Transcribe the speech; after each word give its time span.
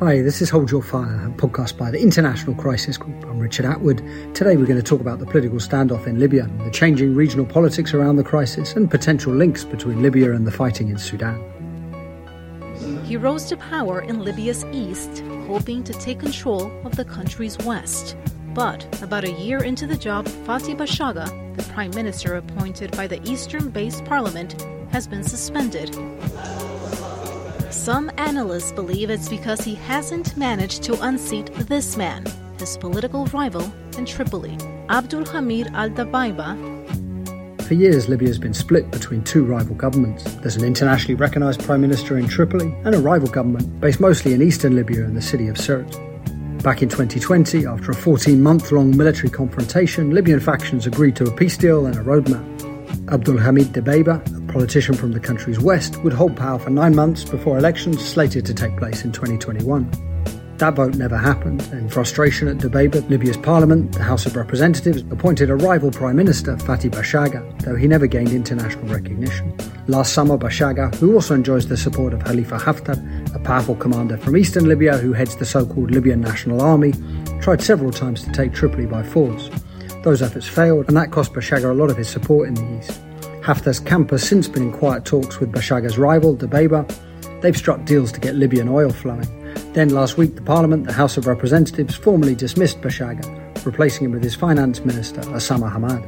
Hi, 0.00 0.22
this 0.22 0.40
is 0.40 0.48
Hold 0.48 0.70
Your 0.70 0.80
Fire, 0.80 1.26
a 1.26 1.30
podcast 1.30 1.76
by 1.76 1.90
the 1.90 2.00
International 2.00 2.54
Crisis 2.54 2.96
Group. 2.96 3.20
I'm 3.24 3.40
Richard 3.40 3.66
Atwood. 3.66 3.98
Today 4.32 4.56
we're 4.56 4.64
going 4.64 4.78
to 4.78 4.82
talk 4.82 5.00
about 5.00 5.18
the 5.18 5.26
political 5.26 5.58
standoff 5.58 6.06
in 6.06 6.20
Libya, 6.20 6.48
the 6.62 6.70
changing 6.70 7.16
regional 7.16 7.44
politics 7.44 7.92
around 7.92 8.14
the 8.14 8.22
crisis, 8.22 8.74
and 8.74 8.88
potential 8.88 9.34
links 9.34 9.64
between 9.64 10.00
Libya 10.00 10.34
and 10.34 10.46
the 10.46 10.52
fighting 10.52 10.88
in 10.88 10.98
Sudan. 10.98 11.42
He 13.06 13.16
rose 13.16 13.46
to 13.46 13.56
power 13.56 14.00
in 14.02 14.22
Libya's 14.22 14.64
east, 14.66 15.24
hoping 15.48 15.82
to 15.82 15.92
take 15.94 16.20
control 16.20 16.70
of 16.86 16.94
the 16.94 17.04
country's 17.04 17.58
west. 17.58 18.16
But 18.54 19.02
about 19.02 19.24
a 19.24 19.32
year 19.32 19.64
into 19.64 19.88
the 19.88 19.96
job, 19.96 20.26
Fathi 20.26 20.76
Bashaga, 20.76 21.56
the 21.56 21.64
prime 21.72 21.90
minister 21.90 22.36
appointed 22.36 22.92
by 22.92 23.08
the 23.08 23.20
eastern 23.28 23.70
based 23.70 24.04
parliament, 24.04 24.64
has 24.92 25.08
been 25.08 25.24
suspended. 25.24 25.92
Some 27.88 28.10
analysts 28.18 28.70
believe 28.70 29.08
it's 29.08 29.30
because 29.30 29.62
he 29.62 29.74
hasn't 29.74 30.36
managed 30.36 30.82
to 30.82 31.02
unseat 31.06 31.46
this 31.70 31.96
man, 31.96 32.22
his 32.58 32.76
political 32.76 33.24
rival 33.28 33.64
in 33.96 34.04
Tripoli, 34.04 34.58
Abdul 34.90 35.24
Hamid 35.24 35.68
al 35.72 35.88
Dabaiba. 35.88 36.52
For 37.62 37.72
years, 37.72 38.06
Libya 38.06 38.28
has 38.28 38.38
been 38.38 38.52
split 38.52 38.90
between 38.90 39.24
two 39.24 39.42
rival 39.42 39.74
governments. 39.74 40.22
There's 40.42 40.56
an 40.56 40.66
internationally 40.66 41.14
recognized 41.14 41.62
prime 41.62 41.80
minister 41.80 42.18
in 42.18 42.28
Tripoli 42.28 42.74
and 42.84 42.94
a 42.94 42.98
rival 42.98 43.30
government 43.30 43.80
based 43.80 44.00
mostly 44.00 44.34
in 44.34 44.42
eastern 44.42 44.76
Libya 44.76 45.04
in 45.04 45.14
the 45.14 45.22
city 45.22 45.48
of 45.48 45.56
Sirte. 45.56 45.90
Back 46.62 46.82
in 46.82 46.90
2020, 46.90 47.64
after 47.64 47.92
a 47.92 47.94
14 47.94 48.42
month 48.42 48.70
long 48.70 48.94
military 48.94 49.30
confrontation, 49.30 50.10
Libyan 50.10 50.40
factions 50.40 50.86
agreed 50.86 51.16
to 51.16 51.24
a 51.24 51.34
peace 51.34 51.56
deal 51.56 51.86
and 51.86 51.96
a 51.96 52.00
roadmap. 52.00 52.67
Abdul 53.10 53.38
Hamid 53.38 53.74
a 53.76 53.82
politician 54.52 54.94
from 54.94 55.12
the 55.12 55.20
country's 55.20 55.58
west, 55.58 56.02
would 56.02 56.12
hold 56.12 56.36
power 56.36 56.58
for 56.58 56.70
nine 56.70 56.94
months 56.94 57.24
before 57.24 57.56
elections 57.56 58.04
slated 58.04 58.44
to 58.46 58.54
take 58.54 58.76
place 58.76 59.04
in 59.04 59.12
2021. 59.12 59.90
That 60.58 60.74
vote 60.74 60.96
never 60.96 61.16
happened. 61.16 61.62
In 61.72 61.88
frustration 61.88 62.48
at 62.48 62.58
Dabaiba, 62.58 63.08
Libya's 63.08 63.36
parliament, 63.36 63.92
the 63.92 64.02
House 64.02 64.26
of 64.26 64.34
Representatives, 64.34 65.02
appointed 65.12 65.50
a 65.50 65.56
rival 65.56 65.92
prime 65.92 66.16
minister, 66.16 66.56
Fathi 66.56 66.90
Bashaga, 66.90 67.62
though 67.62 67.76
he 67.76 67.86
never 67.86 68.08
gained 68.08 68.32
international 68.32 68.92
recognition. 68.92 69.56
Last 69.86 70.12
summer, 70.12 70.36
Bashaga, 70.36 70.92
who 70.96 71.14
also 71.14 71.34
enjoys 71.34 71.68
the 71.68 71.76
support 71.76 72.12
of 72.12 72.24
Khalifa 72.24 72.58
Haftar, 72.58 73.34
a 73.34 73.38
powerful 73.38 73.76
commander 73.76 74.18
from 74.18 74.36
eastern 74.36 74.66
Libya 74.66 74.98
who 74.98 75.12
heads 75.12 75.36
the 75.36 75.46
so-called 75.46 75.92
Libyan 75.92 76.20
National 76.20 76.60
Army, 76.60 76.92
tried 77.40 77.62
several 77.62 77.92
times 77.92 78.24
to 78.24 78.32
take 78.32 78.52
Tripoli 78.52 78.86
by 78.86 79.04
force. 79.04 79.48
Those 80.02 80.22
efforts 80.22 80.48
failed, 80.48 80.88
and 80.88 80.96
that 80.96 81.10
cost 81.10 81.32
Bashaga 81.32 81.70
a 81.70 81.74
lot 81.74 81.90
of 81.90 81.96
his 81.96 82.08
support 82.08 82.48
in 82.48 82.54
the 82.54 82.78
east. 82.78 83.00
Haftar's 83.42 83.80
camp 83.80 84.10
has 84.10 84.22
since 84.22 84.46
been 84.46 84.64
in 84.64 84.72
quiet 84.72 85.04
talks 85.04 85.40
with 85.40 85.50
Bashaga's 85.50 85.98
rival, 85.98 86.36
Dabaiba. 86.36 87.40
They've 87.40 87.56
struck 87.56 87.84
deals 87.84 88.12
to 88.12 88.20
get 88.20 88.34
Libyan 88.34 88.68
oil 88.68 88.90
flowing. 88.90 89.26
Then 89.72 89.88
last 89.88 90.18
week, 90.18 90.34
the 90.34 90.42
Parliament, 90.42 90.86
the 90.86 90.92
House 90.92 91.16
of 91.16 91.26
Representatives, 91.26 91.94
formally 91.94 92.34
dismissed 92.34 92.80
Bashaga, 92.80 93.64
replacing 93.64 94.04
him 94.04 94.12
with 94.12 94.22
his 94.22 94.34
finance 94.34 94.84
minister, 94.84 95.20
Osama 95.22 95.72
Hamad. 95.72 96.04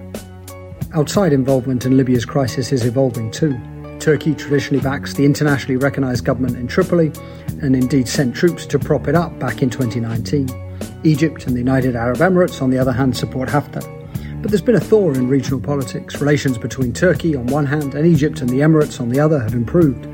Outside 0.93 1.33
involvement 1.33 1.87
in 1.87 1.97
Libya's 1.97 2.25
crisis 2.25 2.73
is 2.73 2.85
evolving 2.85 3.31
too. 3.31 3.59
Turkey 4.01 4.35
traditionally 4.35 4.83
backs 4.83 5.15
the 5.15 5.25
internationally 5.25 5.77
recognised 5.77 6.25
government 6.25 6.57
in 6.57 6.67
Tripoli 6.67 7.13
and 7.63 7.77
indeed 7.77 8.09
sent 8.09 8.35
troops 8.35 8.67
to 8.67 8.79
prop 8.79 9.09
it 9.09 9.15
up 9.15 9.39
back 9.39 9.63
in 9.63 9.71
2019. 9.71 10.49
Egypt 11.05 11.47
and 11.47 11.55
the 11.55 11.61
United 11.61 11.97
Arab 11.97 12.19
Emirates, 12.19 12.61
on 12.61 12.71
the 12.71 12.79
other 12.79 12.93
hand, 12.93 13.17
support 13.17 13.49
Haftar. 13.49 13.83
But 14.43 14.51
there's 14.51 14.63
been 14.63 14.75
a 14.75 14.81
thaw 14.81 15.11
in 15.13 15.29
regional 15.29 15.61
politics. 15.61 16.21
Relations 16.21 16.59
between 16.59 16.93
Turkey 16.93 17.37
on 17.37 17.47
one 17.47 17.67
hand 17.67 17.95
and 17.95 18.07
Egypt 18.07 18.41
and 18.41 18.49
the 18.49 18.61
Emirates 18.61 19.01
on 19.01 19.09
the 19.09 19.21
other 19.21 19.39
have 19.39 19.55
improved. 19.55 20.05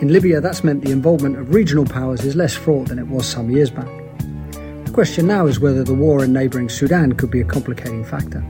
In 0.00 0.12
Libya, 0.12 0.40
that's 0.40 0.62
meant 0.62 0.84
the 0.84 0.92
involvement 0.92 1.36
of 1.38 1.54
regional 1.54 1.84
powers 1.84 2.24
is 2.24 2.36
less 2.36 2.54
fraught 2.54 2.88
than 2.88 2.98
it 2.98 3.08
was 3.08 3.26
some 3.26 3.50
years 3.50 3.70
back. 3.70 3.88
The 4.84 4.92
question 4.92 5.26
now 5.26 5.46
is 5.46 5.60
whether 5.60 5.84
the 5.84 5.94
war 5.94 6.24
in 6.24 6.32
neighbouring 6.32 6.68
Sudan 6.68 7.12
could 7.12 7.30
be 7.30 7.40
a 7.40 7.44
complicating 7.44 8.04
factor. 8.04 8.44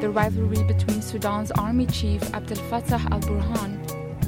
The 0.00 0.10
rivalry 0.10 0.62
between 0.64 1.00
Sudan's 1.00 1.50
army 1.52 1.86
chief 1.86 2.22
Abdel 2.34 2.58
Fattah 2.68 3.10
al 3.10 3.20
Burhan 3.20 3.80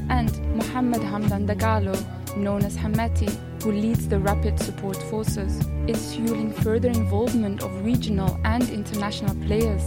and 0.09 0.56
Mohammed 0.56 1.03
Hamdan 1.03 1.47
Dagalo, 1.47 2.37
known 2.37 2.65
as 2.65 2.76
Hemeti, 2.76 3.37
who 3.66 3.72
leads 3.72 4.06
the 4.06 4.21
Rapid 4.21 4.60
Support 4.60 4.97
Forces, 5.10 5.59
is 5.88 6.15
fueling 6.15 6.53
further 6.53 6.88
involvement 6.88 7.65
of 7.65 7.84
regional 7.84 8.38
and 8.44 8.62
international 8.71 9.34
players. 9.44 9.82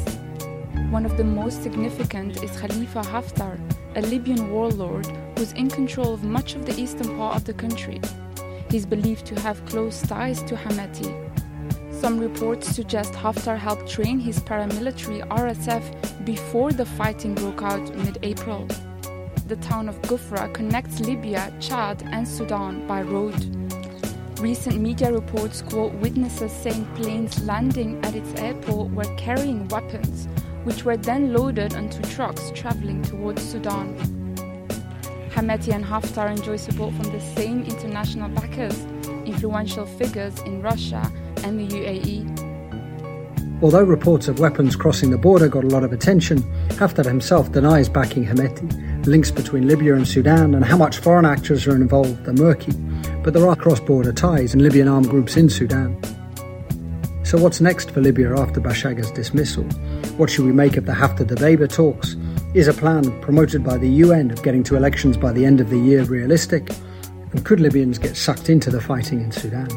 One 0.89 1.05
of 1.05 1.15
the 1.15 1.23
most 1.23 1.63
significant 1.63 2.43
is 2.43 2.59
Khalifa 2.59 3.03
Haftar, 3.03 3.57
a 3.95 4.01
Libyan 4.01 4.51
warlord 4.51 5.07
who's 5.37 5.53
in 5.53 5.69
control 5.69 6.13
of 6.13 6.25
much 6.25 6.55
of 6.55 6.65
the 6.65 6.77
eastern 6.77 7.15
part 7.15 7.37
of 7.37 7.45
the 7.45 7.53
country. 7.53 8.01
He's 8.69 8.85
believed 8.85 9.25
to 9.27 9.39
have 9.39 9.65
close 9.65 10.01
ties 10.01 10.43
to 10.43 10.55
Hemeti. 10.57 11.13
Some 12.01 12.19
reports 12.19 12.67
suggest 12.67 13.13
Haftar 13.13 13.57
helped 13.57 13.87
train 13.87 14.19
his 14.19 14.39
paramilitary 14.39 15.25
RSF 15.29 16.25
before 16.25 16.73
the 16.73 16.85
fighting 16.85 17.33
broke 17.33 17.63
out 17.63 17.95
mid 17.95 18.17
April. 18.23 18.67
The 19.47 19.55
town 19.55 19.87
of 19.87 20.01
Kufra 20.01 20.53
connects 20.53 20.99
Libya, 20.99 21.53
Chad, 21.61 22.03
and 22.11 22.27
Sudan 22.27 22.85
by 22.85 23.03
road. 23.03 23.68
Recent 24.39 24.79
media 24.79 25.11
reports 25.11 25.61
quote 25.61 25.91
witnesses 25.95 26.53
saying 26.53 26.85
planes 26.95 27.43
landing 27.43 27.99
at 28.05 28.15
its 28.15 28.33
airport 28.39 28.89
were 28.91 29.13
carrying 29.17 29.67
weapons, 29.67 30.29
which 30.63 30.85
were 30.85 30.95
then 30.95 31.33
loaded 31.33 31.75
onto 31.75 32.01
trucks 32.03 32.49
traveling 32.55 33.01
towards 33.01 33.41
Sudan. 33.41 33.97
Hemeti 35.31 35.75
and 35.75 35.83
Haftar 35.83 36.31
enjoy 36.31 36.55
support 36.55 36.93
from 36.93 37.11
the 37.11 37.19
same 37.19 37.65
international 37.65 38.29
backers, 38.29 38.79
influential 39.25 39.85
figures 39.85 40.39
in 40.43 40.61
Russia 40.61 41.11
and 41.43 41.59
the 41.59 41.67
UAE. 41.75 42.23
Although 43.61 43.83
reports 43.83 44.29
of 44.29 44.39
weapons 44.39 44.77
crossing 44.77 45.09
the 45.11 45.17
border 45.17 45.49
got 45.49 45.65
a 45.65 45.67
lot 45.67 45.83
of 45.83 45.91
attention, 45.91 46.43
Haftar 46.79 47.03
himself 47.03 47.51
denies 47.51 47.89
backing 47.89 48.23
Hemeti. 48.23 49.05
Links 49.05 49.31
between 49.31 49.67
Libya 49.67 49.95
and 49.95 50.07
Sudan 50.07 50.55
and 50.55 50.63
how 50.63 50.77
much 50.77 50.99
foreign 50.99 51.25
actors 51.25 51.67
are 51.67 51.75
involved 51.75 52.25
are 52.25 52.33
murky 52.33 52.71
but 53.29 53.39
there 53.39 53.47
are 53.47 53.55
cross 53.55 53.79
border 53.79 54.11
ties 54.11 54.55
and 54.55 54.63
Libyan 54.63 54.87
armed 54.87 55.07
groups 55.07 55.37
in 55.37 55.47
Sudan. 55.47 55.95
So, 57.23 57.37
what's 57.37 57.61
next 57.61 57.91
for 57.91 58.01
Libya 58.01 58.35
after 58.35 58.59
Bashaga's 58.59 59.11
dismissal? 59.11 59.65
What 60.17 60.31
should 60.31 60.45
we 60.45 60.51
make 60.51 60.77
of 60.77 60.87
the 60.87 60.93
Haftar 60.93 61.27
Dabaiba 61.27 61.71
talks? 61.71 62.15
Is 62.55 62.67
a 62.67 62.73
plan 62.73 63.21
promoted 63.21 63.63
by 63.63 63.77
the 63.77 63.87
UN 63.87 64.31
of 64.31 64.41
getting 64.41 64.63
to 64.63 64.75
elections 64.75 65.15
by 65.15 65.31
the 65.31 65.45
end 65.45 65.61
of 65.61 65.69
the 65.69 65.77
year 65.77 66.05
realistic? 66.05 66.71
And 67.31 67.45
could 67.45 67.59
Libyans 67.59 67.99
get 67.99 68.17
sucked 68.17 68.49
into 68.49 68.71
the 68.71 68.81
fighting 68.81 69.21
in 69.21 69.31
Sudan? 69.31 69.69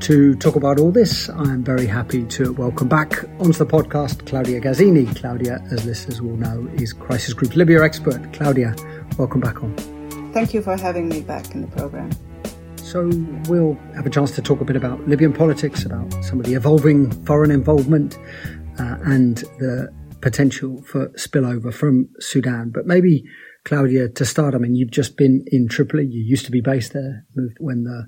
To 0.00 0.34
talk 0.34 0.56
about 0.56 0.80
all 0.80 0.90
this, 0.90 1.28
I 1.28 1.52
am 1.52 1.62
very 1.62 1.86
happy 1.86 2.24
to 2.24 2.52
welcome 2.52 2.88
back 2.88 3.22
onto 3.38 3.64
the 3.64 3.66
podcast 3.66 4.26
Claudia 4.26 4.60
Gazzini. 4.60 5.14
Claudia, 5.14 5.62
as 5.70 5.86
listeners 5.86 6.20
will 6.20 6.36
know, 6.36 6.68
is 6.74 6.92
Crisis 6.92 7.32
Group 7.32 7.54
Libya 7.54 7.84
expert. 7.84 8.32
Claudia, 8.32 8.74
welcome 9.18 9.40
back 9.40 9.62
on. 9.62 9.99
Thank 10.32 10.54
you 10.54 10.62
for 10.62 10.76
having 10.76 11.08
me 11.08 11.22
back 11.22 11.54
in 11.54 11.62
the 11.62 11.66
program. 11.68 12.10
So, 12.76 13.08
we'll 13.48 13.74
have 13.94 14.06
a 14.06 14.10
chance 14.10 14.30
to 14.32 14.42
talk 14.42 14.60
a 14.60 14.64
bit 14.64 14.76
about 14.76 15.06
Libyan 15.08 15.32
politics, 15.32 15.84
about 15.84 16.12
some 16.24 16.40
of 16.40 16.46
the 16.46 16.54
evolving 16.54 17.10
foreign 17.24 17.50
involvement, 17.50 18.18
uh, 18.78 18.96
and 19.02 19.38
the 19.58 19.92
potential 20.20 20.82
for 20.82 21.08
spillover 21.10 21.72
from 21.72 22.08
Sudan. 22.20 22.70
But 22.72 22.86
maybe, 22.86 23.24
Claudia, 23.64 24.08
to 24.08 24.24
start, 24.24 24.54
I 24.54 24.58
mean, 24.58 24.74
you've 24.74 24.90
just 24.90 25.16
been 25.16 25.44
in 25.48 25.68
Tripoli. 25.68 26.06
You 26.06 26.22
used 26.22 26.44
to 26.46 26.50
be 26.50 26.60
based 26.60 26.92
there, 26.92 27.26
moved 27.34 27.56
when 27.58 27.84
the 27.84 28.06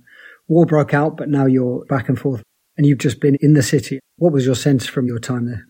war 0.49 0.67
broke 0.67 0.95
out, 0.95 1.17
but 1.17 1.29
now 1.29 1.47
you're 1.47 1.85
back 1.87 2.09
and 2.09 2.19
forth, 2.19 2.43
and 2.77 2.87
you've 2.87 2.99
just 2.99 3.21
been 3.21 3.37
in 3.41 3.55
the 3.55 3.63
city. 3.63 3.99
What 4.17 4.33
was 4.33 4.47
your 4.47 4.55
sense 4.55 4.87
from 4.87 5.07
your 5.07 5.19
time 5.19 5.47
there? 5.47 5.67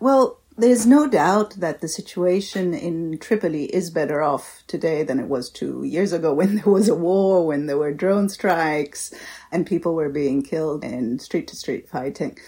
Well, 0.00 0.42
there's 0.56 0.86
no 0.86 1.08
doubt 1.08 1.54
that 1.58 1.80
the 1.80 1.88
situation 1.88 2.74
in 2.74 3.18
Tripoli 3.18 3.64
is 3.64 3.90
better 3.90 4.22
off 4.22 4.62
today 4.66 5.02
than 5.02 5.18
it 5.18 5.26
was 5.26 5.50
two 5.50 5.82
years 5.82 6.12
ago 6.12 6.32
when 6.40 6.56
there 6.56 6.72
was 6.72 6.88
a 6.88 6.94
war, 6.94 7.46
when 7.46 7.66
there 7.66 7.78
were 7.78 7.92
drone 7.92 8.28
strikes, 8.28 9.12
and 9.50 9.66
people 9.66 9.94
were 9.94 10.10
being 10.10 10.42
killed 10.42 10.84
in 10.84 11.18
street 11.18 11.48
to 11.48 11.56
street 11.56 11.88
fighting. 11.88 12.38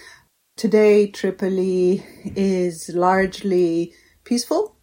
Today, 0.56 1.06
Tripoli 1.08 2.02
is 2.34 2.88
largely 2.88 3.92
peaceful. 4.25 4.76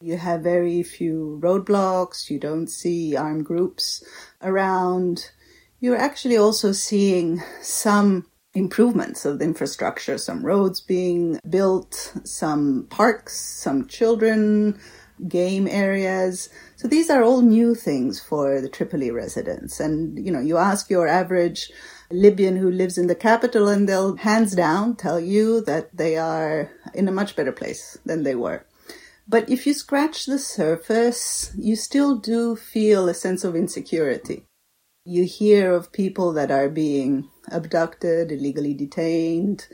You 0.00 0.16
have 0.16 0.42
very 0.42 0.82
few 0.82 1.38
roadblocks. 1.42 2.30
You 2.30 2.38
don't 2.38 2.68
see 2.68 3.16
armed 3.16 3.44
groups 3.44 4.02
around. 4.42 5.30
You're 5.80 5.96
actually 5.96 6.36
also 6.36 6.72
seeing 6.72 7.42
some 7.60 8.26
improvements 8.54 9.24
of 9.24 9.38
the 9.38 9.44
infrastructure, 9.44 10.16
some 10.16 10.44
roads 10.44 10.80
being 10.80 11.40
built, 11.48 12.12
some 12.24 12.86
parks, 12.88 13.38
some 13.38 13.86
children, 13.86 14.78
game 15.28 15.66
areas. 15.68 16.48
So 16.76 16.88
these 16.88 17.10
are 17.10 17.22
all 17.22 17.42
new 17.42 17.74
things 17.74 18.20
for 18.20 18.60
the 18.60 18.68
Tripoli 18.68 19.10
residents. 19.10 19.80
And, 19.80 20.24
you 20.24 20.32
know, 20.32 20.40
you 20.40 20.56
ask 20.56 20.90
your 20.90 21.06
average 21.06 21.70
Libyan 22.10 22.56
who 22.56 22.70
lives 22.70 22.98
in 22.98 23.06
the 23.06 23.14
capital 23.14 23.68
and 23.68 23.88
they'll 23.88 24.16
hands 24.16 24.54
down 24.54 24.96
tell 24.96 25.18
you 25.18 25.60
that 25.62 25.96
they 25.96 26.16
are 26.16 26.70
in 26.94 27.08
a 27.08 27.12
much 27.12 27.36
better 27.36 27.52
place 27.52 27.98
than 28.04 28.22
they 28.22 28.34
were. 28.34 28.66
But 29.26 29.48
if 29.48 29.66
you 29.66 29.72
scratch 29.72 30.26
the 30.26 30.38
surface, 30.38 31.50
you 31.56 31.76
still 31.76 32.16
do 32.16 32.56
feel 32.56 33.08
a 33.08 33.14
sense 33.14 33.42
of 33.42 33.56
insecurity. 33.56 34.46
You 35.06 35.24
hear 35.24 35.74
of 35.74 35.92
people 35.92 36.32
that 36.32 36.50
are 36.50 36.70
being 36.70 37.28
abducted, 37.52 38.32
illegally 38.32 38.72
detained, 38.72 39.66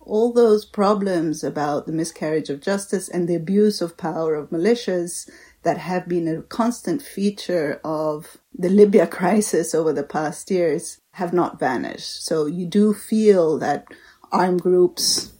all 0.00 0.32
those 0.32 0.64
problems 0.64 1.44
about 1.44 1.84
the 1.84 1.92
miscarriage 1.92 2.48
of 2.48 2.62
justice 2.62 3.06
and 3.08 3.28
the 3.28 3.34
abuse 3.34 3.82
of 3.82 3.98
power 3.98 4.34
of 4.34 4.48
militias 4.48 5.28
that 5.64 5.76
have 5.76 6.08
been 6.08 6.26
a 6.26 6.40
constant 6.42 7.02
feature 7.02 7.78
of 7.84 8.38
the 8.54 8.70
Libya 8.70 9.06
crisis 9.18 9.74
over 9.74 9.92
the 9.92 10.02
past 10.02 10.50
years 10.50 10.98
have 11.12 11.34
not 11.34 11.60
vanished. 11.60 12.24
So 12.24 12.46
you 12.46 12.64
do 12.64 12.94
feel 12.94 13.58
that 13.58 13.86
armed 14.32 14.62
groups 14.62 15.32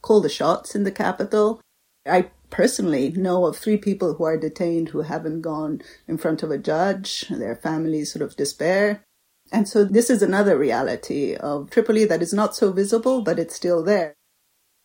call 0.00 0.22
the 0.22 0.30
shots 0.30 0.74
in 0.74 0.84
the 0.84 0.92
capital. 0.92 1.60
I 2.06 2.30
personally 2.56 3.10
know 3.10 3.44
of 3.44 3.58
three 3.58 3.76
people 3.76 4.14
who 4.14 4.24
are 4.24 4.38
detained 4.38 4.88
who 4.88 5.02
haven't 5.02 5.42
gone 5.42 5.82
in 6.08 6.16
front 6.16 6.42
of 6.42 6.50
a 6.50 6.56
judge. 6.56 7.26
Their 7.28 7.54
families 7.54 8.10
sort 8.10 8.22
of 8.22 8.34
despair. 8.34 9.04
And 9.52 9.68
so 9.68 9.84
this 9.84 10.08
is 10.08 10.22
another 10.22 10.56
reality 10.56 11.36
of 11.36 11.68
Tripoli 11.68 12.06
that 12.06 12.22
is 12.22 12.32
not 12.32 12.56
so 12.56 12.72
visible, 12.72 13.20
but 13.20 13.38
it's 13.38 13.54
still 13.54 13.84
there. 13.84 14.14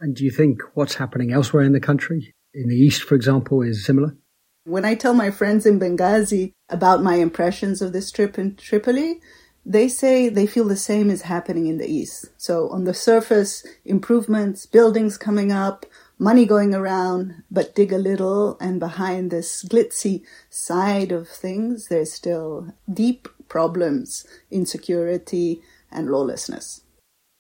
And 0.02 0.14
do 0.14 0.26
you 0.26 0.32
think 0.32 0.62
what's 0.74 0.96
happening 0.96 1.32
elsewhere 1.32 1.64
in 1.64 1.72
the 1.72 1.80
country, 1.80 2.34
in 2.54 2.68
the 2.68 2.76
east, 2.76 3.04
for 3.04 3.16
example, 3.16 3.62
is 3.62 3.86
similar? 3.86 4.18
When 4.66 4.84
I 4.84 4.96
tell 4.96 5.14
my 5.14 5.32
friends 5.32 5.66
in 5.66 5.80
Benghazi 5.80 6.52
about 6.68 7.02
my 7.02 7.16
impressions 7.16 7.82
of 7.82 7.94
this 7.94 8.12
trip 8.12 8.38
in 8.38 8.58
Tripoli, 8.58 9.22
they 9.66 9.88
say 9.88 10.28
they 10.28 10.48
feel 10.48 10.68
the 10.68 10.76
same 10.76 11.10
is 11.10 11.22
happening 11.24 11.68
in 11.68 11.78
the 11.78 11.90
east. 11.90 12.30
So 12.38 12.70
on 12.70 12.84
the 12.84 12.94
surface, 12.94 13.66
improvements, 13.86 14.66
buildings 14.66 15.18
coming 15.18 15.52
up, 15.52 15.86
money 16.22 16.46
going 16.46 16.76
around, 16.76 17.44
but 17.50 17.74
dig 17.74 17.92
a 17.92 17.98
little, 17.98 18.56
and 18.62 18.80
behind 18.80 19.32
this 19.32 19.64
glitzy 19.64 20.22
side 20.52 21.12
of 21.12 21.28
things, 21.28 21.88
there's 21.88 22.14
still 22.14 22.68
deep 22.94 23.28
problems, 23.50 24.26
insecurity, 24.52 25.62
and 25.92 26.10
lawlessness. 26.10 26.82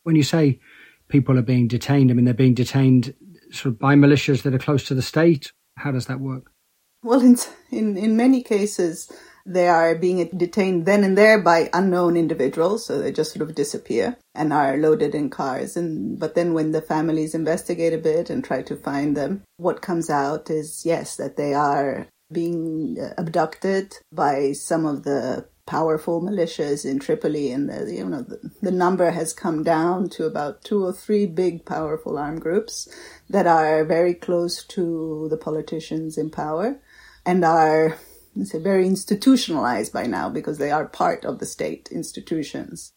When 0.04 0.16
you 0.16 0.24
say 0.24 0.60
people 1.10 1.38
are 1.38 1.44
being 1.44 1.68
detained, 1.68 2.10
I 2.10 2.16
mean, 2.16 2.26
they're 2.26 2.34
being 2.34 2.56
detained 2.56 3.14
sort 3.52 3.76
of 3.76 3.80
by 3.80 3.94
militias 3.94 4.42
that 4.42 4.56
are 4.56 4.60
close 4.60 4.84
to 4.86 4.96
the 4.96 5.04
state. 5.04 5.52
How 5.78 5.92
does 5.92 6.08
that 6.08 6.20
work? 6.20 6.52
Well, 7.04 7.22
in, 7.22 7.38
in, 7.70 7.98
in 7.98 8.18
many 8.18 8.42
cases, 8.42 9.12
they 9.46 9.68
are 9.68 9.96
being 9.96 10.30
detained 10.36 10.86
then 10.86 11.04
and 11.04 11.18
there 11.18 11.42
by 11.42 11.70
unknown 11.74 12.16
individuals, 12.18 12.86
so 12.86 13.00
they 13.00 13.12
just 13.12 13.34
sort 13.34 13.48
of 13.48 13.56
disappear 13.56 14.18
and 14.36 14.54
are 14.54 14.78
loaded 14.78 15.16
in 15.16 15.30
cars. 15.30 15.76
And 15.76 16.20
but 16.20 16.36
then 16.36 16.54
when 16.54 16.72
the 16.72 16.82
families 16.82 17.36
investigate 17.36 17.94
a 17.94 17.98
bit 17.98 18.30
and 18.30 18.44
try 18.44 18.62
to 18.64 18.76
find 18.76 19.16
them, 19.16 19.44
what 19.58 19.82
comes 19.82 20.10
out 20.10 20.50
is 20.50 20.84
yes, 20.86 21.16
that 21.18 21.38
they 21.38 21.54
are 21.54 22.08
being 22.32 22.98
uh, 23.00 23.14
abducted 23.18 23.98
by 24.12 24.54
some 24.54 24.86
of 24.86 25.04
the 25.04 25.46
powerful 25.66 26.22
militias 26.22 26.86
in 26.86 27.00
Tripoli, 27.00 27.52
and 27.52 27.70
the, 27.70 27.94
you 27.94 28.06
know 28.06 28.22
the, 28.22 28.52
the 28.62 28.72
number 28.72 29.12
has 29.12 29.34
come 29.34 29.64
down 29.64 30.10
to 30.10 30.26
about 30.26 30.64
two 30.64 30.84
or 30.84 30.94
three 30.94 31.26
big, 31.26 31.66
powerful 31.66 32.18
armed 32.18 32.42
groups 32.42 32.88
that 33.30 33.48
are 33.48 33.86
very 33.86 34.14
close 34.14 34.64
to 34.66 35.28
the 35.30 35.38
politicians 35.38 36.18
in 36.18 36.30
power 36.30 36.80
and 37.26 37.46
are 37.46 37.98
say, 38.44 38.60
very 38.60 38.88
institutionalized 38.88 39.94
by 39.94 40.06
now 40.06 40.30
because 40.30 40.58
they 40.58 40.72
are 40.72 40.88
part 40.88 41.26
of 41.26 41.40
the 41.40 41.46
state 41.46 41.90
institutions. 41.92 42.94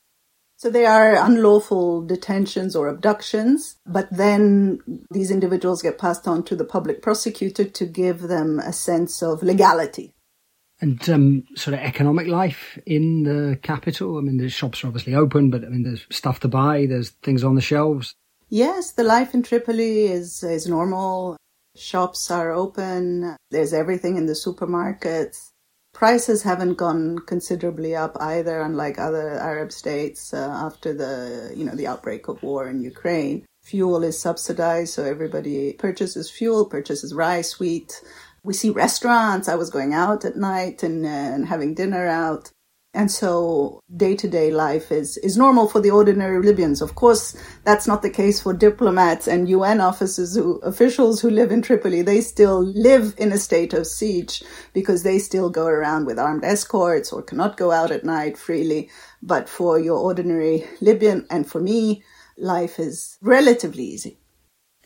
So 0.57 0.71
they 0.71 0.87
are 0.87 1.17
unlawful 1.17 2.07
detentions 2.07 2.77
or 2.77 2.89
abductions, 2.89 3.77
but 3.85 4.09
then 4.11 4.81
these 5.11 5.31
individuals 5.31 5.83
get 5.83 5.99
passed 5.99 6.29
on 6.29 6.45
to 6.45 6.57
the 6.57 6.65
public 6.65 7.03
prosecutor 7.03 7.65
to 7.65 7.87
give 7.87 8.23
them 8.23 8.61
a 8.61 8.73
sense 8.73 9.23
of 9.23 9.43
legality. 9.43 10.15
And 10.81 11.09
um, 11.09 11.45
sort 11.57 11.75
of 11.75 11.81
economic 11.81 12.29
life 12.29 12.79
in 12.87 13.25
the 13.25 13.59
capital. 13.63 14.19
I 14.19 14.21
mean, 14.21 14.39
the 14.39 14.49
shops 14.49 14.83
are 14.83 14.89
obviously 14.89 15.15
open, 15.15 15.51
but 15.51 15.65
I 15.65 15.69
mean, 15.69 15.83
there's 15.83 16.07
stuff 16.11 16.41
to 16.41 16.49
buy. 16.49 16.87
There's 16.87 17.11
things 17.11 17.45
on 17.45 17.55
the 17.55 17.61
shelves. 17.61 18.15
Yes, 18.49 18.93
the 18.93 19.05
life 19.05 19.35
in 19.35 19.43
Tripoli 19.43 20.07
is 20.07 20.43
is 20.43 20.67
normal. 20.67 21.37
Shops 21.77 22.31
are 22.31 22.53
open. 22.53 23.37
There's 23.51 23.73
everything 23.73 24.17
in 24.17 24.27
the 24.27 24.33
supermarkets. 24.33 25.51
Prices 25.93 26.43
haven't 26.43 26.75
gone 26.75 27.19
considerably 27.21 27.95
up 27.95 28.17
either, 28.21 28.61
unlike 28.61 28.99
other 28.99 29.31
Arab 29.31 29.73
states 29.73 30.35
uh, 30.35 30.49
after 30.51 30.93
the, 30.93 31.53
you 31.57 31.65
know, 31.65 31.75
the 31.75 31.87
outbreak 31.87 32.29
of 32.29 32.43
war 32.43 32.69
in 32.69 32.83
Ukraine. 32.83 33.47
Fuel 33.63 34.03
is 34.03 34.21
subsidized, 34.21 34.93
so 34.93 35.05
everybody 35.05 35.73
purchases 35.75 36.31
fuel, 36.31 36.67
purchases 36.67 37.15
rice, 37.15 37.59
wheat. 37.59 38.01
We 38.43 38.55
see 38.55 38.71
restaurants. 38.71 39.49
I 39.49 39.55
was 39.55 39.71
going 39.71 39.95
out 39.95 40.25
at 40.25 40.37
night 40.37 40.83
and, 40.83 41.07
uh, 41.07 41.09
and 41.09 41.47
having 41.47 41.75
dinner 41.75 42.07
out. 42.07 42.51
And 42.95 43.11
so 43.11 43.81
day 43.97 44.15
to 44.15 44.29
day 44.29 44.53
life 44.53 44.93
is, 44.93 45.17
is 45.19 45.37
normal 45.37 45.69
for 45.69 45.81
the 45.81 45.91
ordinary 45.91 46.41
Libyans. 46.41 46.81
Of 46.81 46.95
course, 46.95 47.37
that's 47.65 47.89
not 47.89 48.03
the 48.03 48.11
case 48.11 48.41
for 48.41 48.53
diplomats 48.55 49.27
and 49.27 49.49
UN 49.49 49.81
officers 49.81 50.37
who, 50.37 50.59
officials 50.59 51.21
who 51.21 51.29
live 51.29 51.51
in 51.51 51.61
Tripoli. 51.61 52.03
They 52.03 52.21
still 52.21 52.63
live 52.63 53.15
in 53.19 53.33
a 53.33 53.39
state 53.39 53.75
of 53.75 53.89
siege 53.89 54.45
because 54.73 55.03
they 55.03 55.19
still 55.19 55.51
go 55.51 55.67
around 55.67 56.07
with 56.07 56.21
armed 56.21 56.45
escorts 56.45 57.13
or 57.13 57.23
cannot 57.23 57.57
go 57.57 57.73
out 57.73 57.91
at 57.91 58.05
night 58.05 58.39
freely. 58.39 58.89
But 59.21 59.49
for 59.49 59.81
your 59.81 59.99
ordinary 59.99 60.65
Libyan 60.81 61.27
and 61.31 61.51
for 61.51 61.61
me, 61.61 62.05
life 62.39 62.79
is 62.79 63.19
relatively 63.21 63.85
easy. 63.85 64.19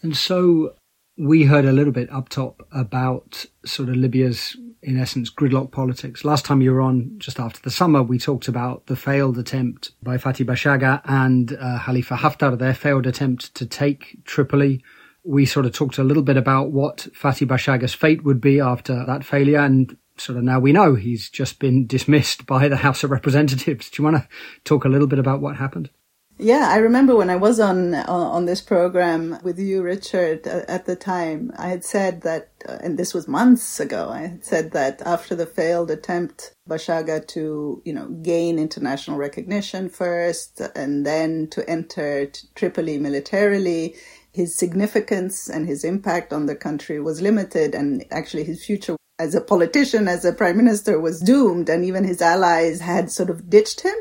And 0.02 0.16
so 0.16 0.74
we 1.18 1.44
heard 1.44 1.64
a 1.64 1.72
little 1.72 1.92
bit 1.92 2.10
up 2.12 2.28
top 2.28 2.66
about 2.70 3.44
sort 3.64 3.88
of 3.88 3.96
Libya's 3.96 4.56
in 4.82 4.98
essence, 4.98 5.30
gridlock 5.30 5.72
politics. 5.72 6.24
Last 6.24 6.44
time 6.44 6.62
you 6.62 6.72
were 6.72 6.80
on, 6.80 7.14
just 7.18 7.40
after 7.40 7.60
the 7.60 7.70
summer, 7.70 8.02
we 8.02 8.18
talked 8.18 8.48
about 8.48 8.86
the 8.86 8.96
failed 8.96 9.36
attempt 9.36 9.90
by 10.02 10.16
Fathi 10.16 10.46
Bashaga 10.46 11.00
and 11.04 11.56
uh, 11.60 11.80
Khalifa 11.80 12.16
Haftar, 12.16 12.56
their 12.56 12.74
failed 12.74 13.06
attempt 13.06 13.54
to 13.56 13.66
take 13.66 14.18
Tripoli. 14.24 14.82
We 15.24 15.46
sort 15.46 15.66
of 15.66 15.72
talked 15.72 15.98
a 15.98 16.04
little 16.04 16.22
bit 16.22 16.36
about 16.36 16.70
what 16.70 17.08
Fathi 17.12 17.46
Bashaga's 17.46 17.94
fate 17.94 18.24
would 18.24 18.40
be 18.40 18.60
after 18.60 19.04
that 19.04 19.24
failure, 19.24 19.58
and 19.58 19.96
sort 20.16 20.38
of 20.38 20.44
now 20.44 20.60
we 20.60 20.72
know 20.72 20.94
he's 20.94 21.28
just 21.28 21.58
been 21.58 21.86
dismissed 21.86 22.46
by 22.46 22.68
the 22.68 22.76
House 22.76 23.02
of 23.02 23.10
Representatives. 23.10 23.90
Do 23.90 24.00
you 24.00 24.04
want 24.04 24.16
to 24.16 24.28
talk 24.64 24.84
a 24.84 24.88
little 24.88 25.08
bit 25.08 25.18
about 25.18 25.40
what 25.40 25.56
happened? 25.56 25.90
Yeah, 26.40 26.68
I 26.70 26.76
remember 26.76 27.16
when 27.16 27.30
I 27.30 27.36
was 27.36 27.58
on 27.58 27.94
on 27.94 28.46
this 28.46 28.60
program 28.60 29.40
with 29.42 29.58
you, 29.58 29.82
Richard, 29.82 30.46
at 30.46 30.86
the 30.86 30.94
time, 30.94 31.50
I 31.58 31.68
had 31.68 31.84
said 31.84 32.22
that, 32.22 32.50
uh, 32.68 32.78
and 32.80 32.96
this 32.96 33.12
was 33.12 33.26
months 33.26 33.80
ago. 33.80 34.08
I 34.08 34.20
had 34.20 34.44
said 34.44 34.70
that 34.70 35.02
after 35.02 35.34
the 35.34 35.46
failed 35.46 35.90
attempt, 35.90 36.52
Bashaga 36.68 37.26
to 37.28 37.82
you 37.84 37.92
know 37.92 38.06
gain 38.22 38.60
international 38.60 39.16
recognition 39.16 39.88
first, 39.88 40.60
and 40.76 41.04
then 41.04 41.48
to 41.48 41.68
enter 41.68 42.30
Tripoli 42.54 42.98
militarily, 42.98 43.96
his 44.30 44.54
significance 44.54 45.48
and 45.48 45.66
his 45.66 45.82
impact 45.82 46.32
on 46.32 46.46
the 46.46 46.54
country 46.54 47.00
was 47.00 47.20
limited, 47.20 47.74
and 47.74 48.04
actually 48.12 48.44
his 48.44 48.64
future 48.64 48.96
as 49.18 49.34
a 49.34 49.40
politician, 49.40 50.06
as 50.06 50.24
a 50.24 50.32
prime 50.32 50.56
minister, 50.56 51.00
was 51.00 51.18
doomed, 51.18 51.68
and 51.68 51.84
even 51.84 52.04
his 52.04 52.22
allies 52.22 52.80
had 52.80 53.10
sort 53.10 53.28
of 53.28 53.50
ditched 53.50 53.80
him. 53.80 53.96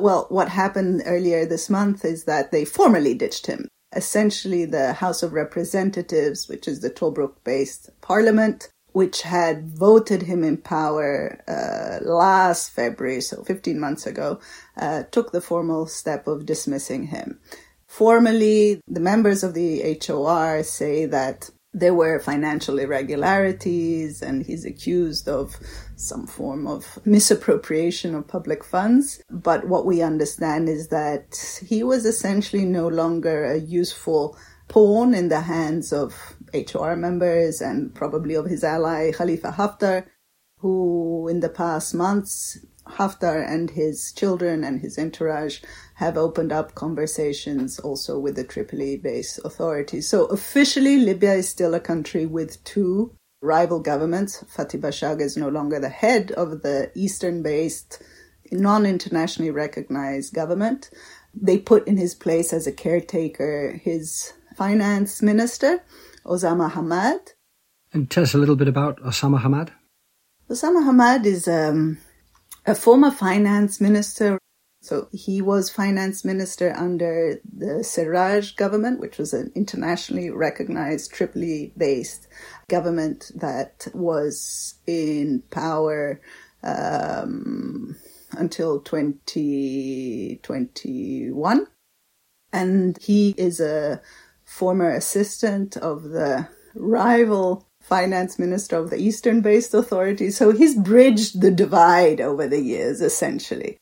Well, 0.00 0.26
what 0.28 0.48
happened 0.48 1.02
earlier 1.06 1.44
this 1.46 1.68
month 1.68 2.04
is 2.04 2.24
that 2.24 2.50
they 2.52 2.64
formally 2.64 3.14
ditched 3.14 3.46
him. 3.46 3.68
Essentially, 3.94 4.64
the 4.64 4.92
House 4.92 5.22
of 5.22 5.32
Representatives, 5.32 6.48
which 6.48 6.68
is 6.68 6.80
the 6.80 6.90
Tobruk 6.90 7.34
based 7.44 7.90
parliament, 8.00 8.68
which 8.92 9.22
had 9.22 9.68
voted 9.68 10.22
him 10.22 10.42
in 10.42 10.56
power 10.56 11.40
uh, 11.46 12.04
last 12.04 12.70
February, 12.70 13.20
so 13.20 13.42
15 13.44 13.78
months 13.78 14.06
ago, 14.06 14.40
uh, 14.76 15.04
took 15.10 15.32
the 15.32 15.40
formal 15.40 15.86
step 15.86 16.26
of 16.26 16.46
dismissing 16.46 17.04
him. 17.06 17.38
Formally, 17.86 18.80
the 18.86 19.00
members 19.00 19.42
of 19.42 19.54
the 19.54 19.98
HOR 20.06 20.62
say 20.62 21.06
that 21.06 21.50
there 21.78 21.94
were 21.94 22.18
financial 22.18 22.78
irregularities 22.78 24.22
and 24.22 24.44
he's 24.44 24.64
accused 24.64 25.28
of 25.28 25.56
some 25.96 26.26
form 26.26 26.66
of 26.66 26.98
misappropriation 27.04 28.14
of 28.14 28.26
public 28.26 28.64
funds. 28.64 29.22
But 29.30 29.68
what 29.68 29.86
we 29.86 30.02
understand 30.02 30.68
is 30.68 30.88
that 30.88 31.60
he 31.66 31.82
was 31.82 32.04
essentially 32.04 32.64
no 32.64 32.88
longer 32.88 33.44
a 33.44 33.58
useful 33.58 34.36
pawn 34.68 35.14
in 35.14 35.28
the 35.28 35.40
hands 35.40 35.92
of 35.92 36.36
HR 36.52 36.94
members 36.94 37.60
and 37.60 37.94
probably 37.94 38.34
of 38.34 38.46
his 38.46 38.64
ally 38.64 39.12
Khalifa 39.12 39.52
Haftar, 39.52 40.06
who 40.58 41.28
in 41.28 41.40
the 41.40 41.48
past 41.48 41.94
months 41.94 42.58
Haftar 42.96 43.46
and 43.46 43.70
his 43.70 44.12
children 44.12 44.64
and 44.64 44.80
his 44.80 44.98
entourage 44.98 45.60
have 45.94 46.16
opened 46.16 46.52
up 46.52 46.74
conversations 46.74 47.78
also 47.78 48.18
with 48.18 48.36
the 48.36 48.44
Tripoli 48.44 48.96
based 48.96 49.40
authorities. 49.44 50.08
So 50.08 50.26
officially, 50.26 50.98
Libya 50.98 51.34
is 51.34 51.48
still 51.48 51.74
a 51.74 51.80
country 51.80 52.26
with 52.26 52.62
two 52.64 53.14
rival 53.40 53.80
governments. 53.80 54.44
Fathi 54.44 54.80
Bashaga 54.80 55.20
is 55.20 55.36
no 55.36 55.48
longer 55.48 55.78
the 55.78 55.88
head 55.88 56.32
of 56.32 56.62
the 56.62 56.90
eastern 56.94 57.42
based, 57.42 58.02
non 58.50 58.86
internationally 58.86 59.50
recognized 59.50 60.34
government. 60.34 60.90
They 61.34 61.58
put 61.58 61.86
in 61.86 61.96
his 61.96 62.14
place 62.14 62.52
as 62.52 62.66
a 62.66 62.72
caretaker 62.72 63.80
his 63.82 64.32
finance 64.56 65.22
minister, 65.22 65.82
Osama 66.24 66.72
Hamad 66.72 67.34
And 67.92 68.10
tell 68.10 68.24
us 68.24 68.34
a 68.34 68.38
little 68.38 68.56
bit 68.56 68.68
about 68.68 69.00
Osama 69.00 69.40
Hamad. 69.40 69.70
Osama 70.50 70.82
Hamad 70.82 71.24
is 71.26 71.46
um, 71.46 71.98
a 72.68 72.74
former 72.74 73.10
finance 73.10 73.80
minister. 73.80 74.38
So 74.82 75.08
he 75.10 75.40
was 75.40 75.70
finance 75.70 76.22
minister 76.24 76.72
under 76.76 77.40
the 77.44 77.82
Serraj 77.82 78.54
government, 78.56 79.00
which 79.00 79.16
was 79.16 79.32
an 79.32 79.50
internationally 79.54 80.28
recognized 80.30 81.10
Tripoli 81.10 81.72
based 81.76 82.28
government 82.68 83.32
that 83.34 83.88
was 83.94 84.74
in 84.86 85.42
power 85.50 86.20
um, 86.62 87.96
until 88.32 88.80
2021. 88.80 91.66
And 92.52 92.98
he 92.98 93.34
is 93.38 93.60
a 93.60 94.02
former 94.44 94.90
assistant 94.90 95.78
of 95.78 96.02
the 96.04 96.46
rival 96.74 97.67
finance 97.88 98.38
minister 98.38 98.76
of 98.76 98.90
the 98.90 98.98
Eastern 98.98 99.40
based 99.40 99.74
authority. 99.74 100.30
So 100.30 100.52
he's 100.52 100.76
bridged 100.76 101.40
the 101.40 101.50
divide 101.50 102.20
over 102.20 102.46
the 102.46 102.60
years, 102.60 103.00
essentially. 103.00 103.78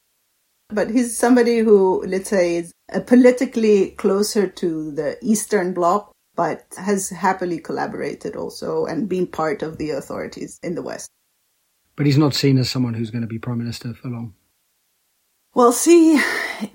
But 0.69 0.91
he's 0.91 1.17
somebody 1.17 1.59
who, 1.59 2.05
let's 2.07 2.31
say, 2.31 2.57
is 2.57 2.73
politically 3.07 3.91
closer 3.91 4.47
to 4.47 4.93
the 4.93 5.19
Eastern 5.23 5.75
Bloc, 5.75 6.13
but 6.35 6.67
has 6.77 7.11
happily 7.11 7.59
collaborated 7.59 8.37
also 8.37 8.87
and 8.87 9.09
been 9.09 9.27
part 9.27 9.63
of 9.63 9.79
the 9.79 9.91
authorities 9.91 10.59
in 10.63 10.75
the 10.75 10.83
West. 10.83 11.09
But 11.97 12.07
he's 12.07 12.19
not 12.19 12.35
seen 12.35 12.59
as 12.59 12.71
someone 12.71 12.95
who's 12.95 13.11
going 13.11 13.23
to 13.23 13.29
be 13.29 13.39
prime 13.39 13.59
minister 13.59 13.95
for 13.95 14.09
long. 14.09 14.35
Well, 15.57 15.73
see, 15.73 16.21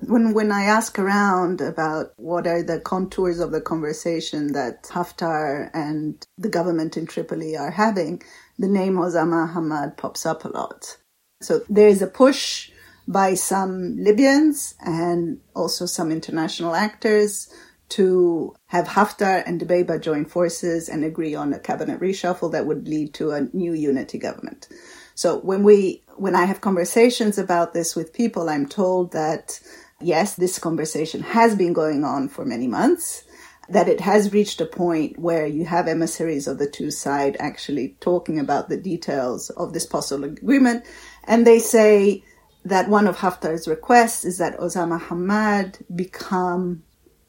when 0.08 0.34
when 0.34 0.52
I 0.52 0.64
ask 0.64 0.98
around 0.98 1.62
about 1.62 2.14
what 2.18 2.48
are 2.48 2.64
the 2.64 2.80
contours 2.80 3.40
of 3.40 3.52
the 3.52 3.62
conversation 3.62 4.54
that 4.54 4.86
Haftar 4.86 5.70
and 5.72 6.26
the 6.40 6.50
government 6.50 6.98
in 6.98 7.06
Tripoli 7.06 7.56
are 7.56 7.70
having, 7.70 8.24
the 8.58 8.68
name 8.68 8.96
Osama 8.96 9.54
Hamad 9.54 9.98
pops 9.98 10.26
up 10.26 10.46
a 10.46 10.48
lot. 10.48 10.98
So 11.44 11.62
there 11.70 11.90
is 11.90 12.02
a 12.02 12.08
push 12.08 12.72
by 13.08 13.36
some 13.36 13.98
Libyans 13.98 14.74
and 14.80 15.42
also 15.56 15.86
some 15.86 16.12
international 16.12 16.74
actors 16.74 17.54
to 17.90 18.56
have 18.66 18.88
Haftar 18.88 19.44
and 19.46 19.62
Dabaiba 19.62 20.02
join 20.02 20.26
forces 20.26 20.90
and 20.90 21.04
agree 21.04 21.36
on 21.36 21.54
a 21.54 21.60
cabinet 21.60 22.00
reshuffle 22.00 22.52
that 22.54 22.66
would 22.66 22.88
lead 22.88 23.14
to 23.16 23.30
a 23.30 23.48
new 23.54 23.74
unity 23.74 24.18
government. 24.18 24.70
So 25.14 25.40
when 25.42 25.62
we, 25.64 26.04
when 26.22 26.36
I 26.36 26.46
have 26.46 26.62
conversations 26.62 27.40
about 27.40 27.74
this 27.74 27.96
with 27.96 28.14
people, 28.14 28.48
I'm 28.48 28.68
told 28.68 29.12
that 29.14 29.60
yes, 30.00 30.36
this 30.36 30.60
conversation 30.60 31.24
has 31.24 31.56
been 31.56 31.74
going 31.74 32.04
on 32.04 32.30
for 32.30 32.46
many 32.46 32.68
months, 32.68 33.24
that 33.70 33.90
it 33.90 34.02
has 34.02 34.32
reached 34.32 34.62
a 34.62 34.68
point 34.68 35.18
where 35.18 35.48
you 35.48 35.66
have 35.66 35.88
emissaries 35.88 36.48
of 36.48 36.60
the 36.60 36.70
two 36.70 36.92
sides 36.92 37.38
actually 37.40 37.98
talking 38.02 38.38
about 38.38 38.70
the 38.70 38.78
details 38.78 39.50
of 39.50 39.74
this 39.74 39.88
possible 39.88 40.26
agreement. 40.26 40.86
And 41.24 41.48
they 41.48 41.58
say 41.58 42.24
that 42.66 42.88
one 42.88 43.08
of 43.08 43.18
Haftar's 43.18 43.68
requests 43.68 44.24
is 44.24 44.38
that 44.38 44.60
Osama 44.60 45.02
Hamad 45.02 45.82
become 45.96 46.84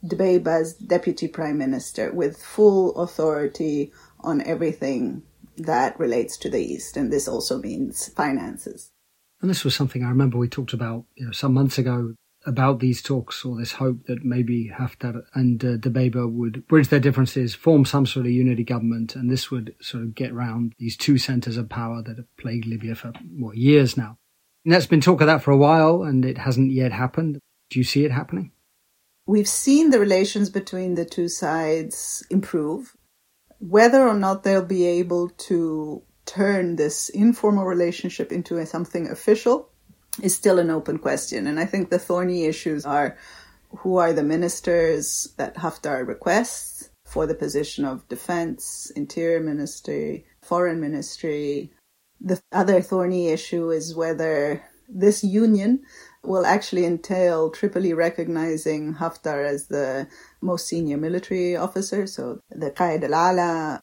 Dabaiba's 0.04 0.74
deputy 0.74 1.28
prime 1.28 1.56
minister 1.56 2.12
with 2.12 2.36
full 2.36 2.94
authority 2.96 3.90
on 4.20 4.42
everything 4.42 5.22
that 5.56 5.98
relates 5.98 6.36
to 6.38 6.50
the 6.50 6.60
East, 6.60 6.96
and 6.96 7.12
this 7.12 7.28
also 7.28 7.58
means 7.58 8.08
finances. 8.08 8.90
And 9.40 9.50
this 9.50 9.64
was 9.64 9.74
something 9.74 10.04
I 10.04 10.08
remember 10.08 10.38
we 10.38 10.48
talked 10.48 10.72
about 10.72 11.04
you 11.16 11.26
know, 11.26 11.32
some 11.32 11.52
months 11.52 11.78
ago 11.78 12.14
about 12.44 12.80
these 12.80 13.02
talks 13.02 13.44
or 13.44 13.56
this 13.56 13.72
hope 13.72 14.04
that 14.06 14.24
maybe 14.24 14.72
Haftar 14.76 15.22
and 15.34 15.64
uh, 15.64 15.76
Dabaiba 15.76 16.30
would 16.30 16.66
bridge 16.66 16.88
their 16.88 17.00
differences, 17.00 17.54
form 17.54 17.84
some 17.84 18.06
sort 18.06 18.26
of 18.26 18.32
unity 18.32 18.64
government, 18.64 19.14
and 19.14 19.30
this 19.30 19.50
would 19.50 19.74
sort 19.80 20.02
of 20.02 20.14
get 20.14 20.32
around 20.32 20.74
these 20.78 20.96
two 20.96 21.18
centres 21.18 21.56
of 21.56 21.68
power 21.68 22.02
that 22.02 22.16
have 22.16 22.36
plagued 22.36 22.66
Libya 22.66 22.94
for 22.94 23.12
what 23.36 23.56
years 23.56 23.96
now. 23.96 24.18
And 24.64 24.72
there's 24.72 24.86
been 24.86 25.00
talk 25.00 25.20
of 25.20 25.26
that 25.26 25.42
for 25.42 25.50
a 25.50 25.56
while, 25.56 26.02
and 26.02 26.24
it 26.24 26.38
hasn't 26.38 26.72
yet 26.72 26.92
happened. 26.92 27.38
Do 27.70 27.78
you 27.78 27.84
see 27.84 28.04
it 28.04 28.12
happening? 28.12 28.52
We've 29.26 29.48
seen 29.48 29.90
the 29.90 30.00
relations 30.00 30.50
between 30.50 30.94
the 30.94 31.04
two 31.04 31.28
sides 31.28 32.24
improve. 32.30 32.96
Whether 33.62 34.06
or 34.06 34.14
not 34.14 34.42
they'll 34.42 34.64
be 34.64 34.84
able 34.86 35.28
to 35.28 36.02
turn 36.26 36.74
this 36.74 37.08
informal 37.10 37.64
relationship 37.64 38.32
into 38.32 38.64
something 38.66 39.08
official 39.08 39.70
is 40.20 40.34
still 40.34 40.58
an 40.58 40.68
open 40.68 40.98
question. 40.98 41.46
And 41.46 41.60
I 41.60 41.66
think 41.66 41.88
the 41.88 41.98
thorny 41.98 42.46
issues 42.46 42.84
are 42.84 43.16
who 43.78 43.98
are 43.98 44.12
the 44.12 44.24
ministers 44.24 45.32
that 45.36 45.54
Haftar 45.54 46.06
requests 46.06 46.90
for 47.06 47.24
the 47.26 47.36
position 47.36 47.84
of 47.84 48.08
defense, 48.08 48.90
interior 48.96 49.40
ministry, 49.40 50.26
foreign 50.42 50.80
ministry. 50.80 51.72
The 52.20 52.40
other 52.50 52.82
thorny 52.82 53.28
issue 53.28 53.70
is 53.70 53.94
whether 53.94 54.64
this 54.88 55.22
union 55.22 55.84
will 56.24 56.44
actually 56.44 56.84
entail 56.84 57.50
Tripoli 57.50 57.94
recognizing 57.94 58.94
Haftar 58.94 59.46
as 59.46 59.68
the 59.68 60.08
most 60.42 60.66
senior 60.66 60.96
military 60.96 61.56
officer, 61.56 62.06
so 62.06 62.40
the 62.50 62.70
Qaid 62.70 63.02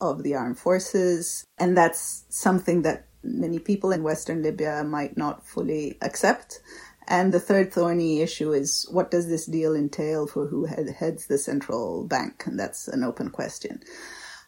of 0.02 0.24
the 0.24 0.36
armed 0.36 0.60
forces. 0.60 1.44
And 1.58 1.78
that's 1.78 2.26
something 2.30 2.82
that 2.84 3.08
many 3.24 3.60
people 3.60 3.92
in 3.92 4.04
Western 4.04 4.42
Libya 4.42 4.84
might 4.84 5.18
not 5.18 5.46
fully 5.46 5.98
accept. 6.02 6.62
And 7.08 7.34
the 7.34 7.40
third 7.40 7.74
thorny 7.74 8.22
issue 8.22 8.54
is 8.54 8.88
what 8.92 9.10
does 9.10 9.28
this 9.28 9.48
deal 9.48 9.76
entail 9.76 10.28
for 10.28 10.46
who 10.48 10.66
heads 10.66 11.26
the 11.26 11.40
central 11.40 12.06
bank? 12.06 12.44
And 12.46 12.60
that's 12.60 12.88
an 12.88 13.04
open 13.04 13.32
question. 13.32 13.82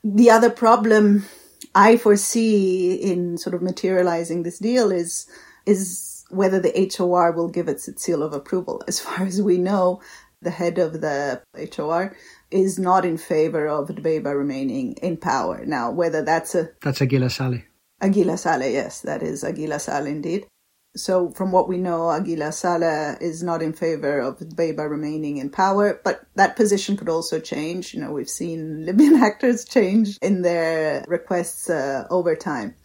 The 0.03 0.29
other 0.29 0.51
problem 0.51 1.25
I 1.73 1.97
foresee 1.97 2.93
in 2.93 3.37
sort 3.37 3.55
of 3.55 3.63
materializing 3.63 4.43
this 4.43 4.59
deal 4.59 4.91
is, 4.91 5.27
is 5.65 6.23
whether 6.29 6.59
the 6.59 6.91
HOR 6.95 7.31
will 7.31 7.49
give 7.49 7.67
it 7.67 7.87
its 7.87 8.03
seal 8.03 8.23
of 8.23 8.33
approval. 8.33 8.83
As 8.87 8.99
far 8.99 9.25
as 9.25 9.41
we 9.41 9.57
know, 9.57 10.01
the 10.41 10.51
head 10.51 10.77
of 10.79 11.01
the 11.01 11.41
HOR 11.75 12.15
is 12.49 12.79
not 12.79 13.05
in 13.05 13.17
favor 13.17 13.67
of 13.67 13.89
Dabaiba 13.89 14.35
remaining 14.35 14.93
in 15.01 15.17
power. 15.17 15.63
Now, 15.65 15.91
whether 15.91 16.23
that's 16.23 16.55
a... 16.55 16.69
That's 16.81 17.01
Aguila 17.01 17.29
Saleh. 17.29 17.63
Aguila 18.01 18.37
Saleh, 18.37 18.71
yes, 18.71 19.01
that 19.01 19.21
is 19.21 19.43
Aguila 19.43 19.79
Saleh 19.79 20.07
indeed. 20.07 20.47
So 20.95 21.29
from 21.29 21.51
what 21.51 21.69
we 21.69 21.77
know, 21.77 22.09
Aguila 22.09 22.51
Saleh 22.51 23.17
is 23.21 23.41
not 23.41 23.61
in 23.61 23.71
favor 23.71 24.19
of 24.19 24.39
Dabaiba 24.39 24.89
remaining 24.89 25.37
in 25.37 25.49
power, 25.49 26.01
but 26.03 26.25
that 26.35 26.57
position 26.57 26.97
could 26.97 27.07
also 27.07 27.39
change. 27.39 27.93
You 27.93 28.01
know, 28.01 28.11
we've 28.11 28.29
seen 28.29 28.85
Libyan 28.85 29.21
actors 29.21 29.63
change 29.63 30.17
in 30.21 30.41
their 30.41 31.05
requests 31.07 31.69
uh, 31.69 32.07
over 32.09 32.35
time. 32.35 32.75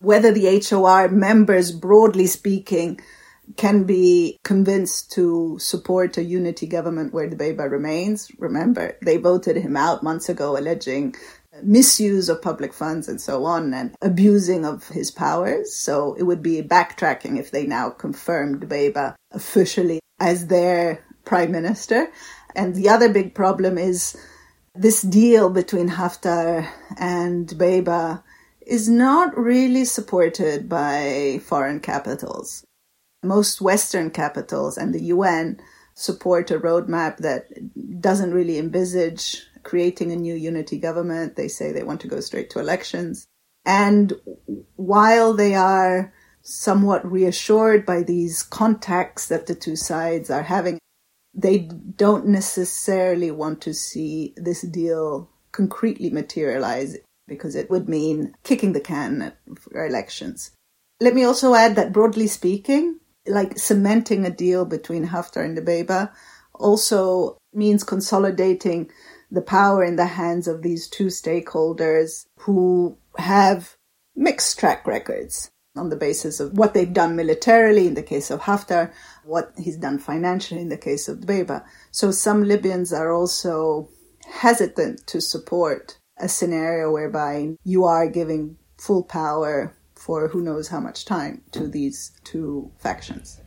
Whether 0.00 0.32
the 0.32 0.62
HOR 0.70 1.08
members, 1.08 1.72
broadly 1.72 2.26
speaking, 2.28 3.00
can 3.56 3.84
be 3.84 4.38
convinced 4.44 5.12
to 5.12 5.58
support 5.58 6.18
a 6.18 6.22
unity 6.22 6.66
government 6.66 7.12
where 7.12 7.28
Dabaiba 7.28 7.70
remains. 7.70 8.30
Remember, 8.38 8.96
they 9.02 9.16
voted 9.16 9.56
him 9.56 9.76
out 9.76 10.02
months 10.02 10.28
ago, 10.28 10.56
alleging 10.56 11.14
misuse 11.62 12.28
of 12.28 12.42
public 12.42 12.72
funds 12.72 13.08
and 13.08 13.20
so 13.20 13.44
on 13.44 13.74
and 13.74 13.94
abusing 14.02 14.64
of 14.64 14.88
his 14.88 15.10
powers. 15.10 15.74
So 15.74 16.14
it 16.14 16.22
would 16.22 16.42
be 16.42 16.62
backtracking 16.62 17.38
if 17.38 17.50
they 17.50 17.66
now 17.66 17.90
confirmed 17.90 18.62
Dabaiba 18.62 19.14
officially 19.32 20.00
as 20.20 20.46
their 20.46 21.04
prime 21.24 21.52
minister. 21.52 22.08
And 22.54 22.74
the 22.74 22.88
other 22.88 23.08
big 23.08 23.34
problem 23.34 23.78
is 23.78 24.16
this 24.74 25.02
deal 25.02 25.50
between 25.50 25.88
Haftar 25.88 26.68
and 26.98 27.48
Dabaiba 27.48 28.22
is 28.66 28.88
not 28.88 29.36
really 29.36 29.84
supported 29.84 30.68
by 30.68 31.40
foreign 31.44 31.80
capitals. 31.80 32.64
Most 33.22 33.60
Western 33.60 34.10
capitals 34.10 34.78
and 34.78 34.94
the 34.94 35.04
UN 35.04 35.60
support 35.94 36.50
a 36.50 36.58
roadmap 36.58 37.18
that 37.18 37.48
doesn't 38.00 38.32
really 38.32 38.58
envisage 38.58 39.44
creating 39.64 40.12
a 40.12 40.16
new 40.16 40.34
unity 40.34 40.78
government. 40.78 41.36
They 41.36 41.48
say 41.48 41.72
they 41.72 41.82
want 41.82 42.00
to 42.02 42.08
go 42.08 42.20
straight 42.20 42.50
to 42.50 42.60
elections. 42.60 43.26
And 43.64 44.12
while 44.76 45.34
they 45.34 45.54
are 45.54 46.12
somewhat 46.42 47.10
reassured 47.10 47.84
by 47.84 48.02
these 48.02 48.42
contacts 48.42 49.26
that 49.26 49.46
the 49.46 49.54
two 49.54 49.76
sides 49.76 50.30
are 50.30 50.44
having, 50.44 50.78
they 51.34 51.58
don't 51.96 52.26
necessarily 52.26 53.30
want 53.30 53.60
to 53.62 53.74
see 53.74 54.34
this 54.36 54.62
deal 54.62 55.28
concretely 55.52 56.10
materialize 56.10 56.96
because 57.26 57.54
it 57.54 57.68
would 57.68 57.88
mean 57.88 58.34
kicking 58.44 58.72
the 58.72 58.80
can 58.80 59.32
for 59.58 59.84
elections. 59.84 60.52
Let 61.00 61.14
me 61.14 61.24
also 61.24 61.54
add 61.54 61.76
that 61.76 61.92
broadly 61.92 62.26
speaking, 62.26 62.98
like 63.28 63.58
cementing 63.58 64.24
a 64.24 64.30
deal 64.30 64.64
between 64.64 65.06
Haftar 65.06 65.44
and 65.44 65.56
Dabaiba 65.56 66.10
also 66.54 67.38
means 67.52 67.84
consolidating 67.84 68.90
the 69.30 69.42
power 69.42 69.84
in 69.84 69.96
the 69.96 70.06
hands 70.06 70.48
of 70.48 70.62
these 70.62 70.88
two 70.88 71.06
stakeholders 71.06 72.26
who 72.40 72.96
have 73.18 73.76
mixed 74.16 74.58
track 74.58 74.86
records 74.86 75.50
on 75.76 75.90
the 75.90 75.96
basis 75.96 76.40
of 76.40 76.52
what 76.58 76.74
they've 76.74 76.92
done 76.92 77.14
militarily 77.14 77.86
in 77.86 77.94
the 77.94 78.02
case 78.02 78.30
of 78.30 78.40
Haftar, 78.40 78.92
what 79.24 79.52
he's 79.56 79.76
done 79.76 79.98
financially 79.98 80.60
in 80.60 80.68
the 80.68 80.76
case 80.78 81.08
of 81.08 81.18
Dabaiba. 81.18 81.64
So 81.90 82.10
some 82.10 82.44
Libyans 82.44 82.92
are 82.92 83.12
also 83.12 83.88
hesitant 84.26 85.06
to 85.06 85.20
support 85.20 85.98
a 86.18 86.28
scenario 86.28 86.90
whereby 86.90 87.56
you 87.64 87.84
are 87.84 88.08
giving 88.08 88.56
full 88.76 89.04
power 89.04 89.76
for 89.98 90.28
who 90.28 90.40
knows 90.40 90.68
how 90.68 90.80
much 90.80 91.04
time 91.04 91.42
to 91.52 91.66
these 91.66 92.12
two 92.24 92.70
factions. 92.78 93.40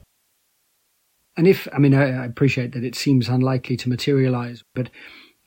And 1.37 1.47
if, 1.47 1.67
I 1.73 1.79
mean, 1.79 1.93
I, 1.93 2.25
appreciate 2.25 2.73
that 2.73 2.83
it 2.83 2.95
seems 2.95 3.29
unlikely 3.29 3.77
to 3.77 3.89
materialize, 3.89 4.63
but 4.75 4.89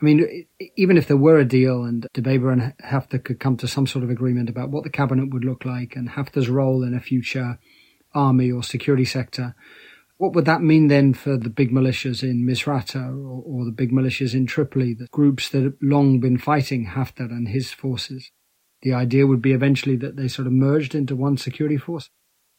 I 0.00 0.04
mean, 0.04 0.46
even 0.76 0.96
if 0.96 1.06
there 1.06 1.16
were 1.16 1.38
a 1.38 1.44
deal 1.44 1.84
and 1.84 2.06
Dabaiba 2.14 2.52
and 2.52 2.74
Haftar 2.84 3.22
could 3.22 3.38
come 3.38 3.56
to 3.58 3.68
some 3.68 3.86
sort 3.86 4.02
of 4.02 4.10
agreement 4.10 4.48
about 4.48 4.70
what 4.70 4.82
the 4.82 4.90
cabinet 4.90 5.32
would 5.32 5.44
look 5.44 5.64
like 5.64 5.94
and 5.94 6.08
Haftar's 6.08 6.48
role 6.48 6.82
in 6.82 6.94
a 6.94 7.00
future 7.00 7.58
army 8.14 8.50
or 8.50 8.62
security 8.62 9.04
sector, 9.04 9.54
what 10.16 10.32
would 10.32 10.44
that 10.46 10.62
mean 10.62 10.88
then 10.88 11.12
for 11.12 11.36
the 11.36 11.50
big 11.50 11.70
militias 11.70 12.22
in 12.22 12.46
Misrata 12.46 13.08
or, 13.08 13.42
or 13.44 13.64
the 13.64 13.72
big 13.72 13.92
militias 13.92 14.34
in 14.34 14.46
Tripoli, 14.46 14.94
the 14.94 15.08
groups 15.10 15.48
that 15.50 15.64
have 15.64 15.74
long 15.82 16.20
been 16.20 16.38
fighting 16.38 16.86
Haftar 16.86 17.30
and 17.30 17.48
his 17.48 17.72
forces? 17.72 18.30
The 18.84 18.92
idea 18.92 19.26
would 19.26 19.40
be 19.40 19.52
eventually 19.52 19.96
that 19.96 20.16
they 20.16 20.28
sort 20.28 20.46
of 20.46 20.52
merged 20.52 20.94
into 20.94 21.16
one 21.16 21.38
security 21.38 21.78
force. 21.78 22.10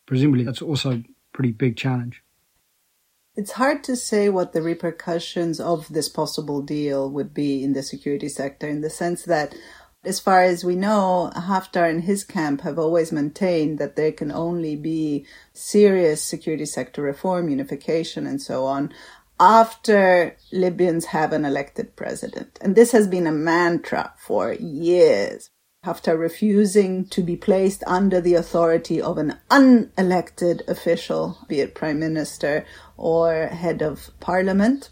Presumably, 0.07 0.43
that's 0.43 0.61
also 0.61 0.91
a 0.91 1.03
pretty 1.33 1.51
big 1.51 1.77
challenge. 1.77 2.23
It's 3.35 3.51
hard 3.51 3.83
to 3.83 3.95
say 3.95 4.29
what 4.29 4.51
the 4.51 4.63
repercussions 4.63 5.59
of 5.59 5.87
this 5.89 6.09
possible 6.09 6.63
deal 6.63 7.09
would 7.11 7.33
be 7.33 7.63
in 7.63 7.73
the 7.73 7.83
security 7.83 8.27
sector 8.27 8.67
in 8.67 8.81
the 8.81 8.89
sense 8.89 9.23
that 9.25 9.55
as 10.03 10.19
far 10.19 10.41
as 10.41 10.63
we 10.63 10.75
know, 10.75 11.31
Haftar 11.35 11.87
and 11.87 12.03
his 12.03 12.23
camp 12.23 12.61
have 12.61 12.79
always 12.79 13.11
maintained 13.11 13.77
that 13.77 13.95
there 13.95 14.11
can 14.11 14.31
only 14.31 14.75
be 14.75 15.27
serious 15.53 16.23
security 16.23 16.65
sector 16.65 17.03
reform, 17.03 17.49
unification, 17.49 18.25
and 18.25 18.41
so 18.41 18.65
on 18.65 18.91
after 19.39 20.37
Libyans 20.51 21.05
have 21.05 21.33
an 21.33 21.45
elected 21.45 21.95
president. 21.95 22.57
And 22.61 22.75
this 22.75 22.93
has 22.93 23.07
been 23.07 23.27
a 23.27 23.31
mantra 23.31 24.13
for 24.17 24.53
years. 24.53 25.49
Haftar 25.85 26.17
refusing 26.17 27.05
to 27.09 27.21
be 27.21 27.35
placed 27.35 27.83
under 27.85 28.19
the 28.19 28.33
authority 28.33 28.99
of 28.99 29.19
an 29.19 29.35
unelected 29.51 30.67
official, 30.67 31.37
be 31.47 31.59
it 31.59 31.75
prime 31.75 31.99
minister 31.99 32.65
or 32.97 33.47
head 33.47 33.83
of 33.83 34.09
parliament. 34.19 34.89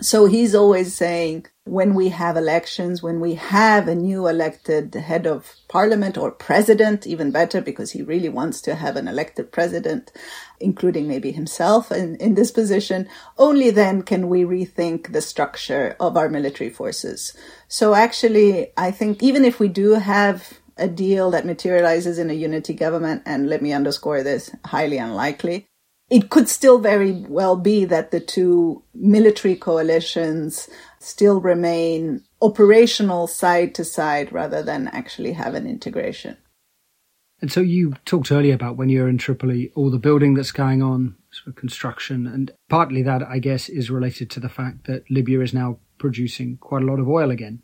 So 0.00 0.24
he's 0.24 0.54
always 0.54 0.94
saying, 0.94 1.46
when 1.70 1.94
we 1.94 2.08
have 2.08 2.36
elections, 2.36 3.00
when 3.00 3.20
we 3.20 3.34
have 3.36 3.86
a 3.86 3.94
new 3.94 4.26
elected 4.26 4.92
head 4.92 5.24
of 5.24 5.54
parliament 5.68 6.18
or 6.18 6.32
president, 6.32 7.06
even 7.06 7.30
better, 7.30 7.60
because 7.60 7.92
he 7.92 8.02
really 8.02 8.28
wants 8.28 8.60
to 8.60 8.74
have 8.74 8.96
an 8.96 9.06
elected 9.06 9.52
president, 9.52 10.10
including 10.58 11.06
maybe 11.06 11.30
himself 11.30 11.92
in, 11.92 12.16
in 12.16 12.34
this 12.34 12.50
position, 12.50 13.08
only 13.38 13.70
then 13.70 14.02
can 14.02 14.28
we 14.28 14.42
rethink 14.42 15.12
the 15.12 15.22
structure 15.22 15.94
of 16.00 16.16
our 16.16 16.28
military 16.28 16.70
forces. 16.70 17.36
So 17.68 17.94
actually, 17.94 18.72
I 18.76 18.90
think 18.90 19.22
even 19.22 19.44
if 19.44 19.60
we 19.60 19.68
do 19.68 19.92
have 19.92 20.58
a 20.76 20.88
deal 20.88 21.30
that 21.30 21.46
materializes 21.46 22.18
in 22.18 22.30
a 22.30 22.34
unity 22.34 22.74
government, 22.74 23.22
and 23.24 23.48
let 23.48 23.62
me 23.62 23.72
underscore 23.72 24.24
this, 24.24 24.50
highly 24.64 24.98
unlikely, 24.98 25.68
it 26.10 26.28
could 26.30 26.48
still 26.48 26.80
very 26.80 27.12
well 27.12 27.54
be 27.54 27.84
that 27.84 28.10
the 28.10 28.18
two 28.18 28.82
military 28.92 29.54
coalitions 29.54 30.68
still 31.00 31.40
remain 31.40 32.22
operational 32.42 33.26
side 33.26 33.74
to 33.74 33.84
side 33.84 34.32
rather 34.32 34.62
than 34.62 34.88
actually 34.88 35.32
have 35.32 35.54
an 35.54 35.66
integration. 35.66 36.36
And 37.40 37.50
so 37.50 37.60
you 37.60 37.94
talked 38.04 38.30
earlier 38.30 38.54
about 38.54 38.76
when 38.76 38.90
you're 38.90 39.08
in 39.08 39.16
Tripoli, 39.16 39.72
all 39.74 39.90
the 39.90 39.98
building 39.98 40.34
that's 40.34 40.52
going 40.52 40.82
on, 40.82 41.16
sort 41.30 41.48
of 41.48 41.54
construction, 41.56 42.26
and 42.26 42.50
partly 42.68 43.02
that, 43.02 43.22
I 43.22 43.38
guess, 43.38 43.70
is 43.70 43.90
related 43.90 44.30
to 44.32 44.40
the 44.40 44.50
fact 44.50 44.86
that 44.86 45.10
Libya 45.10 45.40
is 45.40 45.54
now 45.54 45.78
producing 45.96 46.58
quite 46.58 46.82
a 46.82 46.86
lot 46.86 47.00
of 47.00 47.08
oil 47.08 47.30
again 47.30 47.62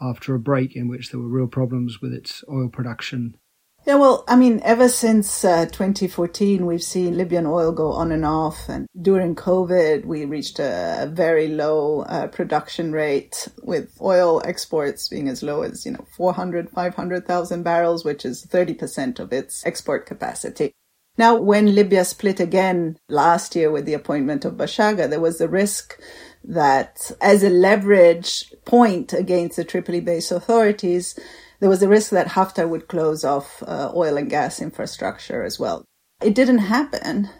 after 0.00 0.34
a 0.34 0.38
break 0.38 0.76
in 0.76 0.88
which 0.88 1.10
there 1.10 1.20
were 1.20 1.28
real 1.28 1.46
problems 1.46 2.02
with 2.02 2.12
its 2.12 2.44
oil 2.50 2.68
production 2.68 3.36
yeah, 3.86 3.94
well, 3.94 4.24
I 4.26 4.34
mean, 4.34 4.60
ever 4.64 4.88
since 4.88 5.44
uh, 5.44 5.66
2014, 5.66 6.66
we've 6.66 6.82
seen 6.82 7.16
Libyan 7.16 7.46
oil 7.46 7.70
go 7.70 7.92
on 7.92 8.10
and 8.10 8.24
off. 8.24 8.68
And 8.68 8.88
during 9.00 9.36
COVID, 9.36 10.04
we 10.04 10.24
reached 10.24 10.58
a 10.58 11.08
very 11.12 11.46
low 11.46 12.00
uh, 12.00 12.26
production 12.26 12.90
rate 12.90 13.46
with 13.62 13.96
oil 14.00 14.42
exports 14.44 15.08
being 15.08 15.28
as 15.28 15.44
low 15.44 15.62
as, 15.62 15.86
you 15.86 15.92
know, 15.92 16.04
400, 16.16 16.68
500,000 16.68 17.62
barrels, 17.62 18.04
which 18.04 18.24
is 18.24 18.44
30% 18.44 19.20
of 19.20 19.32
its 19.32 19.64
export 19.64 20.04
capacity. 20.04 20.72
Now, 21.16 21.36
when 21.36 21.74
Libya 21.74 22.04
split 22.04 22.40
again 22.40 22.98
last 23.08 23.54
year 23.54 23.70
with 23.70 23.86
the 23.86 23.94
appointment 23.94 24.44
of 24.44 24.54
Bashaga, 24.54 25.08
there 25.08 25.20
was 25.20 25.38
the 25.38 25.48
risk 25.48 25.98
that 26.42 27.12
as 27.20 27.44
a 27.44 27.50
leverage 27.50 28.52
point 28.64 29.12
against 29.12 29.56
the 29.56 29.64
Tripoli 29.64 30.00
based 30.00 30.32
authorities, 30.32 31.18
there 31.60 31.68
was 31.68 31.82
a 31.82 31.88
risk 31.88 32.10
that 32.10 32.28
Haftar 32.28 32.68
would 32.68 32.88
close 32.88 33.24
off 33.24 33.62
uh, 33.66 33.92
oil 33.94 34.16
and 34.16 34.30
gas 34.30 34.60
infrastructure 34.60 35.42
as 35.42 35.58
well. 35.58 35.84
It 36.22 36.34
didn't 36.34 36.58
happen. 36.58 37.30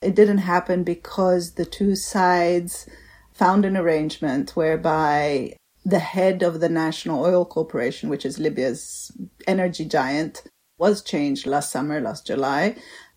It 0.00 0.14
didn't 0.14 0.38
happen 0.38 0.84
because 0.84 1.54
the 1.54 1.64
two 1.64 1.94
sides 1.94 2.88
found 3.32 3.64
an 3.64 3.76
arrangement 3.76 4.56
whereby 4.56 5.54
the 5.84 5.98
head 5.98 6.42
of 6.42 6.60
the 6.60 6.68
National 6.68 7.24
Oil 7.24 7.44
Corporation, 7.44 8.08
which 8.08 8.24
is 8.24 8.38
Libya's 8.38 9.10
energy 9.46 9.84
giant, 9.84 10.42
was 10.78 11.02
changed 11.02 11.46
last 11.46 11.70
summer, 11.70 12.00
last 12.00 12.26
July. 12.26 12.76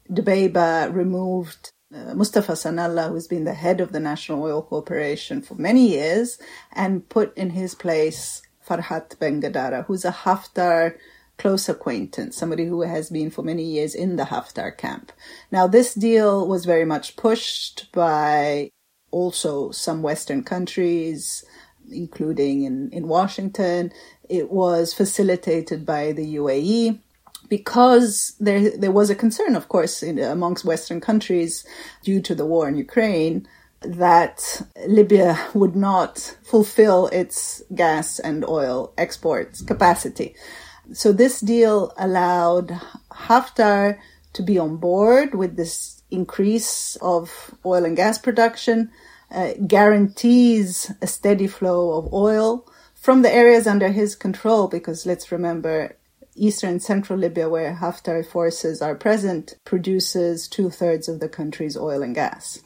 Dabaiba 0.10 0.93
removed 0.93 1.71
uh, 1.93 2.13
Mustafa 2.13 2.53
Sanalla, 2.53 3.10
who's 3.10 3.27
been 3.27 3.45
the 3.45 3.53
head 3.53 3.81
of 3.81 3.91
the 3.91 3.99
National 3.99 4.43
Oil 4.43 4.62
Corporation 4.62 5.41
for 5.41 5.55
many 5.55 5.88
years, 5.89 6.39
and 6.73 7.08
put 7.10 7.36
in 7.38 7.51
his 7.51 7.75
place 7.75 8.41
Farhat 8.67 9.17
Bengadara, 9.17 9.86
who's 9.86 10.06
a 10.06 10.12
Haftar 10.12 10.95
close 11.38 11.67
acquaintance, 11.67 12.38
somebody 12.38 12.65
who 12.65 12.82
has 12.82 13.10
been 13.10 13.30
for 13.30 13.43
many 13.43 13.63
years 13.63 13.93
in 13.93 14.15
the 14.15 14.23
Haftar 14.23 14.75
camp. 14.75 15.12
Now, 15.51 15.67
this 15.67 15.93
deal 15.93 16.47
was 16.47 16.65
very 16.65 16.86
much 16.86 17.17
pushed 17.17 17.91
by 17.91 18.69
also 19.12 19.71
some 19.71 20.01
Western 20.01 20.43
countries, 20.43 21.43
including 21.91 22.63
in, 22.63 22.89
in 22.91 23.08
Washington. 23.08 23.91
It 24.30 24.49
was 24.51 24.93
facilitated 24.93 25.86
by 25.86 26.13
the 26.13 26.36
UAE 26.36 26.99
because 27.47 28.36
there 28.39 28.75
there 28.75 28.91
was 28.91 29.10
a 29.10 29.15
concern, 29.15 29.56
of 29.56 29.67
course, 29.67 30.01
in, 30.01 30.17
amongst 30.19 30.65
Western 30.65 30.99
countries 30.99 31.65
due 32.04 32.21
to 32.21 32.34
the 32.34 32.45
war 32.45 32.67
in 32.67 32.75
Ukraine 32.75 33.47
that 33.88 34.62
Libya 34.88 35.38
would 35.54 35.76
not 35.76 36.38
fulfill 36.43 37.08
its 37.08 37.62
gas 37.74 38.19
and 38.19 38.45
oil 38.45 38.93
exports 38.98 39.62
capacity. 39.62 40.36
So 40.93 41.12
this 41.12 41.39
deal 41.39 41.93
allowed 41.98 42.80
Haftar 43.12 43.98
to 44.34 44.43
be 44.43 44.60
on 44.60 44.78
board 44.78 45.34
with 45.34 45.56
this 45.56 46.04
increase 46.12 46.95
of 46.98 47.56
oil 47.65 47.86
and 47.86 47.95
gas 47.95 48.17
production, 48.17 48.91
uh, 49.32 49.54
guarantees 49.65 50.91
a 51.02 51.08
steady 51.08 51.48
flow 51.48 51.98
of 51.98 52.13
oil 52.13 52.67
from 52.93 53.21
the 53.21 53.34
areas 53.34 53.65
under 53.67 53.89
his 53.89 54.15
control, 54.15 54.67
because 54.67 55.06
let's 55.06 55.32
remember 55.32 55.95
eastern 56.36 56.80
central 56.80 57.17
Libya, 57.17 57.48
where 57.48 57.76
Haftar 57.76 58.26
forces 58.26 58.82
are 58.82 58.95
present, 58.95 59.56
produces 59.63 60.48
two 60.48 60.69
thirds 60.69 61.08
of 61.08 61.19
the 61.19 61.30
country's 61.30 61.78
oil 61.78 62.04
and 62.04 62.13
gas. 62.13 62.62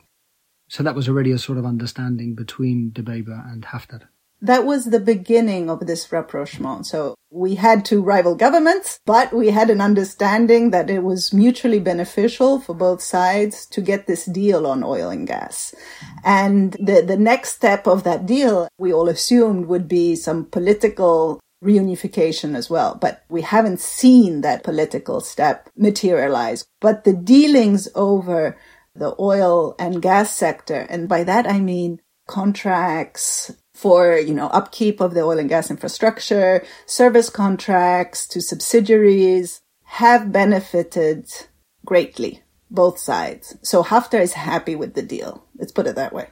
So 0.70 0.84
that 0.84 0.96
was 0.96 1.10
already 1.10 1.32
a 1.32 1.38
sort 1.38 1.58
of 1.58 1.66
understanding 1.66 2.36
between 2.36 2.92
Dabaiba 2.92 3.52
and 3.52 3.66
Haftar. 3.66 4.08
That 4.42 4.66
was 4.66 4.86
the 4.86 5.00
beginning 5.00 5.70
of 5.70 5.86
this 5.86 6.12
rapprochement. 6.12 6.86
So 6.86 7.16
we 7.30 7.56
had 7.56 7.84
two 7.84 8.02
rival 8.02 8.36
governments, 8.36 9.00
but 9.06 9.34
we 9.34 9.50
had 9.50 9.70
an 9.70 9.82
understanding 9.82 10.72
that 10.72 10.90
it 10.90 11.04
was 11.04 11.34
mutually 11.34 11.80
beneficial 11.80 12.60
for 12.62 12.74
both 12.74 13.02
sides 13.02 13.66
to 13.68 13.82
get 13.82 14.08
this 14.08 14.26
deal 14.26 14.66
on 14.66 14.84
oil 14.84 15.10
and 15.10 15.28
gas. 15.28 15.76
And 16.24 16.74
the, 16.74 17.02
the 17.02 17.18
next 17.18 17.56
step 17.56 17.86
of 17.86 18.04
that 18.06 18.26
deal, 18.26 18.70
we 18.78 18.94
all 18.94 19.10
assumed 19.10 19.66
would 19.66 19.88
be 19.88 20.16
some 20.16 20.46
political 20.46 21.42
reunification 21.62 22.56
as 22.56 22.70
well. 22.70 22.96
But 22.96 23.26
we 23.28 23.42
haven't 23.42 23.82
seen 23.82 24.42
that 24.42 24.64
political 24.64 25.20
step 25.20 25.70
materialize. 25.76 26.66
But 26.80 27.04
the 27.04 27.14
dealings 27.14 27.90
over 27.94 28.58
the 29.00 29.16
oil 29.20 29.76
and 29.80 30.02
gas 30.02 30.36
sector. 30.36 30.86
And 30.90 31.10
by 31.10 31.24
that, 31.24 31.50
I 31.50 31.60
mean 31.60 32.02
contracts 32.28 33.52
for, 33.74 34.18
you 34.18 34.34
know, 34.34 34.48
upkeep 34.48 35.00
of 35.00 35.14
the 35.14 35.22
oil 35.22 35.40
and 35.40 35.50
gas 35.50 35.72
infrastructure, 35.72 36.64
service 36.86 37.30
contracts 37.30 38.28
to 38.28 38.42
subsidiaries 38.42 39.62
have 39.84 40.32
benefited 40.32 41.28
greatly, 41.86 42.44
both 42.70 43.00
sides. 43.00 43.58
So 43.64 43.84
Haftar 43.84 44.22
is 44.22 44.34
happy 44.34 44.76
with 44.76 44.94
the 44.94 45.02
deal. 45.02 45.46
Let's 45.58 45.72
put 45.72 45.88
it 45.88 45.96
that 45.96 46.14
way. 46.14 46.28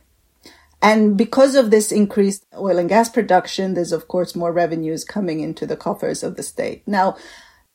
And 0.82 1.18
because 1.18 1.56
of 1.56 1.72
this 1.72 1.92
increased 1.92 2.46
oil 2.56 2.78
and 2.78 2.90
gas 2.90 3.10
production, 3.10 3.74
there's 3.74 3.92
of 3.92 4.08
course 4.08 4.36
more 4.36 4.52
revenues 4.54 5.04
coming 5.04 5.40
into 5.40 5.66
the 5.66 5.78
coffers 5.78 6.22
of 6.22 6.36
the 6.36 6.44
state. 6.44 6.84
Now, 6.86 7.18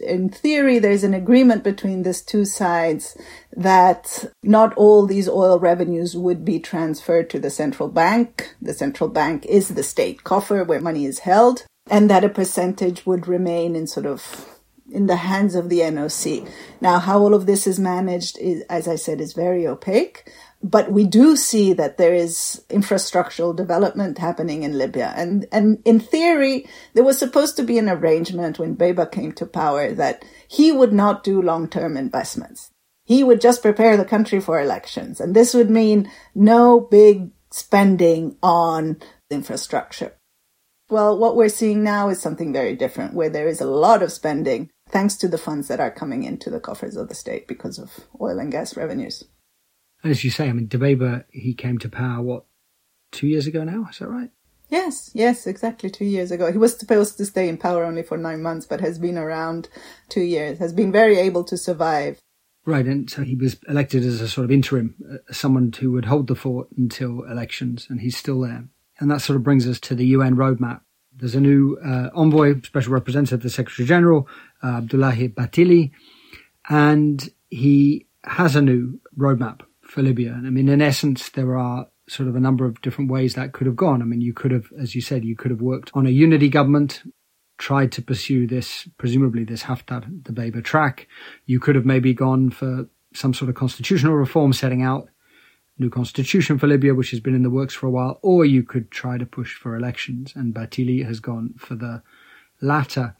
in 0.01 0.29
theory, 0.29 0.79
there's 0.79 1.05
an 1.05 1.15
agreement 1.15 1.63
between 1.63 2.03
these 2.03 2.23
two 2.23 2.45
sides 2.45 3.17
that 3.57 4.25
not 4.43 4.75
all 4.75 5.07
these 5.07 5.29
oil 5.29 5.59
revenues 5.61 6.17
would 6.17 6.45
be 6.45 6.59
transferred 6.59 7.31
to 7.31 7.39
the 7.39 7.51
central 7.51 7.89
bank. 7.89 8.55
The 8.61 8.75
central 8.75 9.09
bank 9.09 9.47
is 9.47 9.69
the 9.69 9.83
state 9.83 10.25
coffer 10.25 10.65
where 10.65 10.81
money 10.81 11.07
is 11.07 11.21
held. 11.21 11.65
and 11.91 12.09
that 12.09 12.25
a 12.25 12.29
percentage 12.29 13.05
would 13.07 13.27
remain 13.27 13.75
in 13.75 13.87
sort 13.87 14.07
of 14.07 14.49
in 14.91 15.07
the 15.07 15.17
hands 15.17 15.55
of 15.55 15.69
the 15.69 15.81
NOC. 15.81 16.49
Now, 16.81 16.99
how 16.99 17.19
all 17.21 17.35
of 17.35 17.47
this 17.47 17.67
is 17.67 17.79
managed 17.79 18.39
is, 18.39 18.63
as 18.69 18.87
I 18.87 18.97
said, 18.97 19.21
is 19.21 19.33
very 19.33 19.67
opaque. 19.67 20.31
But 20.65 20.93
we 20.93 21.05
do 21.05 21.37
see 21.37 21.73
that 21.73 21.99
there 21.99 22.15
is 22.15 22.65
infrastructural 22.71 23.55
development 23.55 24.19
happening 24.19 24.63
in 24.63 24.79
Libya. 24.79 25.13
And, 25.17 25.47
and 25.51 25.83
in 25.85 25.99
theory, 25.99 26.69
there 26.95 27.03
was 27.03 27.19
supposed 27.19 27.57
to 27.57 27.65
be 27.65 27.79
an 27.79 27.89
arrangement 27.89 28.61
when 28.61 28.77
Dabaiba 28.77 29.11
came 29.11 29.33
to 29.33 29.47
power 29.47 29.93
that 29.93 30.25
he 30.47 30.71
would 30.71 30.93
not 30.93 31.25
do 31.25 31.43
long-term 31.43 31.97
investments. 31.97 32.71
He 33.05 33.25
would 33.25 33.41
just 33.41 33.61
prepare 33.61 33.97
the 33.97 34.05
country 34.05 34.41
for 34.41 34.61
elections. 34.61 35.21
And 35.21 35.35
this 35.35 35.53
would 35.53 35.69
mean 35.69 36.09
no 36.35 36.81
big 36.81 37.33
spending 37.51 38.37
on 38.41 38.99
infrastructure. 39.31 40.15
Well, 40.89 41.19
what 41.19 41.37
we're 41.37 41.49
seeing 41.49 41.83
now 41.83 42.09
is 42.09 42.21
something 42.21 42.53
very 42.53 42.77
different, 42.77 43.15
where 43.15 43.31
there 43.31 43.49
is 43.49 43.61
a 43.61 43.67
lot 43.67 44.03
of 44.03 44.13
spending 44.13 44.71
thanks 44.89 45.17
to 45.17 45.29
the 45.29 45.39
funds 45.39 45.67
that 45.69 45.81
are 45.81 45.91
coming 45.91 46.23
into 46.23 46.51
the 46.51 46.61
coffers 46.61 46.97
of 46.97 47.09
the 47.09 47.15
state 47.15 47.49
because 47.49 47.79
of 47.79 48.01
oil 48.21 48.39
and 48.39 48.53
gas 48.53 48.77
revenues. 48.77 49.25
As 50.05 50.25
you 50.25 50.31
say, 50.31 50.49
I 50.49 50.53
mean, 50.53 50.69
Dabaiba, 50.69 51.25
he 51.31 51.55
came 51.55 51.79
to 51.79 51.89
power, 51.89 52.23
what, 52.23 52.45
two 53.13 53.29
years 53.29 53.47
ago 53.47 53.63
now? 53.63 53.87
Is 53.91 53.99
that 53.99 54.09
right? 54.09 54.31
Yes, 54.69 55.11
yes, 55.13 55.47
exactly 55.47 55.91
two 55.91 56.07
years 56.07 56.31
ago. 56.31 56.51
He 56.51 56.59
was 56.59 56.77
supposed 56.77 57.19
to 57.19 57.27
stay 57.27 57.49
in 57.49 57.59
power 57.59 57.85
only 57.85 58.03
for 58.03 58.17
nine 58.17 58.43
months, 58.43 58.67
but 58.67 58.81
has 58.81 58.99
been 58.99 59.19
around 59.19 59.69
two 60.09 60.23
years, 60.23 60.59
has 60.59 60.73
been 60.73 60.91
very 60.91 61.19
able 61.19 61.45
to 61.45 61.57
survive. 61.57 62.19
Right, 62.65 62.87
and 62.87 63.11
so 63.11 63.23
he 63.23 63.35
was 63.37 63.59
elected 63.69 64.05
as 64.05 64.21
a 64.21 64.29
sort 64.29 64.47
of 64.47 64.51
interim, 64.51 64.95
uh, 65.13 65.33
someone 65.33 65.73
who 65.79 65.93
would 65.93 66.07
hold 66.07 66.27
the 66.27 66.35
fort 66.35 66.69
until 66.77 67.23
elections, 67.25 67.87
and 67.91 68.01
he's 68.01 68.17
still 68.17 68.41
there. 68.41 68.65
And 68.99 69.11
that 69.11 69.21
sort 69.21 69.37
of 69.37 69.43
brings 69.43 69.69
us 69.69 69.79
to 69.81 69.95
the 69.95 70.07
UN 70.07 70.37
roadmap. 70.37 70.81
There's 71.15 71.35
a 71.35 71.41
new 71.41 71.77
uh, 71.85 72.09
envoy, 72.15 72.63
special 72.63 72.93
representative, 72.93 73.43
the 73.43 73.51
Secretary 73.51 73.87
General, 73.87 74.27
uh, 74.63 74.81
Abdoulaye 74.81 75.35
Bathily, 75.35 75.91
and 76.69 77.29
he 77.51 78.07
has 78.25 78.57
a 78.57 78.63
new 78.63 79.01
roadmap 79.19 79.63
for 79.93 80.03
Libya. 80.03 80.33
And 80.33 80.47
I 80.47 80.51
mean, 80.51 80.69
in 80.69 80.81
essence, 80.81 81.29
there 81.29 81.57
are 81.57 81.87
sort 82.09 82.29
of 82.29 82.35
a 82.35 82.41
number 82.41 82.65
of 82.65 82.81
different 82.81 83.11
ways 83.11 83.35
that 83.35 83.53
could 83.53 83.67
have 83.67 83.77
gone. 83.77 84.01
I 84.01 84.07
mean, 84.07 84.23
you 84.23 84.33
could 84.33 84.51
have, 84.51 84.67
as 84.81 84.95
you 84.95 85.03
said, 85.03 85.25
you 85.25 85.37
could 85.37 85.51
have 85.51 85.61
worked 85.61 85.91
on 85.95 86.07
a 86.07 86.11
unity 86.11 86.49
government, 86.49 87.03
tried 87.59 87.93
to 87.93 88.03
pursue 88.03 88.47
this, 88.47 88.89
presumably 88.97 89.45
this 89.45 89.65
Haftar 89.65 90.11
Dabaiba 90.23 90.65
track. 90.65 91.09
You 91.45 91.61
could 91.61 91.75
have 91.75 91.85
maybe 91.85 92.15
gone 92.15 92.51
for 92.51 92.89
some 93.15 93.35
sort 93.35 93.51
of 93.51 93.55
constitutional 93.55 94.15
reform, 94.15 94.55
setting 94.55 94.83
out 94.83 95.09
new 95.79 95.91
constitution 95.91 96.59
for 96.59 96.67
Libya, 96.67 96.95
which 96.95 97.11
has 97.11 97.21
been 97.21 97.35
in 97.35 97.43
the 97.43 97.51
works 97.51 97.75
for 97.75 97.87
a 97.87 97.91
while, 97.91 98.19
or 98.23 98.47
you 98.47 98.63
could 98.63 98.91
try 98.91 99.19
to 99.19 99.27
push 99.27 99.55
for 99.55 99.77
elections. 99.77 100.33
And 100.35 100.55
Bathily 100.55 101.05
has 101.05 101.21
gone 101.21 101.55
for 101.59 101.75
the 101.75 102.03
latter. 102.63 103.15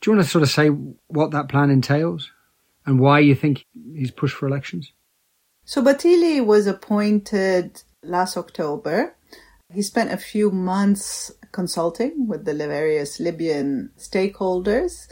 Do 0.00 0.10
you 0.10 0.16
want 0.16 0.26
to 0.26 0.30
sort 0.30 0.42
of 0.42 0.50
say 0.50 0.68
what 0.68 1.30
that 1.30 1.48
plan 1.48 1.70
entails 1.70 2.32
and 2.86 2.98
why 2.98 3.20
you 3.20 3.36
think 3.36 3.66
he's 3.94 4.10
pushed 4.10 4.36
for 4.36 4.48
elections? 4.48 4.92
So 5.68 5.82
Bathily 5.82 6.42
was 6.42 6.66
appointed 6.66 7.82
last 8.02 8.38
October. 8.38 9.14
He 9.70 9.82
spent 9.82 10.10
a 10.10 10.16
few 10.16 10.50
months 10.50 11.30
consulting 11.52 12.26
with 12.26 12.46
the 12.46 12.54
various 12.54 13.20
Libyan 13.20 13.90
stakeholders 13.98 15.08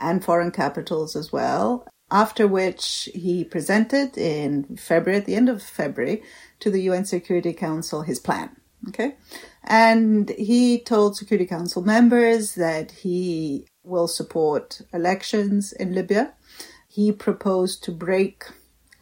and 0.00 0.24
foreign 0.24 0.50
capitals 0.50 1.14
as 1.14 1.30
well. 1.30 1.86
After 2.10 2.48
which 2.48 3.08
he 3.14 3.44
presented 3.44 4.18
in 4.18 4.76
February, 4.76 5.20
at 5.20 5.26
the 5.26 5.36
end 5.36 5.48
of 5.48 5.62
February, 5.62 6.24
to 6.58 6.72
the 6.72 6.82
UN 6.90 7.04
Security 7.04 7.52
Council 7.52 8.02
his 8.02 8.18
plan. 8.18 8.50
Okay. 8.88 9.14
And 9.62 10.30
he 10.30 10.80
told 10.80 11.16
Security 11.16 11.46
Council 11.46 11.82
members 11.82 12.56
that 12.56 12.90
he 12.90 13.64
will 13.84 14.08
support 14.08 14.80
elections 14.92 15.72
in 15.72 15.94
Libya. 15.94 16.32
He 16.88 17.12
proposed 17.12 17.84
to 17.84 17.92
break 17.92 18.46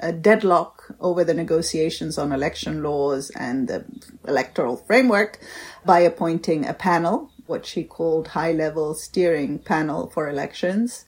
a 0.00 0.12
deadlock 0.12 0.77
over 1.00 1.24
the 1.24 1.34
negotiations 1.34 2.18
on 2.18 2.32
election 2.32 2.82
laws 2.82 3.30
and 3.30 3.68
the 3.68 3.84
electoral 4.26 4.76
framework 4.76 5.38
by 5.84 6.00
appointing 6.00 6.66
a 6.66 6.74
panel, 6.74 7.30
what 7.46 7.66
she 7.66 7.84
called 7.84 8.28
high 8.28 8.52
level 8.52 8.94
steering 8.94 9.58
panel 9.58 10.08
for 10.10 10.28
elections. 10.28 11.06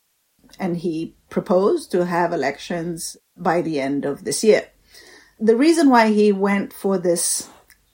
And 0.59 0.79
he 0.79 1.17
proposed 1.29 1.91
to 1.93 2.07
have 2.07 2.33
elections 2.33 3.17
by 3.37 3.63
the 3.63 3.81
end 3.81 4.05
of 4.05 4.25
this 4.25 4.43
year. 4.45 4.69
The 5.39 5.57
reason 5.57 5.89
why 5.89 6.11
he 6.11 6.33
went 6.33 6.73
for 6.73 6.99
this 6.99 7.49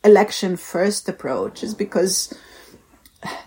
election 0.05 0.57
first 0.57 1.09
approach 1.09 1.63
is 1.63 1.75
because 1.75 2.33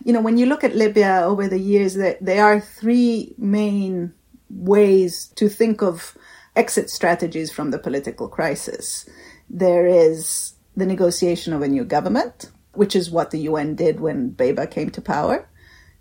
you 0.04 0.12
know 0.12 0.22
when 0.22 0.38
you 0.38 0.46
look 0.46 0.64
at 0.64 0.76
Libya 0.76 1.22
over 1.24 1.48
the 1.48 1.60
years 1.60 1.96
there, 1.96 2.18
there 2.20 2.44
are 2.44 2.60
three 2.60 3.34
main 3.38 4.14
ways 4.50 5.28
to 5.36 5.48
think 5.48 5.82
of 5.82 6.18
exit 6.56 6.90
strategies 6.90 7.52
from 7.52 7.72
the 7.72 7.80
political 7.80 8.28
crisis. 8.28 9.08
There 9.50 9.88
is 9.88 10.54
the 10.76 10.86
negotiation 10.86 11.54
of 11.54 11.62
a 11.62 11.68
new 11.68 11.84
government, 11.84 12.52
which 12.74 12.96
is 12.96 13.12
what 13.12 13.32
the 13.32 13.40
UN 13.40 13.76
did 13.76 14.00
when 14.00 14.32
Dabaiba 14.32 14.70
came 14.70 14.90
to 14.92 15.02
power. 15.02 15.48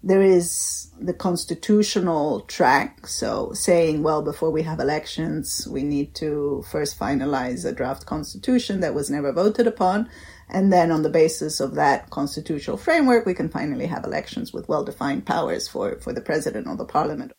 There 0.03 0.23
is 0.23 0.93
the 1.01 1.13
constitutional 1.13 2.43
track, 2.43 3.09
so 3.09 3.53
saying, 3.53 4.05
well, 4.05 4.23
before 4.23 4.51
we 4.51 4.63
have 4.63 4.79
elections, 4.79 5.67
we 5.69 5.83
need 5.83 6.15
to 6.17 6.65
first 6.71 6.99
finalize 6.99 7.65
a 7.65 7.73
draft 7.73 8.07
constitution 8.07 8.79
that 8.81 8.95
was 8.95 9.11
never 9.11 9.33
voted 9.33 9.67
upon. 9.67 10.09
And 10.49 10.73
then 10.73 10.93
on 10.93 11.03
the 11.03 11.11
basis 11.11 11.59
of 11.61 11.75
that 11.75 12.11
constitutional 12.11 12.77
framework, 12.77 13.27
we 13.27 13.35
can 13.35 13.49
finally 13.49 13.87
have 13.87 14.05
elections 14.05 14.53
with 14.53 14.69
well-defined 14.69 15.27
powers 15.27 15.67
for, 15.69 15.99
for 16.01 16.13
the 16.13 16.21
president 16.23 16.69
or 16.69 16.77
the 16.77 16.85
parliament. 16.85 17.33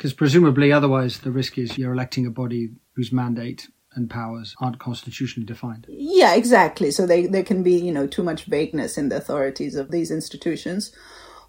Because 0.00 0.14
presumably, 0.14 0.72
otherwise, 0.72 1.18
the 1.18 1.30
risk 1.30 1.58
is 1.58 1.76
you're 1.76 1.92
electing 1.92 2.24
a 2.24 2.30
body 2.30 2.70
whose 2.96 3.12
mandate 3.12 3.68
and 3.92 4.08
powers 4.08 4.54
aren't 4.58 4.78
constitutionally 4.78 5.44
defined. 5.44 5.84
Yeah, 5.90 6.32
exactly. 6.32 6.90
So 6.90 7.04
they, 7.04 7.26
there 7.26 7.42
can 7.42 7.62
be, 7.62 7.74
you 7.74 7.92
know, 7.92 8.06
too 8.06 8.22
much 8.22 8.44
vagueness 8.44 8.96
in 8.96 9.10
the 9.10 9.18
authorities 9.18 9.74
of 9.74 9.90
these 9.90 10.10
institutions. 10.10 10.90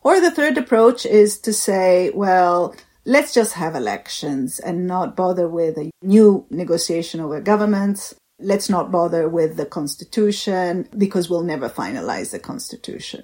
Or 0.03 0.19
the 0.19 0.31
third 0.31 0.57
approach 0.57 1.05
is 1.05 1.39
to 1.39 1.53
say, 1.53 2.11
well, 2.13 2.75
let's 3.05 3.33
just 3.33 3.53
have 3.53 3.73
elections 3.73 4.59
and 4.59 4.85
not 4.85 5.15
bother 5.15 5.47
with 5.47 5.77
a 5.77 5.89
new 6.01 6.45
negotiation 6.49 7.21
over 7.21 7.39
governments. 7.39 8.13
Let's 8.37 8.69
not 8.69 8.91
bother 8.91 9.29
with 9.29 9.55
the 9.55 9.65
constitution 9.65 10.89
because 10.97 11.29
we'll 11.29 11.43
never 11.43 11.69
finalize 11.69 12.31
the 12.31 12.39
constitution. 12.39 13.23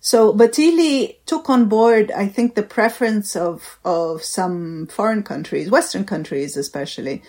So 0.00 0.32
Bathily 0.32 1.16
took 1.26 1.50
on 1.50 1.68
board, 1.68 2.10
I 2.10 2.26
think, 2.26 2.54
the 2.54 2.62
preference 2.62 3.36
of, 3.36 3.78
of 3.84 4.24
some 4.24 4.86
foreign 4.86 5.22
countries, 5.22 5.70
Western 5.70 6.06
countries 6.06 6.56
especially, 6.56 7.22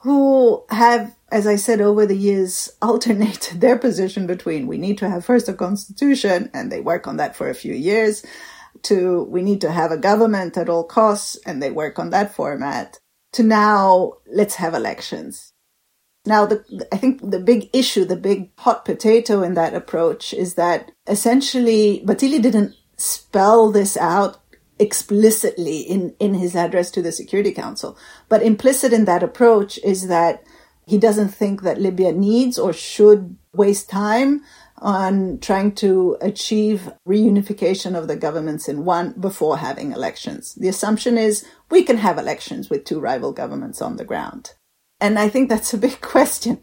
who 0.00 0.62
have, 0.68 1.16
as 1.32 1.46
I 1.46 1.56
said, 1.56 1.80
over 1.80 2.04
the 2.04 2.16
years 2.16 2.70
alternated 2.82 3.60
their 3.60 3.78
position 3.78 4.26
between 4.26 4.66
we 4.66 4.76
need 4.76 4.98
to 4.98 5.08
have 5.08 5.24
first 5.24 5.48
a 5.48 5.54
constitution 5.54 6.50
and 6.52 6.70
they 6.70 6.80
work 6.80 7.06
on 7.06 7.16
that 7.16 7.34
for 7.34 7.48
a 7.48 7.54
few 7.54 7.74
years 7.74 8.24
to 8.82 9.24
we 9.24 9.42
need 9.42 9.60
to 9.62 9.70
have 9.70 9.90
a 9.90 9.96
government 9.96 10.56
at 10.56 10.68
all 10.68 10.84
costs 10.84 11.36
and 11.44 11.62
they 11.62 11.70
work 11.70 11.98
on 11.98 12.10
that 12.10 12.34
format 12.34 12.98
to 13.32 13.42
now 13.42 14.12
let's 14.32 14.56
have 14.56 14.74
elections. 14.74 15.49
Now, 16.26 16.46
the, 16.46 16.86
I 16.92 16.96
think 16.96 17.30
the 17.30 17.40
big 17.40 17.70
issue, 17.72 18.04
the 18.04 18.16
big 18.16 18.50
hot 18.58 18.84
potato 18.84 19.42
in 19.42 19.54
that 19.54 19.74
approach 19.74 20.34
is 20.34 20.54
that 20.54 20.92
essentially 21.06 22.02
Bathily 22.04 22.42
didn't 22.42 22.74
spell 22.96 23.70
this 23.70 23.96
out 23.96 24.42
explicitly 24.78 25.80
in, 25.80 26.14
in 26.18 26.34
his 26.34 26.54
address 26.54 26.90
to 26.92 27.02
the 27.02 27.12
Security 27.12 27.52
Council. 27.52 27.96
But 28.28 28.42
implicit 28.42 28.92
in 28.92 29.06
that 29.06 29.22
approach 29.22 29.78
is 29.78 30.08
that 30.08 30.42
he 30.86 30.98
doesn't 30.98 31.28
think 31.28 31.62
that 31.62 31.80
Libya 31.80 32.12
needs 32.12 32.58
or 32.58 32.72
should 32.72 33.36
waste 33.54 33.88
time 33.88 34.42
on 34.78 35.38
trying 35.38 35.72
to 35.72 36.16
achieve 36.20 36.90
reunification 37.06 37.96
of 37.96 38.08
the 38.08 38.16
governments 38.16 38.68
in 38.68 38.84
one 38.84 39.12
before 39.12 39.58
having 39.58 39.92
elections. 39.92 40.54
The 40.54 40.68
assumption 40.68 41.18
is 41.18 41.46
we 41.70 41.82
can 41.82 41.98
have 41.98 42.18
elections 42.18 42.70
with 42.70 42.84
two 42.84 43.00
rival 43.00 43.32
governments 43.32 43.82
on 43.82 43.96
the 43.96 44.04
ground. 44.04 44.54
And 45.00 45.18
I 45.18 45.28
think 45.28 45.48
that's 45.48 45.74
a 45.74 45.78
big 45.78 46.00
question. 46.00 46.62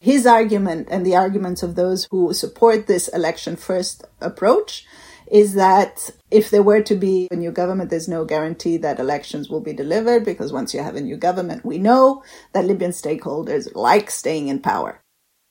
His 0.00 0.26
argument 0.26 0.88
and 0.90 1.04
the 1.04 1.16
arguments 1.16 1.62
of 1.62 1.74
those 1.74 2.08
who 2.10 2.32
support 2.32 2.86
this 2.86 3.08
election 3.08 3.56
first 3.56 4.04
approach 4.20 4.86
is 5.30 5.54
that 5.54 6.10
if 6.30 6.50
there 6.50 6.62
were 6.62 6.82
to 6.82 6.96
be 6.96 7.28
a 7.30 7.36
new 7.36 7.52
government, 7.52 7.90
there's 7.90 8.08
no 8.08 8.24
guarantee 8.24 8.76
that 8.78 8.98
elections 8.98 9.48
will 9.48 9.60
be 9.60 9.72
delivered 9.72 10.24
because 10.24 10.52
once 10.52 10.74
you 10.74 10.82
have 10.82 10.96
a 10.96 11.00
new 11.00 11.16
government, 11.16 11.64
we 11.64 11.78
know 11.78 12.22
that 12.52 12.64
Libyan 12.64 12.90
stakeholders 12.90 13.68
like 13.74 14.10
staying 14.10 14.48
in 14.48 14.58
power. 14.60 15.00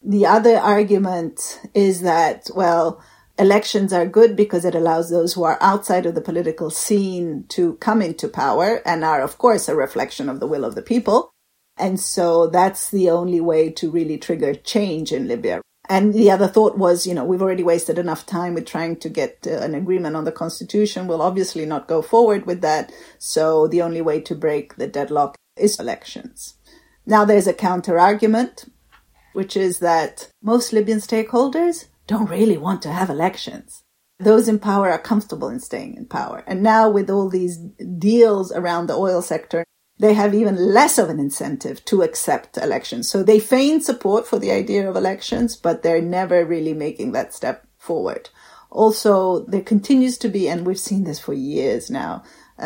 The 0.01 0.25
other 0.25 0.57
argument 0.57 1.61
is 1.73 2.01
that, 2.01 2.49
well, 2.55 3.01
elections 3.37 3.93
are 3.93 4.05
good 4.05 4.35
because 4.35 4.65
it 4.65 4.75
allows 4.75 5.09
those 5.09 5.33
who 5.33 5.43
are 5.43 5.57
outside 5.61 6.05
of 6.05 6.15
the 6.15 6.21
political 6.21 6.69
scene 6.69 7.45
to 7.49 7.75
come 7.75 8.01
into 8.01 8.27
power 8.27 8.81
and 8.85 9.03
are, 9.05 9.21
of 9.21 9.37
course, 9.37 9.69
a 9.69 9.75
reflection 9.75 10.27
of 10.27 10.39
the 10.39 10.47
will 10.47 10.65
of 10.65 10.75
the 10.75 10.81
people. 10.81 11.31
And 11.79 11.99
so 11.99 12.47
that's 12.47 12.91
the 12.91 13.09
only 13.09 13.39
way 13.39 13.71
to 13.71 13.89
really 13.89 14.17
trigger 14.17 14.53
change 14.53 15.13
in 15.13 15.27
Libya. 15.27 15.61
And 15.87 16.13
the 16.13 16.29
other 16.29 16.47
thought 16.47 16.77
was, 16.77 17.07
you 17.07 17.15
know, 17.15 17.25
we've 17.25 17.41
already 17.41 17.63
wasted 17.63 17.97
enough 17.97 18.25
time 18.27 18.53
with 18.53 18.67
trying 18.67 18.97
to 18.97 19.09
get 19.09 19.47
uh, 19.47 19.57
an 19.61 19.73
agreement 19.73 20.15
on 20.15 20.23
the 20.23 20.31
constitution. 20.31 21.07
We'll 21.07 21.23
obviously 21.23 21.65
not 21.65 21.87
go 21.87 22.03
forward 22.03 22.45
with 22.45 22.61
that. 22.61 22.91
So 23.17 23.67
the 23.67 23.81
only 23.81 24.01
way 24.01 24.21
to 24.21 24.35
break 24.35 24.75
the 24.75 24.87
deadlock 24.87 25.35
is 25.57 25.79
elections. 25.79 26.55
Now 27.07 27.25
there's 27.25 27.47
a 27.47 27.53
counter 27.53 27.97
argument, 27.97 28.65
which 29.33 29.57
is 29.57 29.79
that 29.79 30.29
most 30.43 30.73
Libyan 30.73 30.99
stakeholders 30.99 31.87
don't 32.05 32.29
really 32.29 32.57
want 32.57 32.83
to 32.83 32.91
have 32.91 33.09
elections. 33.09 33.81
Those 34.19 34.47
in 34.47 34.59
power 34.59 34.91
are 34.91 34.99
comfortable 34.99 35.47
in 35.47 35.59
staying 35.59 35.95
in 35.95 36.05
power. 36.05 36.43
And 36.45 36.61
now 36.61 36.89
with 36.89 37.09
all 37.09 37.29
these 37.29 37.57
deals 37.97 38.51
around 38.51 38.87
the 38.87 38.95
oil 38.95 39.23
sector, 39.23 39.63
they 39.99 40.13
have 40.13 40.33
even 40.33 40.55
less 40.55 40.97
of 40.97 41.09
an 41.09 41.19
incentive 41.19 41.83
to 41.85 42.01
accept 42.01 42.57
elections. 42.57 43.09
So 43.09 43.21
they 43.21 43.39
feign 43.39 43.81
support 43.81 44.25
for 44.25 44.39
the 44.39 44.51
idea 44.51 44.89
of 44.89 44.95
elections, 44.95 45.57
but 45.57 45.83
they're 45.83 46.01
never 46.01 46.45
really 46.45 46.73
making 46.73 47.11
that 47.11 47.33
step 47.33 47.67
forward. 47.77 48.29
Also, 48.71 49.45
there 49.45 49.61
continues 49.61 50.17
to 50.19 50.29
be, 50.29 50.47
and 50.47 50.65
we've 50.65 50.79
seen 50.79 51.03
this 51.03 51.19
for 51.19 51.33
years 51.33 51.89
now, 51.89 52.23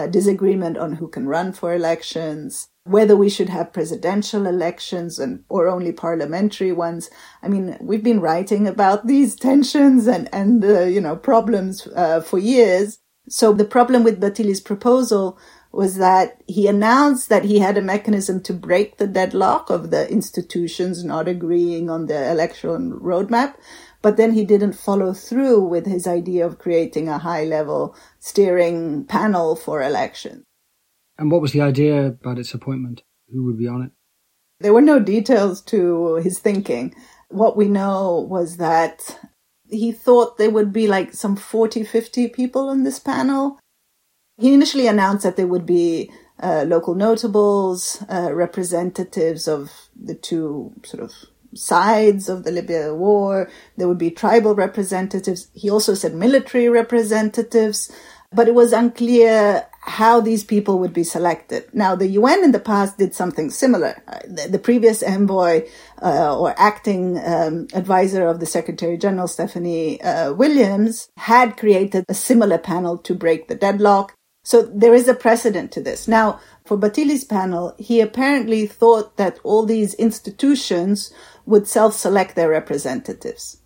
disagreement 0.09 0.77
on 0.77 0.93
who 0.93 1.07
can 1.07 1.27
run 1.27 1.53
for 1.53 1.73
elections, 1.73 2.67
whether 2.83 3.15
we 3.15 3.29
should 3.29 3.49
have 3.49 3.73
presidential 3.73 4.45
elections 4.45 5.19
and 5.19 5.43
or 5.49 5.67
only 5.67 5.91
parliamentary 5.91 6.71
ones. 6.71 7.09
I 7.41 7.47
mean, 7.47 7.77
we've 7.79 8.03
been 8.03 8.19
writing 8.19 8.67
about 8.67 9.07
these 9.07 9.35
tensions 9.49 10.07
and 10.07 10.29
and 10.33 10.63
uh, 10.63 10.81
you 10.81 11.01
know 11.01 11.15
problems 11.15 11.87
uh, 11.95 12.21
for 12.21 12.39
years. 12.39 12.99
So 13.29 13.53
the 13.53 13.65
problem 13.65 14.03
with 14.03 14.19
Bathily's 14.19 14.59
proposal 14.61 15.39
was 15.73 15.95
that 15.95 16.39
he 16.47 16.67
announced 16.67 17.29
that 17.29 17.45
he 17.45 17.57
had 17.57 17.77
a 17.77 17.81
mechanism 17.81 18.39
to 18.43 18.53
break 18.53 18.97
the 18.97 19.07
deadlock 19.07 19.71
of 19.71 19.89
the 19.89 20.09
institutions 20.09 21.03
not 21.03 21.27
agreeing 21.27 21.89
on 21.89 22.05
the 22.05 22.31
electoral 22.31 22.77
roadmap. 22.77 23.55
But 24.03 24.15
then 24.15 24.33
he 24.33 24.45
didn't 24.45 24.73
follow 24.73 25.13
through 25.13 25.61
with 25.61 25.87
his 25.87 26.05
idea 26.05 26.45
of 26.45 26.59
creating 26.59 27.09
a 27.09 27.17
high 27.17 27.45
level 27.45 27.95
steering 28.19 29.05
panel 29.05 29.55
for 29.55 29.81
elections. 29.81 30.43
And 31.17 31.31
what 31.31 31.41
was 31.41 31.53
the 31.53 31.61
idea 31.61 32.05
about 32.05 32.37
its 32.37 32.53
appointment? 32.53 33.01
Who 33.31 33.43
would 33.45 33.57
be 33.57 33.67
on 33.67 33.81
it? 33.81 33.91
There 34.59 34.73
were 34.73 34.81
no 34.81 34.99
details 34.99 35.61
to 35.63 36.15
his 36.15 36.37
thinking. 36.37 36.93
What 37.29 37.57
we 37.57 37.67
know 37.67 38.27
was 38.29 38.57
that 38.57 39.19
he 39.69 39.91
thought 39.91 40.37
there 40.37 40.51
would 40.51 40.71
be 40.71 40.87
like 40.87 41.13
some 41.13 41.35
40, 41.35 41.83
50 41.83 42.27
people 42.27 42.69
on 42.69 42.83
this 42.83 42.99
panel 42.99 43.59
he 44.37 44.53
initially 44.53 44.87
announced 44.87 45.23
that 45.23 45.37
there 45.37 45.47
would 45.47 45.65
be 45.65 46.11
uh, 46.41 46.65
local 46.67 46.95
notables, 46.95 48.03
uh, 48.09 48.33
representatives 48.33 49.47
of 49.47 49.71
the 49.95 50.15
two 50.15 50.73
sort 50.83 51.03
of 51.03 51.13
sides 51.55 52.29
of 52.29 52.43
the 52.43 52.51
Libya 52.51 52.93
war. 52.93 53.49
There 53.77 53.87
would 53.87 53.97
be 53.97 54.11
tribal 54.11 54.55
representatives. 54.55 55.47
He 55.53 55.69
also 55.69 55.93
said 55.93 56.15
military 56.15 56.67
representatives, 56.69 57.91
but 58.31 58.47
it 58.47 58.55
was 58.55 58.73
unclear 58.73 59.67
how 59.81 60.21
these 60.21 60.43
people 60.43 60.79
would 60.79 60.93
be 60.93 61.03
selected. 61.03 61.65
Now, 61.73 61.95
the 61.95 62.07
UN 62.07 62.43
in 62.43 62.51
the 62.51 62.59
past 62.59 62.97
did 62.97 63.13
something 63.13 63.49
similar. 63.49 64.01
Uh, 64.07 64.19
the, 64.25 64.47
the, 64.51 64.59
previous 64.59 65.03
envoy 65.03 65.67
uh, 66.01 66.37
or 66.37 66.55
acting 66.57 67.19
um, 67.19 67.67
advisor 67.73 68.25
of 68.25 68.39
the 68.39 68.45
Secretary 68.45 68.97
General, 68.97 69.27
Stephanie 69.27 70.01
uh, 70.01 70.33
Williams, 70.33 71.09
had 71.17 71.57
created 71.57 72.05
a 72.07 72.13
similar 72.13 72.57
panel 72.57 72.97
to 72.99 73.13
break 73.13 73.49
the 73.49 73.55
deadlock. 73.55 74.15
So 74.43 74.61
there 74.61 74.93
is 74.93 75.07
a 75.07 75.13
precedent 75.13 75.71
to 75.71 75.81
this. 75.81 76.07
Now, 76.07 76.39
for 76.65 76.77
Bathily's 76.77 77.23
panel, 77.23 77.75
he 77.79 78.01
apparently 78.01 78.67
thought 78.67 79.17
that 79.17 79.39
all 79.43 79.65
these 79.65 79.93
institutions 79.95 81.13
would 81.45 81.67
self-select 81.67 82.35
their 82.35 82.49
representatives, 82.49 83.57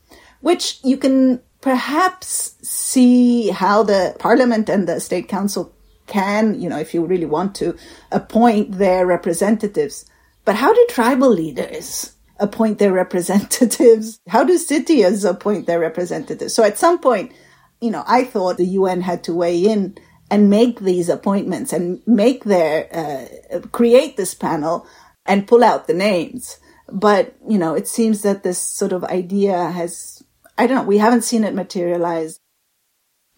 which 0.41 0.79
you 0.83 0.97
can 0.97 1.41
perhaps 1.61 2.55
see 2.61 3.49
how 3.49 3.83
the 3.83 4.15
parliament 4.19 4.69
and 4.69 4.87
the 4.87 4.99
state 4.99 5.27
council 5.27 5.73
can, 6.05 6.59
you 6.59 6.69
know, 6.69 6.77
if 6.77 6.93
you 6.93 7.05
really 7.05 7.25
want 7.25 7.55
to, 7.55 7.75
appoint 8.11 8.77
their 8.77 9.05
representatives. 9.05 10.05
But 10.45 10.55
how 10.55 10.73
do 10.73 10.87
tribal 10.89 11.29
leaders 11.29 12.13
appoint 12.39 12.77
their 12.77 12.93
representatives? 12.93 14.19
How 14.27 14.43
do 14.43 14.57
cities 14.57 15.25
appoint 15.25 15.65
their 15.67 15.79
representatives? 15.79 16.53
So 16.53 16.63
at 16.63 16.77
some 16.77 16.99
point, 16.99 17.33
you 17.81 17.91
know, 17.91 18.03
I 18.07 18.23
thought 18.23 18.57
the 18.57 18.65
UN 18.65 19.01
had 19.01 19.23
to 19.25 19.33
weigh 19.33 19.59
in 19.59 19.97
and 20.29 20.49
make 20.49 20.79
these 20.79 21.09
appointments 21.09 21.71
and 21.73 22.01
make 22.05 22.43
their 22.43 22.87
uh, 22.93 23.59
create 23.71 24.17
this 24.17 24.33
panel 24.33 24.85
and 25.25 25.47
pull 25.47 25.63
out 25.63 25.87
the 25.87 25.93
names 25.93 26.59
but 26.91 27.35
you 27.47 27.57
know 27.57 27.73
it 27.73 27.87
seems 27.87 28.21
that 28.21 28.43
this 28.43 28.57
sort 28.57 28.93
of 28.93 29.03
idea 29.05 29.71
has 29.71 30.23
i 30.57 30.65
don't 30.65 30.77
know 30.77 30.83
we 30.83 30.97
haven't 30.97 31.23
seen 31.23 31.43
it 31.43 31.53
materialize 31.53 32.39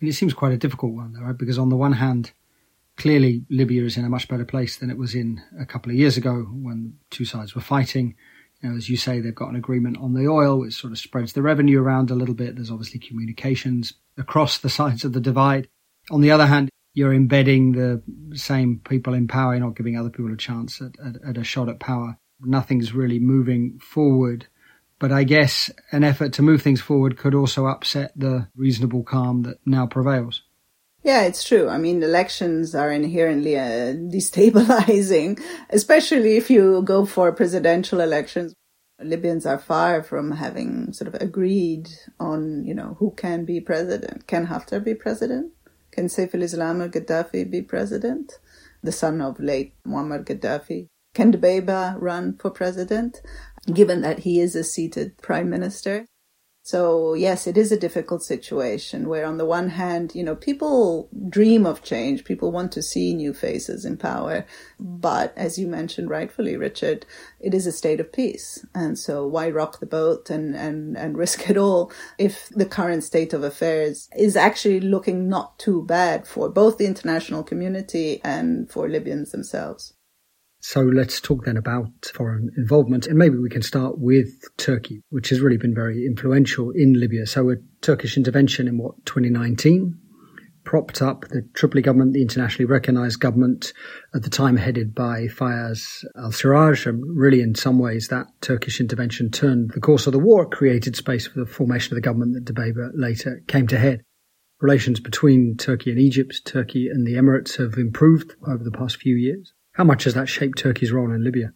it 0.01 0.13
seems 0.13 0.33
quite 0.33 0.53
a 0.53 0.57
difficult 0.57 0.93
one 0.93 1.13
though 1.13 1.21
right 1.21 1.37
because 1.37 1.57
on 1.57 1.69
the 1.69 1.75
one 1.75 1.93
hand 1.93 2.31
clearly 2.97 3.43
libya 3.49 3.83
is 3.83 3.97
in 3.97 4.05
a 4.05 4.09
much 4.09 4.27
better 4.27 4.45
place 4.45 4.77
than 4.77 4.89
it 4.89 4.97
was 4.97 5.15
in 5.15 5.41
a 5.59 5.65
couple 5.65 5.91
of 5.91 5.97
years 5.97 6.17
ago 6.17 6.43
when 6.51 6.93
two 7.09 7.25
sides 7.25 7.55
were 7.55 7.61
fighting 7.61 8.15
you 8.61 8.69
know, 8.69 8.75
as 8.75 8.89
you 8.89 8.97
say, 8.97 9.19
they've 9.19 9.33
got 9.33 9.49
an 9.49 9.55
agreement 9.55 9.97
on 9.99 10.13
the 10.13 10.27
oil, 10.27 10.59
which 10.59 10.73
sort 10.73 10.91
of 10.91 10.99
spreads 10.99 11.33
the 11.33 11.41
revenue 11.41 11.81
around 11.81 12.11
a 12.11 12.15
little 12.15 12.35
bit. 12.35 12.55
There's 12.55 12.71
obviously 12.71 12.99
communications 12.99 13.93
across 14.17 14.57
the 14.57 14.69
sides 14.79 15.05
of 15.05 15.13
the 15.13 15.21
divide. 15.21 15.67
On 16.11 16.21
the 16.21 16.31
other 16.31 16.45
hand, 16.45 16.69
you're 16.99 17.13
embedding 17.13 17.71
the 17.71 18.03
same 18.37 18.81
people 18.87 19.13
in 19.13 19.25
power, 19.25 19.55
you're 19.55 19.65
not 19.65 19.77
giving 19.77 19.97
other 19.97 20.09
people 20.09 20.33
a 20.33 20.37
chance 20.37 20.81
at, 20.81 20.91
at, 20.99 21.29
at 21.29 21.37
a 21.37 21.45
shot 21.45 21.69
at 21.69 21.79
power. 21.79 22.17
Nothing's 22.41 22.93
really 22.93 23.19
moving 23.19 23.79
forward. 23.79 24.47
But 24.99 25.13
I 25.13 25.23
guess 25.23 25.71
an 25.93 26.03
effort 26.03 26.33
to 26.33 26.41
move 26.41 26.61
things 26.61 26.81
forward 26.81 27.17
could 27.17 27.33
also 27.33 27.67
upset 27.67 28.11
the 28.17 28.49
reasonable 28.53 29.03
calm 29.03 29.43
that 29.43 29.59
now 29.65 29.87
prevails. 29.87 30.41
Yeah, 31.01 31.21
it's 31.21 31.45
true. 31.47 31.69
I 31.69 31.77
mean, 31.77 32.03
elections 32.03 32.75
are 32.75 32.91
inherently 32.91 33.57
uh, 33.57 33.95
destabilizing, 34.15 35.41
especially 35.69 36.35
if 36.35 36.49
you 36.49 36.81
go 36.81 37.05
for 37.05 37.31
presidential 37.31 38.01
elections. 38.01 38.53
Libyans 39.01 39.45
are 39.45 39.57
far 39.57 40.03
from 40.03 40.31
having 40.31 40.91
sort 40.91 41.07
of 41.07 41.21
agreed 41.21 41.87
on, 42.19 42.65
you 42.65 42.73
know, 42.73 42.97
who 42.99 43.13
can 43.15 43.45
be 43.45 43.61
president. 43.61 44.27
Can 44.27 44.47
Haftar 44.47 44.83
be 44.83 44.93
president? 44.93 45.53
Can 45.99 46.07
Saif 46.07 46.33
al-Islam 46.33 46.81
al-Gaddafi 46.81 47.51
be 47.51 47.61
president? 47.61 48.39
The 48.81 48.93
son 48.93 49.19
of 49.19 49.37
late 49.37 49.73
Muammar 49.85 50.23
Gaddafi. 50.23 50.87
Can 51.13 51.33
Dabaiba 51.33 51.97
run 51.99 52.37
for 52.37 52.51
president, 52.51 53.21
given 53.73 53.99
that 53.99 54.19
he 54.19 54.39
is 54.39 54.55
a 54.55 54.63
seated 54.63 55.17
prime 55.17 55.49
minister? 55.49 56.05
So 56.69 57.15
yes, 57.15 57.47
it 57.47 57.57
is 57.57 57.71
a 57.71 57.79
difficult 57.79 58.21
situation 58.21 59.09
where 59.09 59.25
on 59.25 59.39
the 59.39 59.45
one 59.59 59.69
hand, 59.69 60.13
you 60.13 60.23
know, 60.23 60.35
people 60.35 61.09
dream 61.27 61.65
of 61.65 61.81
change. 61.81 62.23
People 62.23 62.51
want 62.51 62.71
to 62.73 62.83
see 62.83 63.15
new 63.15 63.33
faces 63.33 63.85
in 63.85 63.97
power. 63.97 64.45
But 64.79 65.33
as 65.35 65.57
you 65.57 65.67
mentioned 65.67 66.11
rightfully, 66.11 66.57
Richard, 66.57 67.07
it 67.39 67.55
is 67.55 67.65
a 67.65 67.71
state 67.71 67.99
of 67.99 68.13
peace. 68.13 68.63
And 68.75 68.99
so 68.99 69.25
why 69.25 69.49
rock 69.49 69.79
the 69.79 69.87
boat 69.87 70.29
and, 70.29 70.55
and, 70.55 70.95
and 70.95 71.17
risk 71.23 71.49
it 71.49 71.57
all 71.57 71.91
if 72.19 72.49
the 72.49 72.67
current 72.67 73.03
state 73.03 73.33
of 73.33 73.43
affairs 73.43 74.07
is 74.15 74.35
actually 74.35 74.79
looking 74.79 75.27
not 75.27 75.57
too 75.57 75.81
bad 75.81 76.27
for 76.27 76.49
both 76.49 76.77
the 76.77 76.85
international 76.85 77.41
community 77.41 78.21
and 78.23 78.69
for 78.69 78.87
Libyans 78.87 79.31
themselves? 79.31 79.95
So 80.61 80.81
let's 80.81 81.21
talk 81.21 81.45
then 81.45 81.55
about 81.55 82.11
foreign 82.13 82.51
involvement. 82.57 83.07
And 83.07 83.17
maybe 83.17 83.37
we 83.37 83.49
can 83.49 83.61
start 83.61 83.97
with 83.97 84.29
Turkey, 84.57 85.01
which 85.09 85.29
has 85.29 85.39
really 85.39 85.57
been 85.57 85.73
very 85.73 86.05
influential 86.05 86.71
in 86.71 86.99
Libya. 86.99 87.25
So 87.25 87.49
a 87.49 87.55
Turkish 87.81 88.17
intervention 88.17 88.67
in 88.67 88.77
what, 88.77 89.05
2019? 89.05 89.97
Propped 90.65 91.01
up 91.01 91.21
the 91.29 91.47
Tripoli 91.53 91.81
government, 91.81 92.11
the 92.13 92.21
internationally 92.21 92.65
recognized 92.65 93.21
government 93.21 93.71
at 94.13 94.21
the 94.23 94.29
time 94.29 94.57
headed 94.57 94.93
by 94.93 95.27
Fayez 95.27 96.03
al-Sarraj. 96.21 96.85
And 96.85 97.01
really, 97.17 97.41
in 97.41 97.55
some 97.55 97.79
ways, 97.79 98.09
that 98.09 98.27
Turkish 98.41 98.81
intervention 98.81 99.31
turned 99.31 99.71
the 99.73 99.79
course 99.79 100.05
of 100.05 100.13
the 100.13 100.19
war, 100.19 100.47
created 100.47 100.95
space 100.97 101.25
for 101.25 101.39
the 101.39 101.45
formation 101.45 101.93
of 101.93 101.95
the 101.95 102.01
government 102.01 102.33
that 102.33 102.53
Dabaiba 102.53 102.91
later 102.93 103.41
came 103.47 103.67
to 103.67 103.79
head. 103.79 104.03
Relations 104.59 104.99
between 104.99 105.55
Turkey 105.57 105.89
and 105.89 105.99
Egypt, 105.99 106.41
Turkey 106.43 106.89
and 106.89 107.07
the 107.07 107.13
Emirates 107.13 107.57
have 107.57 107.75
improved 107.77 108.35
over 108.45 108.63
the 108.63 108.71
past 108.71 108.97
few 108.97 109.15
years. 109.15 109.53
How 109.79 109.85
much 109.85 110.03
has 110.03 110.13
that 110.15 110.27
shaped 110.27 110.57
Turkey's 110.57 110.91
role 110.91 111.09
in 111.09 111.23
Libya? 111.23 111.53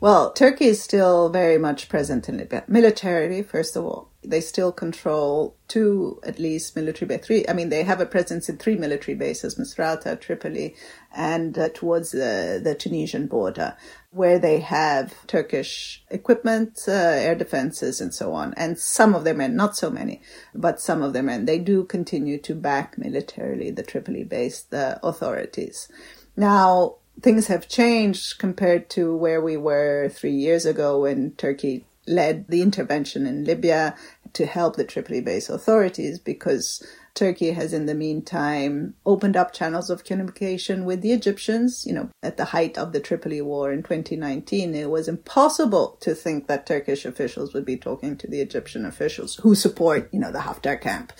Well, 0.00 0.34
Turkey 0.34 0.66
is 0.66 0.82
still 0.82 1.30
very 1.30 1.56
much 1.56 1.88
present 1.88 2.28
in 2.28 2.36
Libya. 2.36 2.62
Militarily, 2.68 3.42
first 3.42 3.74
of 3.74 3.86
all, 3.86 4.12
they 4.22 4.42
still 4.42 4.70
control 4.70 5.56
two, 5.66 6.20
at 6.24 6.38
least, 6.38 6.76
military 6.76 7.08
bases. 7.08 7.26
Three, 7.26 7.44
I 7.48 7.54
mean, 7.54 7.70
they 7.70 7.84
have 7.84 8.02
a 8.02 8.06
presence 8.06 8.50
in 8.50 8.58
three 8.58 8.76
military 8.76 9.14
bases, 9.16 9.54
Misrata, 9.54 10.20
Tripoli, 10.20 10.74
and 11.14 11.58
uh, 11.58 11.70
towards 11.72 12.10
the, 12.10 12.76
Tunisian 12.78 13.28
border, 13.28 13.78
where 14.10 14.38
they 14.38 14.60
have 14.60 15.26
Turkish 15.26 16.04
equipment, 16.10 16.80
uh, 16.86 16.92
air 16.92 17.34
defenses, 17.34 18.02
and 18.02 18.12
so 18.12 18.34
on. 18.34 18.52
And 18.58 18.78
some 18.78 19.14
of 19.14 19.24
their 19.24 19.32
men, 19.32 19.56
not 19.56 19.74
so 19.74 19.88
many, 19.88 20.20
but 20.54 20.82
some 20.82 21.00
of 21.02 21.14
their 21.14 21.22
men, 21.22 21.46
they 21.46 21.58
do 21.58 21.84
continue 21.84 22.36
to 22.42 22.54
back 22.54 22.98
militarily 22.98 23.70
the 23.70 23.82
Tripoli-based 23.82 24.66
authorities. 24.72 25.88
Now, 26.36 26.96
things 27.20 27.48
have 27.48 27.68
changed 27.68 28.38
compared 28.38 28.88
to 28.90 29.14
where 29.14 29.40
we 29.40 29.56
were 29.56 30.08
three 30.08 30.34
years 30.34 30.64
ago 30.64 31.00
when 31.00 31.32
Turkey 31.32 31.84
led 32.06 32.48
the 32.48 32.62
intervention 32.62 33.26
in 33.26 33.44
Libya 33.44 33.94
to 34.32 34.46
help 34.46 34.76
the 34.76 34.84
Tripoli 34.84 35.20
based 35.20 35.50
authorities 35.50 36.18
because 36.18 36.84
Turkey 37.14 37.50
has 37.50 37.72
in 37.72 37.86
the 37.86 37.94
meantime 37.94 38.94
opened 39.04 39.36
up 39.36 39.52
channels 39.52 39.90
of 39.90 40.04
communication 40.04 40.84
with 40.84 41.02
the 41.02 41.12
Egyptians. 41.12 41.84
You 41.86 41.94
know, 41.94 42.10
at 42.22 42.36
the 42.36 42.46
height 42.46 42.78
of 42.78 42.92
the 42.92 43.00
Tripoli 43.00 43.40
war 43.40 43.72
in 43.72 43.82
2019, 43.82 44.74
it 44.74 44.90
was 44.90 45.08
impossible 45.08 45.98
to 46.00 46.14
think 46.14 46.46
that 46.46 46.66
Turkish 46.66 47.04
officials 47.04 47.52
would 47.52 47.64
be 47.64 47.76
talking 47.76 48.16
to 48.16 48.28
the 48.28 48.40
Egyptian 48.40 48.86
officials 48.86 49.36
who 49.36 49.54
support, 49.54 50.08
you 50.12 50.20
know, 50.20 50.32
the 50.32 50.38
Haftar 50.38 50.80
camp 50.80 51.12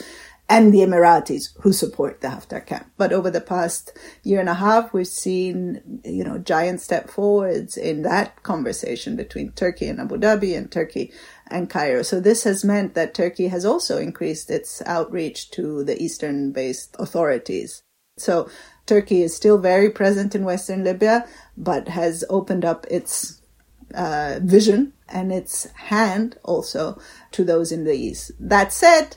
and 0.51 0.75
the 0.75 0.79
Emiratis 0.79 1.57
who 1.61 1.73
support 1.73 2.21
the 2.21 2.29
Haftar 2.29 2.67
camp. 2.67 2.91
But 2.99 3.13
over 3.13 3.31
the 3.31 3.41
past 3.41 3.97
year 4.25 4.41
and 4.41 4.49
a 4.49 4.55
half, 4.55 4.93
we've 4.93 5.07
seen, 5.07 6.01
you 6.05 6.25
know, 6.25 6.39
giant 6.39 6.81
step 6.81 7.09
forwards 7.09 7.77
in 7.77 8.03
that 8.03 8.43
conversation 8.43 9.15
between 9.15 9.53
Turkey 9.53 9.87
and 9.87 10.01
Abu 10.01 10.17
Dhabi 10.17 10.59
and 10.59 10.71
Turkey 10.71 11.13
and 11.47 11.71
Cairo. 11.71 12.03
So 12.03 12.19
this 12.19 12.43
has 12.43 12.65
meant 12.65 12.95
that 12.95 13.15
Turkey 13.15 13.47
has 13.47 13.65
also 13.65 13.99
increased 13.99 14.51
its 14.51 14.83
outreach 14.87 15.53
to 15.53 15.85
the 15.85 16.03
eastern 16.03 16.51
based 16.51 16.97
authorities. 16.99 17.85
So 18.19 18.51
Turkey 18.87 19.23
is 19.23 19.35
still 19.35 19.57
very 19.57 19.89
present 19.89 20.35
in 20.35 20.43
Western 20.43 20.83
Libya, 20.83 21.29
but 21.57 21.87
has 21.87 22.25
opened 22.29 22.65
up 22.65 22.89
its 22.91 23.41
uh, 23.95 24.41
vision 24.43 24.95
and 25.09 25.33
its 25.33 25.71
hand 25.75 26.39
also 26.43 27.01
to 27.31 27.45
those 27.45 27.71
in 27.71 27.85
the 27.85 27.95
east. 27.95 28.33
That 28.41 28.73
said, 28.73 29.17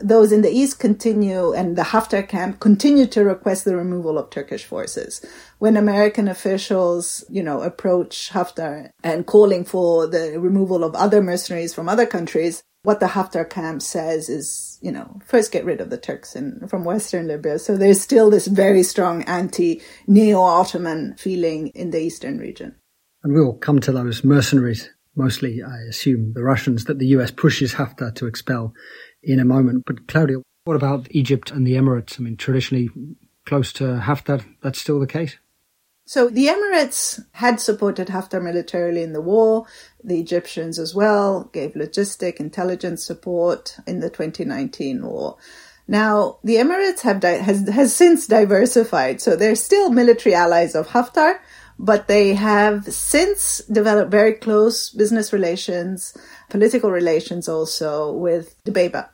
those 0.00 0.32
in 0.32 0.42
the 0.42 0.50
east 0.50 0.78
continue 0.78 1.52
and 1.52 1.76
the 1.76 1.82
Haftar 1.82 2.26
camp 2.26 2.60
continue 2.60 3.06
to 3.06 3.24
request 3.24 3.64
the 3.64 3.76
removal 3.76 4.18
of 4.18 4.30
Turkish 4.30 4.64
forces. 4.64 5.24
When 5.58 5.76
American 5.76 6.28
officials, 6.28 7.24
you 7.28 7.42
know, 7.42 7.62
approach 7.62 8.30
Haftar 8.32 8.90
and 9.02 9.26
calling 9.26 9.64
for 9.64 10.06
the 10.06 10.38
removal 10.38 10.84
of 10.84 10.94
other 10.94 11.22
mercenaries 11.22 11.74
from 11.74 11.88
other 11.88 12.06
countries, 12.06 12.62
what 12.82 13.00
the 13.00 13.06
Haftar 13.06 13.48
camp 13.48 13.82
says 13.82 14.28
is, 14.28 14.78
you 14.80 14.90
know, 14.90 15.20
first 15.24 15.52
get 15.52 15.64
rid 15.64 15.80
of 15.80 15.90
the 15.90 15.98
Turks 15.98 16.34
in, 16.34 16.66
from 16.68 16.84
Western 16.84 17.28
Libya. 17.28 17.58
So 17.58 17.76
there's 17.76 18.00
still 18.00 18.30
this 18.30 18.46
very 18.46 18.82
strong 18.82 19.22
anti 19.24 19.82
neo 20.06 20.40
Ottoman 20.40 21.14
feeling 21.18 21.68
in 21.68 21.90
the 21.90 22.00
eastern 22.00 22.38
region. 22.38 22.76
And 23.22 23.34
we'll 23.34 23.54
come 23.54 23.80
to 23.80 23.92
those 23.92 24.24
mercenaries, 24.24 24.88
mostly, 25.14 25.62
I 25.62 25.80
assume, 25.88 26.32
the 26.34 26.42
Russians 26.42 26.84
that 26.84 26.98
the 26.98 27.08
US 27.08 27.30
pushes 27.30 27.74
Haftar 27.74 28.14
to 28.14 28.26
expel 28.26 28.72
in 29.22 29.40
a 29.40 29.44
moment. 29.44 29.84
But 29.86 30.08
Claudia, 30.08 30.38
what 30.64 30.76
about 30.76 31.06
Egypt 31.10 31.50
and 31.50 31.66
the 31.66 31.74
Emirates? 31.74 32.18
I 32.18 32.22
mean, 32.22 32.36
traditionally 32.36 32.90
close 33.46 33.72
to 33.74 34.00
Haftar, 34.04 34.44
that's 34.62 34.80
still 34.80 35.00
the 35.00 35.06
case? 35.06 35.38
So 36.04 36.28
the 36.28 36.48
Emirates 36.48 37.24
had 37.32 37.60
supported 37.60 38.08
Haftar 38.08 38.42
militarily 38.42 39.02
in 39.02 39.12
the 39.12 39.20
war. 39.20 39.66
The 40.02 40.18
Egyptians 40.18 40.78
as 40.78 40.94
well 40.94 41.44
gave 41.52 41.74
logistic 41.74 42.40
intelligence 42.40 43.04
support 43.04 43.76
in 43.86 44.00
the 44.00 44.10
2019 44.10 45.06
war. 45.06 45.36
Now, 45.86 46.38
the 46.42 46.56
Emirates 46.56 47.00
have 47.00 47.20
di- 47.20 47.38
has, 47.38 47.68
has 47.68 47.94
since 47.94 48.26
diversified, 48.26 49.20
so 49.20 49.36
they're 49.36 49.54
still 49.54 49.90
military 49.90 50.34
allies 50.34 50.74
of 50.74 50.88
Haftar, 50.88 51.38
but 51.82 52.08
they 52.08 52.34
have 52.34 52.84
since 52.84 53.62
developed 53.72 54.10
very 54.10 54.34
close 54.34 54.90
business 54.90 55.32
relations, 55.32 56.14
political 56.50 56.90
relations 56.90 57.48
also 57.48 58.12
with 58.12 58.54
Dabaiba. 58.64 59.08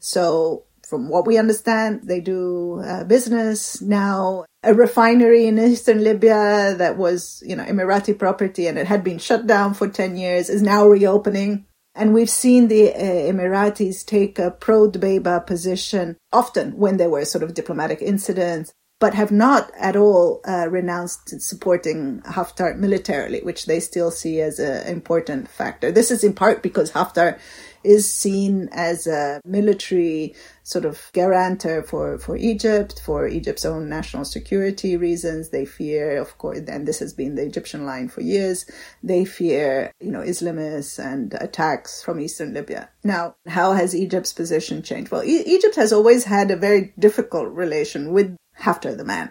So 0.00 0.64
from 0.84 1.08
what 1.08 1.28
we 1.28 1.38
understand, 1.38 2.00
they 2.02 2.20
do 2.20 2.82
uh, 2.84 3.04
business 3.04 3.80
now. 3.80 4.44
A 4.64 4.74
refinery 4.74 5.46
in 5.46 5.60
eastern 5.60 6.02
Libya 6.02 6.74
that 6.76 6.96
was, 6.96 7.40
you 7.46 7.54
know, 7.54 7.64
Emirati 7.64 8.18
property 8.18 8.66
and 8.66 8.76
it 8.76 8.88
had 8.88 9.04
been 9.04 9.18
shut 9.18 9.46
down 9.46 9.74
for 9.74 9.88
10 9.88 10.16
years 10.16 10.50
is 10.50 10.60
now 10.60 10.88
reopening. 10.88 11.66
And 11.94 12.12
we've 12.12 12.30
seen 12.30 12.66
the 12.66 12.92
uh, 12.92 12.98
Emiratis 12.98 14.04
take 14.04 14.40
a 14.40 14.50
pro 14.50 14.90
Dabaiba 14.90 15.46
position 15.46 16.16
often 16.32 16.76
when 16.76 16.96
there 16.96 17.10
were 17.10 17.24
sort 17.24 17.44
of 17.44 17.54
diplomatic 17.54 18.02
incidents 18.02 18.72
but 19.00 19.14
have 19.14 19.30
not 19.30 19.70
at 19.78 19.96
all 19.96 20.40
uh, 20.46 20.66
renounced 20.68 21.40
supporting 21.40 22.20
Haftar 22.22 22.76
militarily, 22.76 23.40
which 23.42 23.66
they 23.66 23.80
still 23.80 24.10
see 24.10 24.40
as 24.40 24.58
an 24.58 24.86
important 24.88 25.48
factor. 25.48 25.92
This 25.92 26.10
is 26.10 26.24
in 26.24 26.32
part 26.32 26.62
because 26.62 26.92
Haftar 26.92 27.38
is 27.84 28.12
seen 28.12 28.68
as 28.72 29.06
a 29.06 29.40
military 29.44 30.34
sort 30.64 30.84
of 30.84 31.10
guarantor 31.12 31.82
for, 31.82 32.18
for 32.18 32.36
Egypt, 32.36 33.00
for 33.04 33.26
Egypt's 33.28 33.64
own 33.64 33.88
national 33.88 34.24
security 34.24 34.96
reasons. 34.96 35.50
They 35.50 35.64
fear, 35.64 36.20
of 36.20 36.36
course, 36.38 36.58
and 36.68 36.86
this 36.86 36.98
has 36.98 37.14
been 37.14 37.36
the 37.36 37.46
Egyptian 37.46 37.86
line 37.86 38.08
for 38.08 38.20
years, 38.20 38.66
they 39.02 39.24
fear, 39.24 39.92
you 40.00 40.10
know, 40.10 40.20
Islamists 40.20 40.98
and 41.02 41.34
attacks 41.34 42.02
from 42.02 42.20
eastern 42.20 42.52
Libya. 42.52 42.90
Now, 43.04 43.36
how 43.46 43.72
has 43.72 43.94
Egypt's 43.94 44.32
position 44.32 44.82
changed? 44.82 45.10
Well, 45.10 45.24
e- 45.24 45.44
Egypt 45.46 45.76
has 45.76 45.92
always 45.92 46.24
had 46.24 46.50
a 46.50 46.56
very 46.56 46.92
difficult 46.98 47.48
relation 47.52 48.12
with 48.12 48.36
Haftar 48.60 48.96
the 48.96 49.04
man. 49.04 49.30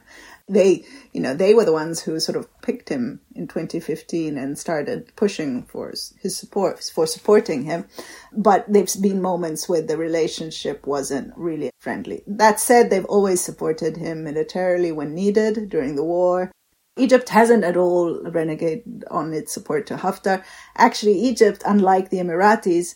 They, 0.49 0.85
you 1.11 1.19
know, 1.19 1.33
they 1.33 1.53
were 1.53 1.65
the 1.65 1.73
ones 1.73 2.01
who 2.01 2.21
sort 2.21 2.37
of 2.37 2.47
picked 2.61 2.87
him 2.87 3.19
in 3.35 3.49
2015 3.49 4.37
and 4.37 4.57
started 4.57 5.13
pushing 5.17 5.63
for 5.63 5.93
his 6.21 6.37
support, 6.37 6.81
for 6.83 7.05
supporting 7.05 7.63
him. 7.63 7.85
But 8.31 8.65
there's 8.71 8.95
been 8.95 9.21
moments 9.21 9.67
where 9.67 9.81
the 9.81 9.97
relationship 9.97 10.87
wasn't 10.87 11.33
really 11.35 11.71
friendly. 11.79 12.23
That 12.25 12.61
said, 12.61 12.89
they've 12.89 13.03
always 13.05 13.41
supported 13.41 13.97
him 13.97 14.23
militarily 14.23 14.93
when 14.93 15.13
needed 15.13 15.69
during 15.69 15.97
the 15.97 16.05
war. 16.05 16.51
Egypt 16.97 17.27
hasn't 17.29 17.65
at 17.65 17.75
all 17.75 18.21
renegated 18.23 19.03
on 19.11 19.33
its 19.33 19.53
support 19.53 19.85
to 19.87 19.97
Haftar. 19.97 20.43
Actually, 20.77 21.19
Egypt, 21.19 21.61
unlike 21.65 22.09
the 22.09 22.17
Emiratis, 22.17 22.95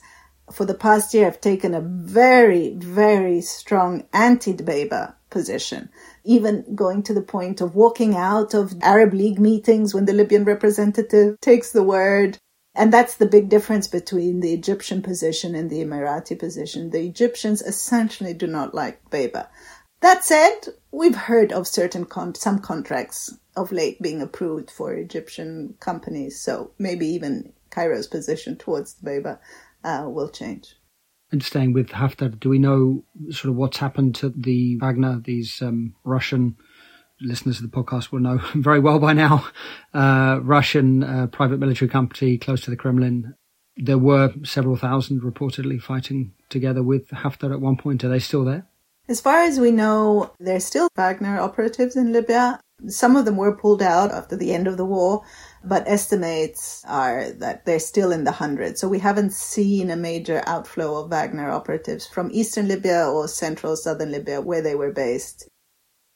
for 0.51 0.65
the 0.65 0.73
past 0.73 1.13
year 1.13 1.25
have 1.25 1.41
taken 1.41 1.73
a 1.73 1.81
very, 1.81 2.73
very 2.75 3.41
strong 3.41 4.05
anti-Dabaiba 4.13 5.15
position 5.29 5.89
even 6.23 6.75
going 6.75 7.03
to 7.03 7.13
the 7.13 7.21
point 7.21 7.61
of 7.61 7.75
walking 7.75 8.15
out 8.15 8.53
of 8.53 8.73
Arab 8.81 9.13
League 9.13 9.39
meetings 9.39 9.93
when 9.93 10.05
the 10.05 10.13
Libyan 10.13 10.43
representative 10.43 11.39
takes 11.41 11.71
the 11.71 11.83
word. 11.83 12.37
And 12.73 12.93
that's 12.93 13.15
the 13.15 13.25
big 13.25 13.49
difference 13.49 13.87
between 13.87 14.39
the 14.39 14.53
Egyptian 14.53 15.01
position 15.01 15.55
and 15.55 15.69
the 15.69 15.83
Emirati 15.83 16.39
position. 16.39 16.89
The 16.89 17.05
Egyptians 17.05 17.61
essentially 17.61 18.33
do 18.33 18.47
not 18.47 18.73
like 18.73 19.03
Dabaiba. 19.09 19.47
That 20.01 20.23
said, 20.23 20.55
we've 20.91 21.15
heard 21.15 21.51
of 21.51 21.67
certain 21.67 22.05
con- 22.05 22.35
some 22.35 22.59
contracts 22.59 23.37
of 23.55 23.71
late 23.71 24.01
being 24.01 24.21
approved 24.21 24.71
for 24.71 24.93
Egyptian 24.93 25.75
companies, 25.79 26.41
so 26.41 26.71
maybe 26.79 27.05
even 27.07 27.53
Cairo's 27.69 28.07
position 28.07 28.55
towards 28.57 28.95
Dabaiba 28.95 29.39
uh, 29.83 30.05
will 30.07 30.29
change. 30.29 30.75
And 31.31 31.41
staying 31.41 31.73
with 31.73 31.89
Haftar, 31.89 32.37
do 32.37 32.49
we 32.49 32.59
know 32.59 33.05
sort 33.29 33.51
of 33.51 33.55
what's 33.55 33.77
happened 33.77 34.15
to 34.15 34.29
the 34.29 34.77
Wagner, 34.77 35.21
these 35.23 35.61
um, 35.61 35.95
Russian 36.03 36.57
listeners 37.21 37.61
of 37.61 37.69
the 37.69 37.77
podcast 37.77 38.11
will 38.11 38.19
know 38.19 38.37
very 38.55 38.79
well 38.79 38.99
by 38.99 39.13
now, 39.13 39.47
uh, 39.93 40.39
Russian 40.41 41.03
uh, 41.03 41.27
private 41.27 41.59
military 41.59 41.89
company 41.89 42.37
close 42.37 42.61
to 42.61 42.69
the 42.69 42.75
Kremlin. 42.75 43.35
There 43.77 43.97
were 43.97 44.33
several 44.43 44.75
thousand 44.75 45.21
reportedly 45.21 45.81
fighting 45.81 46.33
together 46.49 46.83
with 46.83 47.07
Haftar 47.09 47.53
at 47.53 47.61
one 47.61 47.77
point. 47.77 48.03
Are 48.03 48.09
they 48.09 48.19
still 48.19 48.43
there? 48.43 48.67
As 49.07 49.21
far 49.21 49.41
as 49.41 49.59
we 49.59 49.71
know, 49.71 50.33
there's 50.39 50.65
still 50.65 50.89
Wagner 50.95 51.39
operatives 51.39 51.95
in 51.95 52.11
Libya. 52.11 52.59
Some 52.87 53.15
of 53.15 53.25
them 53.25 53.37
were 53.37 53.55
pulled 53.55 53.81
out 53.81 54.11
after 54.11 54.35
the 54.35 54.53
end 54.53 54.67
of 54.67 54.77
the 54.77 54.85
war 54.85 55.23
but 55.63 55.87
estimates 55.87 56.83
are 56.87 57.31
that 57.33 57.65
they're 57.65 57.79
still 57.79 58.11
in 58.11 58.23
the 58.23 58.31
hundreds. 58.31 58.79
So 58.79 58.87
we 58.87 58.99
haven't 58.99 59.33
seen 59.33 59.91
a 59.91 59.95
major 59.95 60.41
outflow 60.47 61.03
of 61.03 61.09
Wagner 61.09 61.51
operatives 61.51 62.07
from 62.07 62.31
eastern 62.31 62.67
Libya 62.67 63.05
or 63.07 63.27
central 63.27 63.75
southern 63.75 64.11
Libya 64.11 64.41
where 64.41 64.61
they 64.61 64.75
were 64.75 64.91
based. 64.91 65.47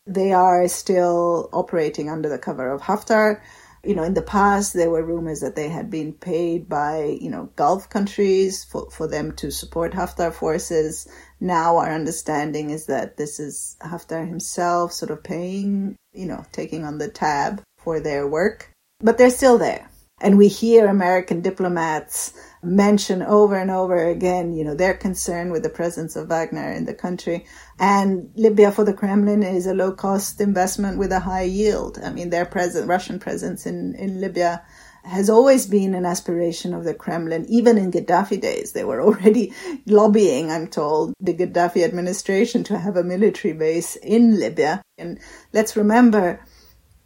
They 0.08 0.34
are 0.34 0.68
still 0.68 1.50
operating 1.54 2.10
under 2.10 2.30
the 2.30 2.40
cover 2.40 2.72
of 2.72 2.82
Haftar. 2.82 3.42
You 3.84 3.94
know, 3.94 4.04
in 4.04 4.16
the 4.16 4.24
past, 4.24 4.74
there 4.74 4.90
were 4.90 5.06
rumors 5.06 5.42
that 5.42 5.56
they 5.56 5.70
had 5.70 5.92
been 5.92 6.14
paid 6.14 6.68
by, 6.68 7.18
you 7.22 7.30
know, 7.30 7.52
Gulf 7.56 7.88
countries 7.88 8.64
for, 8.64 8.90
for 8.90 9.08
them 9.08 9.32
to 9.34 9.52
support 9.52 9.94
Haftar 9.94 10.34
forces. 10.34 11.08
Now 11.40 11.78
our 11.78 11.94
understanding 11.94 12.72
is 12.72 12.88
that 12.88 13.18
this 13.18 13.40
is 13.40 13.78
Haftar 13.82 14.28
himself 14.28 14.92
sort 14.92 15.12
of 15.12 15.24
paying, 15.24 15.96
you 16.14 16.26
know, 16.26 16.46
taking 16.52 16.84
on 16.84 16.98
the 16.98 17.10
tab 17.10 17.62
for 17.78 18.00
their 18.00 18.28
work 18.28 18.72
but 19.00 19.18
they're 19.18 19.30
still 19.30 19.58
there. 19.58 19.90
And 20.22 20.38
we 20.38 20.48
hear 20.48 20.88
American 20.88 21.42
diplomats 21.42 22.34
mention 22.64 23.22
over 23.22 23.58
and 23.58 23.70
over 23.70 24.08
again, 24.08 24.54
you 24.54 24.64
know, 24.64 24.74
their 24.74 24.94
concern 24.94 25.52
with 25.52 25.64
the 25.64 25.70
presence 25.70 26.16
of 26.16 26.30
Wagner 26.30 26.72
in 26.72 26.86
the 26.86 26.94
country. 26.94 27.46
And 27.80 28.32
Libya 28.36 28.72
for 28.72 28.86
the 28.86 28.94
Kremlin 28.94 29.44
is 29.44 29.68
a 29.68 29.74
low 29.74 29.92
cost 29.92 30.40
investment 30.40 30.98
with 30.98 31.12
a 31.12 31.20
high 31.20 31.44
yield. 31.44 32.00
I 32.02 32.12
mean, 32.12 32.30
their 32.30 32.46
presence, 32.46 32.88
Russian 32.88 33.20
presence 33.20 33.66
in, 33.66 33.94
in 33.96 34.22
Libya 34.22 34.66
has 35.04 35.30
always 35.30 35.68
been 35.68 35.94
an 35.94 36.06
aspiration 36.06 36.74
of 36.74 36.86
the 36.86 36.94
Kremlin. 36.94 37.46
Even 37.50 37.78
in 37.78 37.92
Gaddafi 37.92 38.40
days, 38.40 38.72
they 38.72 38.86
were 38.86 39.02
already 39.06 39.54
lobbying, 39.86 40.50
I'm 40.50 40.68
told, 40.68 41.14
the 41.20 41.34
Gaddafi 41.34 41.84
administration 41.84 42.64
to 42.66 42.78
have 42.78 42.96
a 42.96 43.04
military 43.04 43.54
base 43.54 43.98
in 43.98 44.40
Libya. 44.40 44.82
And 44.98 45.20
let's 45.52 45.76
remember, 45.76 46.40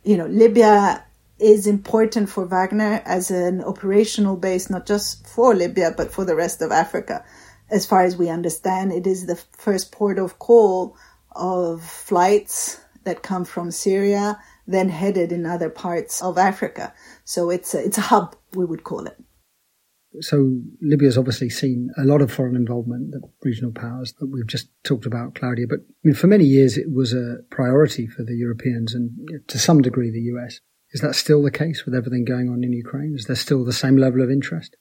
you 0.04 0.16
know, 0.16 0.28
Libya 0.28 1.04
is 1.40 1.68
important 1.68 2.30
for 2.30 2.46
Wagner 2.46 3.02
as 3.06 3.32
an 3.32 3.64
operational 3.64 4.36
base, 4.36 4.70
not 4.70 4.86
just 4.86 5.28
for 5.28 5.56
Libya, 5.56 5.94
but 5.96 6.12
for 6.12 6.26
the 6.26 6.36
rest 6.36 6.62
of 6.62 6.72
Africa. 6.72 7.24
As 7.70 7.86
far 7.86 8.04
as 8.04 8.18
we 8.18 8.30
understand, 8.30 8.92
it 8.92 9.08
is 9.08 9.26
the 9.26 9.36
first 9.58 9.92
port 9.92 10.20
of 10.20 10.40
call 10.40 10.98
of 11.36 11.84
flights 11.84 12.82
that 13.04 13.24
come 13.24 13.46
from 13.46 13.72
Syria, 13.72 14.40
then 14.68 14.90
headed 14.90 15.32
in 15.32 15.46
other 15.46 15.70
parts 15.70 16.22
of 16.22 16.38
Africa. 16.38 16.94
So 17.24 17.50
it's 17.50 17.74
a, 17.74 17.84
it's 17.84 17.98
a 17.98 18.02
hub, 18.02 18.36
we 18.54 18.66
would 18.66 18.84
call 18.84 19.06
it. 19.06 19.18
So 20.22 20.60
Libya's 20.82 21.18
obviously 21.18 21.50
seen 21.50 21.92
a 21.96 22.04
lot 22.04 22.22
of 22.22 22.32
foreign 22.32 22.56
involvement, 22.56 23.12
the 23.12 23.22
regional 23.44 23.72
powers 23.72 24.14
that 24.20 24.28
we've 24.28 24.48
just 24.48 24.70
talked 24.84 25.06
about, 25.06 25.36
Claudia. 25.36 25.68
But 25.68 25.80
I 25.82 25.94
mean, 26.04 26.16
for 26.16 26.28
many 26.28 26.46
years, 26.46 26.78
it 26.78 26.92
was 26.92 27.14
a 27.14 27.38
priority 27.52 28.08
for 28.08 28.24
the 28.24 28.36
Europeans 28.36 28.96
and 28.96 29.12
to 29.48 29.60
some 29.60 29.82
degree 29.82 30.10
the 30.10 30.34
US. 30.36 30.60
Is 30.92 31.02
that 31.02 31.16
still 31.16 31.44
the 31.44 31.52
case 31.52 31.86
with 31.86 31.94
everything 31.94 32.26
going 32.26 32.50
on 32.50 32.64
in 32.64 32.74
Ukraine? 32.74 33.16
Is 33.16 33.26
there 33.26 33.36
still 33.36 33.64
the 33.64 33.74
same 33.74 33.98
level 33.98 34.22
of 34.22 34.32
interest? 34.32 34.76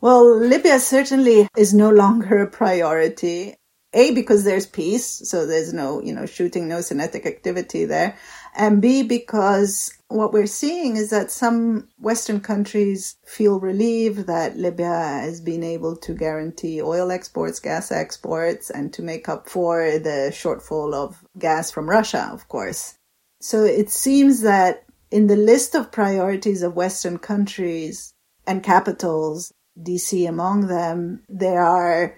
Well, 0.00 0.38
Libya 0.38 0.78
certainly 0.80 1.48
is 1.56 1.74
no 1.74 1.90
longer 1.90 2.42
a 2.42 2.46
priority. 2.46 3.54
A, 3.92 4.14
because 4.14 4.44
there's 4.44 4.66
peace, 4.66 5.04
so 5.28 5.44
there's 5.46 5.72
no, 5.72 6.00
you 6.00 6.12
know, 6.12 6.24
shooting, 6.24 6.68
no 6.68 6.80
kinetic 6.80 7.26
activity 7.26 7.84
there. 7.84 8.16
And 8.56 8.80
B, 8.80 9.02
because 9.02 9.92
what 10.06 10.32
we're 10.32 10.46
seeing 10.46 10.96
is 10.96 11.10
that 11.10 11.32
some 11.32 11.88
Western 11.98 12.40
countries 12.40 13.16
feel 13.26 13.58
relieved 13.58 14.28
that 14.28 14.56
Libya 14.56 14.86
has 14.86 15.40
been 15.40 15.64
able 15.64 15.96
to 15.96 16.14
guarantee 16.14 16.80
oil 16.80 17.10
exports, 17.10 17.58
gas 17.58 17.90
exports, 17.90 18.70
and 18.70 18.92
to 18.92 19.02
make 19.02 19.28
up 19.28 19.48
for 19.48 19.98
the 19.98 20.30
shortfall 20.32 20.94
of 20.94 21.24
gas 21.36 21.72
from 21.72 21.90
Russia, 21.90 22.30
of 22.32 22.46
course. 22.46 22.94
So 23.40 23.64
it 23.64 23.90
seems 23.90 24.42
that 24.42 24.84
in 25.10 25.26
the 25.26 25.36
list 25.36 25.74
of 25.74 25.92
priorities 25.92 26.62
of 26.62 26.76
Western 26.76 27.18
countries 27.18 28.14
and 28.46 28.62
capitals, 28.62 29.52
DC 29.80 30.28
among 30.28 30.66
them, 30.66 31.22
there 31.28 31.62
are 31.62 32.16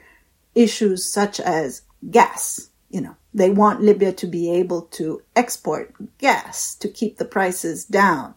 issues 0.54 1.10
such 1.10 1.40
as 1.40 1.82
gas. 2.10 2.70
You 2.90 3.00
know, 3.00 3.16
they 3.32 3.50
want 3.50 3.82
Libya 3.82 4.12
to 4.12 4.26
be 4.26 4.50
able 4.50 4.82
to 4.82 5.22
export 5.34 5.94
gas 6.18 6.74
to 6.76 6.88
keep 6.88 7.16
the 7.16 7.24
prices 7.24 7.84
down. 7.84 8.34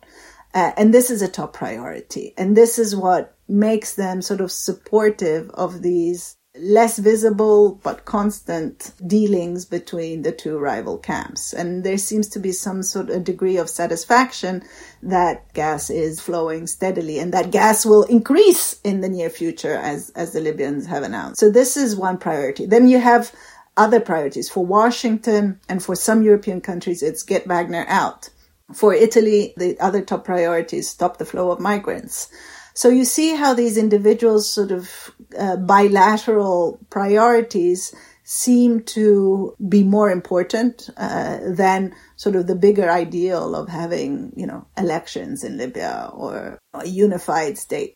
Uh, 0.53 0.71
and 0.77 0.93
this 0.93 1.09
is 1.09 1.21
a 1.21 1.27
top 1.27 1.53
priority. 1.53 2.33
And 2.37 2.55
this 2.55 2.79
is 2.79 2.95
what 2.95 3.35
makes 3.47 3.93
them 3.95 4.21
sort 4.21 4.39
of 4.39 4.51
supportive 4.51 5.49
of 5.51 5.81
these 5.81 6.37
less 6.57 6.97
visible 6.99 7.79
but 7.83 8.05
constant 8.05 8.91
dealings 9.05 9.65
between 9.65 10.21
the 10.21 10.31
two 10.31 10.57
rival 10.57 10.97
camps. 10.97 11.53
And 11.53 11.83
there 11.83 11.97
seems 11.97 12.27
to 12.29 12.39
be 12.39 12.51
some 12.51 12.83
sort 12.83 13.09
of 13.09 13.23
degree 13.23 13.57
of 13.57 13.69
satisfaction 13.69 14.63
that 15.03 15.53
gas 15.53 15.89
is 15.89 16.21
flowing 16.21 16.67
steadily 16.67 17.19
and 17.19 17.33
that 17.33 17.51
gas 17.51 17.85
will 17.85 18.03
increase 18.03 18.79
in 18.83 19.01
the 19.01 19.09
near 19.09 19.29
future 19.29 19.75
as, 19.75 20.09
as 20.11 20.31
the 20.31 20.41
Libyans 20.41 20.85
have 20.87 21.03
announced. 21.03 21.39
So 21.39 21.49
this 21.49 21.77
is 21.77 21.95
one 21.95 22.17
priority. 22.17 22.65
Then 22.65 22.87
you 22.87 22.99
have 22.99 23.33
other 23.77 23.99
priorities 23.99 24.49
for 24.49 24.65
Washington 24.65 25.59
and 25.67 25.83
for 25.83 25.95
some 25.95 26.23
European 26.23 26.61
countries, 26.61 27.03
it's 27.03 27.23
get 27.23 27.47
Wagner 27.47 27.85
out. 27.87 28.29
For 28.73 28.93
Italy, 28.93 29.53
the 29.57 29.79
other 29.79 30.01
top 30.01 30.25
priority 30.25 30.77
is 30.77 30.89
stop 30.89 31.17
the 31.17 31.25
flow 31.25 31.51
of 31.51 31.59
migrants. 31.59 32.29
So 32.73 32.89
you 32.89 33.05
see 33.05 33.35
how 33.35 33.53
these 33.53 33.77
individuals 33.77 34.49
sort 34.51 34.71
of 34.71 35.11
uh, 35.37 35.57
bilateral 35.57 36.79
priorities 36.89 37.93
seem 38.23 38.81
to 38.83 39.55
be 39.69 39.83
more 39.83 40.09
important 40.09 40.89
uh, 40.97 41.37
than 41.47 41.93
sort 42.15 42.35
of 42.35 42.47
the 42.47 42.55
bigger 42.55 42.89
ideal 42.89 43.55
of 43.55 43.69
having, 43.69 44.33
you 44.35 44.47
know, 44.47 44.65
elections 44.77 45.43
in 45.43 45.57
Libya 45.57 46.09
or 46.11 46.57
a 46.73 46.87
unified 46.87 47.57
state. 47.57 47.93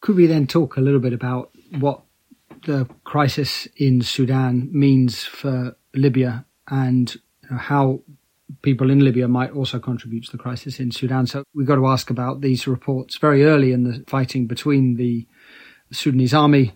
Could 0.00 0.16
we 0.16 0.26
then 0.26 0.46
talk 0.46 0.76
a 0.76 0.80
little 0.80 0.98
bit 0.98 1.12
about 1.12 1.50
what 1.78 2.02
the 2.66 2.88
crisis 3.04 3.68
in 3.76 4.02
Sudan 4.02 4.68
means 4.72 5.24
for 5.24 5.76
Libya 5.94 6.44
and 6.68 7.14
how 7.48 8.00
people 8.62 8.90
in 8.90 9.00
Libya 9.00 9.28
might 9.28 9.52
also 9.52 9.78
contribute 9.78 10.24
to 10.24 10.32
the 10.32 10.38
crisis 10.38 10.80
in 10.80 10.90
Sudan. 10.90 11.26
So 11.26 11.44
we've 11.54 11.66
got 11.66 11.76
to 11.76 11.86
ask 11.86 12.10
about 12.10 12.40
these 12.40 12.66
reports 12.66 13.16
very 13.18 13.44
early 13.44 13.72
in 13.72 13.84
the 13.84 14.04
fighting 14.06 14.46
between 14.46 14.96
the 14.96 15.26
Sudanese 15.92 16.34
army 16.34 16.72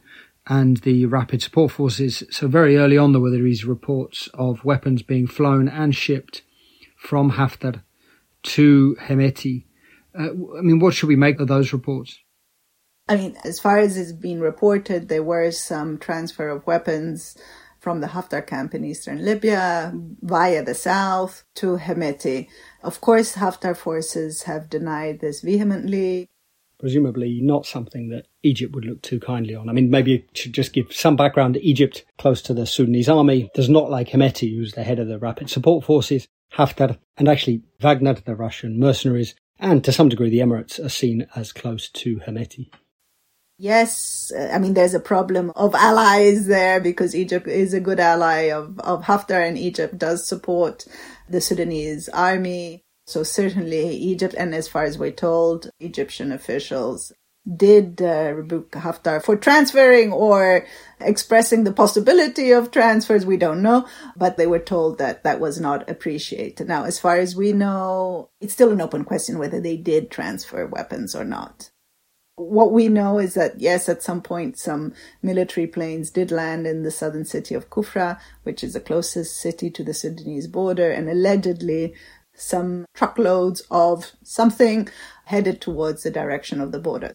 and 0.47 0.79
the 0.79 1.07
rapid 1.07 1.43
support 1.43 1.73
forces. 1.73 2.23
So 2.31 2.49
very 2.49 2.77
early 2.77 2.99
on, 2.99 3.13
there 3.13 3.21
were 3.21 3.31
these 3.31 3.65
reports 3.65 4.29
of 4.35 4.65
weapons 4.65 5.03
being 5.03 5.27
flown 5.27 5.69
and 5.69 5.95
shipped 5.95 6.43
from 6.97 7.33
Haftar 7.33 7.83
to 8.43 8.97
Hemeti. 9.01 9.65
Uh, 10.19 10.31
I 10.59 10.61
mean, 10.61 10.79
what 10.79 10.95
should 10.95 11.09
we 11.09 11.17
make 11.17 11.41
of 11.41 11.49
those 11.49 11.73
reports? 11.73 12.19
I 13.09 13.17
mean, 13.17 13.37
as 13.45 13.61
far 13.61 13.79
as 13.79 13.97
it's 13.97 14.13
been 14.13 14.41
reported, 14.41 15.09
there 15.09 15.23
were 15.23 15.51
some 15.51 15.99
transfer 15.99 16.49
of 16.49 16.67
weapons 16.67 17.37
from 17.79 18.01
the 18.01 18.07
Haftar 18.09 18.47
camp 18.47 18.75
in 18.75 18.83
eastern 18.83 19.23
Libya 19.23 19.93
via 20.23 20.65
the 20.65 20.75
south 20.75 21.45
to 21.57 21.77
Hemeti. 21.77 22.49
Of 22.83 23.03
course, 23.03 23.35
Haftar 23.35 23.77
forces 23.77 24.45
have 24.45 24.71
denied 24.71 25.21
this 25.21 25.43
vehemently. 25.43 26.29
Presumably, 26.85 27.41
not 27.41 27.65
something 27.65 28.11
that 28.11 28.27
Egypt 28.43 28.75
would 28.75 28.85
look 28.85 29.01
too 29.01 29.19
kindly 29.19 29.55
on. 29.55 29.71
I 29.71 29.73
mean, 29.73 29.89
maybe 29.89 30.17
it 30.17 30.37
should 30.37 30.53
just 30.53 30.75
give 30.75 30.93
some 30.93 31.17
background. 31.17 31.57
Egypt, 31.63 32.05
close 32.19 32.43
to 32.43 32.53
the 32.53 32.67
Sudanese 32.67 33.09
army, 33.09 33.49
does 33.55 33.71
not 33.71 33.89
like 33.89 34.11
Hemeti, 34.11 34.55
who's 34.55 34.73
the 34.73 34.83
head 34.83 34.99
of 34.99 35.09
the 35.09 35.19
rapid 35.19 35.49
support 35.49 35.83
forces. 35.83 36.29
Haftar 36.53 36.99
and 37.17 37.27
actually 37.27 37.63
Wagner, 37.81 38.13
the 38.13 38.37
Russian 38.37 38.79
mercenaries, 38.79 39.35
and 39.59 39.83
to 39.83 39.93
some 39.93 40.11
degree 40.11 40.29
the 40.29 40.41
Emirates 40.41 40.79
are 40.79 40.91
seen 40.91 41.27
as 41.35 41.55
close 41.55 41.89
to 41.89 42.17
Hemeti. 42.17 42.69
Yes, 43.57 44.31
I 44.53 44.59
mean, 44.59 44.75
there's 44.75 44.93
a 44.93 45.01
problem 45.01 45.53
of 45.57 45.75
allies 45.75 46.49
there 46.49 46.81
because 46.81 47.15
Egypt 47.15 47.49
is 47.49 47.73
a 47.73 47.81
good 47.81 47.99
ally 47.99 48.51
of, 48.51 48.79
of 48.81 49.05
Haftar 49.05 49.49
and 49.49 49.57
Egypt 49.57 49.97
does 49.97 50.29
support 50.29 50.85
the 51.31 51.41
Sudanese 51.41 52.11
army. 52.11 52.84
So 53.07 53.23
certainly 53.23 53.89
Egypt, 53.91 54.35
and 54.37 54.55
as 54.55 54.69
far 54.69 54.85
as 54.85 54.99
we're 54.99 55.11
told, 55.11 55.71
Egyptian 55.79 56.33
officials 56.33 57.13
did 57.57 58.01
uh, 58.01 58.33
rebuke 58.35 58.71
Haftar 58.73 59.23
for 59.23 59.37
transferring 59.37 60.11
or 60.13 60.67
expressing 60.99 61.65
the 61.65 61.73
possibility 61.73 62.53
of 62.53 62.71
transfers. 62.71 63.27
We 63.27 63.37
don't 63.37 63.61
know, 63.61 63.87
but 64.17 64.39
they 64.39 64.47
were 64.47 64.59
told 64.59 64.97
that 64.99 65.25
that 65.25 65.41
was 65.41 65.61
not 65.61 65.89
appreciated. 65.91 66.67
Now, 66.67 66.85
as 66.85 66.99
far 66.99 67.19
as 67.19 67.37
we 67.37 67.53
know, 67.53 68.31
it's 68.41 68.55
still 68.55 68.73
an 68.73 68.81
open 68.81 69.05
question 69.05 69.39
whether 69.39 69.61
they 69.61 69.77
did 69.77 70.11
transfer 70.11 70.67
weapons 70.67 71.15
or 71.15 71.25
not. 71.25 71.71
What 72.37 72.73
we 72.73 72.89
know 72.89 73.19
is 73.19 73.35
that, 73.35 73.61
yes, 73.61 73.89
at 73.89 74.03
some 74.03 74.23
point, 74.23 74.59
some 74.59 74.95
military 75.23 75.67
planes 75.67 76.11
did 76.11 76.33
land 76.33 76.67
in 76.67 76.83
the 76.83 76.91
southern 76.91 77.27
city 77.27 77.55
of 77.55 77.71
Kufra, 77.71 78.19
which 78.43 78.65
is 78.65 78.73
the 78.73 78.81
closest 78.81 79.37
city 79.37 79.71
to 79.71 79.85
the 79.85 79.95
Sudanese 79.95 80.49
border, 80.49 80.91
and 80.91 81.09
allegedly 81.09 81.95
some 82.35 82.85
truckloads 82.95 83.63
of 83.71 84.13
something 84.23 84.89
headed 85.27 85.61
towards 85.61 86.03
the 86.03 86.11
direction 86.11 86.61
of 86.61 86.73
the 86.73 86.79
border. 86.79 87.13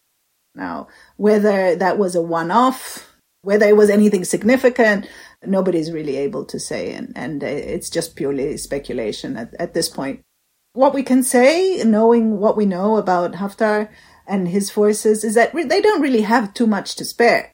Now, 0.54 0.88
whether 1.16 1.76
that 1.76 1.98
was 1.98 2.14
a 2.14 2.22
one 2.22 2.50
off, 2.50 3.14
whether 3.42 3.66
it 3.66 3.76
was 3.76 3.90
anything 3.90 4.24
significant, 4.24 5.08
nobody's 5.44 5.92
really 5.92 6.16
able 6.16 6.44
to 6.46 6.58
say, 6.58 6.92
and, 6.92 7.12
and 7.16 7.42
it's 7.42 7.88
just 7.88 8.16
purely 8.16 8.56
speculation 8.56 9.36
at, 9.36 9.54
at 9.58 9.74
this 9.74 9.88
point. 9.88 10.20
What 10.72 10.94
we 10.94 11.02
can 11.02 11.22
say, 11.22 11.82
knowing 11.84 12.38
what 12.38 12.56
we 12.56 12.66
know 12.66 12.96
about 12.96 13.32
Haftar, 13.32 13.88
and 14.26 14.48
his 14.48 14.70
forces 14.70 15.24
is 15.24 15.34
that 15.34 15.52
they 15.52 15.80
don't 15.80 16.02
really 16.02 16.22
have 16.22 16.54
too 16.54 16.66
much 16.66 16.94
to 16.96 17.04
spare. 17.04 17.52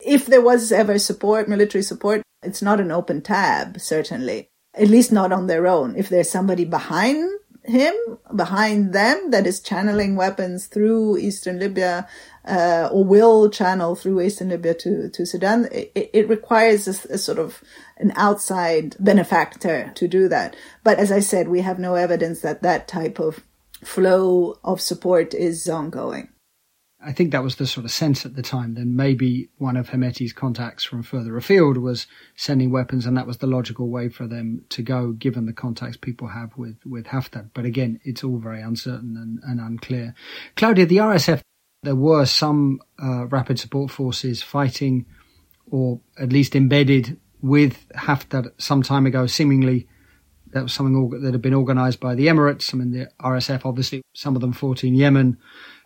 If 0.00 0.26
there 0.26 0.40
was 0.40 0.72
ever 0.72 0.98
support, 0.98 1.48
military 1.48 1.82
support, 1.82 2.22
it's 2.42 2.62
not 2.62 2.80
an 2.80 2.90
open 2.90 3.20
tab, 3.20 3.80
certainly. 3.80 4.48
At 4.76 4.88
least 4.88 5.12
not 5.12 5.32
on 5.32 5.46
their 5.46 5.66
own. 5.66 5.94
If 5.96 6.08
there's 6.08 6.30
somebody 6.30 6.64
behind 6.64 7.30
him, 7.64 7.94
behind 8.34 8.92
them, 8.92 9.30
that 9.30 9.46
is 9.46 9.60
channeling 9.60 10.16
weapons 10.16 10.66
through 10.66 11.16
eastern 11.18 11.58
Libya, 11.58 12.06
uh, 12.44 12.88
or 12.92 13.04
will 13.04 13.48
channel 13.48 13.94
through 13.94 14.20
eastern 14.20 14.50
Libya 14.50 14.74
to, 14.74 15.08
to 15.08 15.24
Sudan, 15.24 15.68
it, 15.72 16.10
it 16.12 16.28
requires 16.28 16.86
a, 16.86 17.14
a 17.14 17.18
sort 17.18 17.38
of 17.38 17.62
an 17.96 18.12
outside 18.16 18.96
benefactor 19.00 19.92
to 19.94 20.08
do 20.08 20.28
that. 20.28 20.56
But 20.82 20.98
as 20.98 21.10
I 21.10 21.20
said, 21.20 21.48
we 21.48 21.62
have 21.62 21.78
no 21.78 21.94
evidence 21.94 22.40
that 22.40 22.62
that 22.62 22.86
type 22.86 23.18
of 23.18 23.42
flow 23.82 24.58
of 24.64 24.80
support 24.80 25.32
is 25.34 25.68
ongoing. 25.68 26.28
I 27.04 27.12
think 27.12 27.32
that 27.32 27.42
was 27.42 27.56
the 27.56 27.66
sort 27.66 27.84
of 27.84 27.90
sense 27.90 28.24
at 28.24 28.34
the 28.34 28.42
time. 28.42 28.74
Then 28.74 28.96
maybe 28.96 29.48
one 29.58 29.76
of 29.76 29.90
Hemeti's 29.90 30.32
contacts 30.32 30.84
from 30.84 31.02
further 31.02 31.36
afield 31.36 31.76
was 31.76 32.06
sending 32.36 32.70
weapons, 32.70 33.06
and 33.06 33.16
that 33.16 33.26
was 33.26 33.38
the 33.38 33.46
logical 33.46 33.88
way 33.88 34.08
for 34.08 34.26
them 34.26 34.64
to 34.70 34.82
go, 34.82 35.12
given 35.12 35.46
the 35.46 35.52
contacts 35.52 35.96
people 35.96 36.28
have 36.28 36.56
with 36.56 36.76
with 36.84 37.06
Haftar. 37.06 37.50
But 37.54 37.64
again, 37.64 38.00
it's 38.04 38.24
all 38.24 38.38
very 38.38 38.62
uncertain 38.62 39.16
and, 39.16 39.40
and 39.44 39.60
unclear. 39.60 40.14
Claudia, 40.56 40.86
the 40.86 40.98
RSF, 40.98 41.40
there 41.82 41.94
were 41.94 42.24
some 42.24 42.80
uh, 43.02 43.26
rapid 43.26 43.58
support 43.58 43.90
forces 43.90 44.42
fighting, 44.42 45.06
or 45.70 46.00
at 46.18 46.32
least 46.32 46.56
embedded 46.56 47.20
with 47.42 47.86
Haftar 47.90 48.50
some 48.58 48.82
time 48.82 49.04
ago, 49.04 49.26
seemingly 49.26 49.86
That 50.52 50.62
was 50.62 50.72
something 50.72 51.10
that 51.20 51.32
had 51.32 51.42
been 51.42 51.52
organised 51.52 51.98
by 51.98 52.14
the 52.14 52.28
Emirates. 52.28 52.72
I 52.72 52.78
mean, 52.78 52.92
the 52.92 53.08
RSF, 53.20 53.66
obviously, 53.66 54.02
some 54.14 54.36
of 54.36 54.40
them 54.40 54.52
fought 54.52 54.84
in 54.84 54.94
Yemen, 54.94 55.36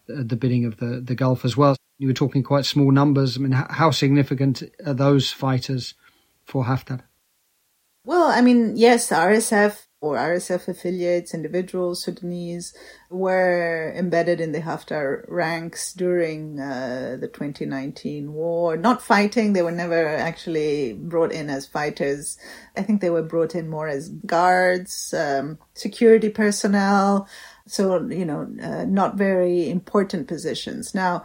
the 0.08 0.36
bidding 0.36 0.64
of 0.64 0.78
the, 0.78 1.00
the 1.00 1.14
Gulf 1.14 1.44
as 1.44 1.56
well. 1.56 1.76
You 1.98 2.08
were 2.08 2.14
talking 2.14 2.42
quite 2.42 2.64
small 2.64 2.90
numbers. 2.90 3.36
I 3.36 3.40
mean, 3.40 3.52
how 3.52 3.90
significant 3.90 4.62
are 4.86 4.94
those 4.94 5.32
fighters 5.32 5.94
for 6.44 6.64
Haftar? 6.64 7.02
Well, 8.04 8.28
I 8.28 8.40
mean, 8.40 8.76
yes, 8.76 9.10
RSF 9.10 9.88
or 10.00 10.16
RSF 10.16 10.68
affiliates, 10.68 11.34
individuals, 11.34 12.02
Sudanese, 12.02 12.72
were 13.10 13.92
embedded 13.96 14.40
in 14.40 14.52
the 14.52 14.60
Haftar 14.60 15.24
ranks 15.28 15.92
during 15.92 16.60
uh, 16.60 17.16
the 17.20 17.26
2019 17.26 18.32
war. 18.32 18.76
Not 18.76 19.02
fighting, 19.02 19.52
they 19.52 19.62
were 19.62 19.72
never 19.72 20.06
actually 20.06 20.92
brought 20.92 21.32
in 21.32 21.50
as 21.50 21.66
fighters. 21.66 22.38
I 22.76 22.82
think 22.82 23.00
they 23.00 23.10
were 23.10 23.22
brought 23.22 23.56
in 23.56 23.68
more 23.68 23.88
as 23.88 24.08
guards, 24.08 25.12
um, 25.12 25.58
security 25.74 26.28
personnel. 26.28 27.28
So, 27.70 28.06
you 28.08 28.24
know, 28.24 28.48
uh, 28.62 28.84
not 28.84 29.16
very 29.16 29.70
important 29.70 30.28
positions. 30.28 30.94
Now, 30.94 31.24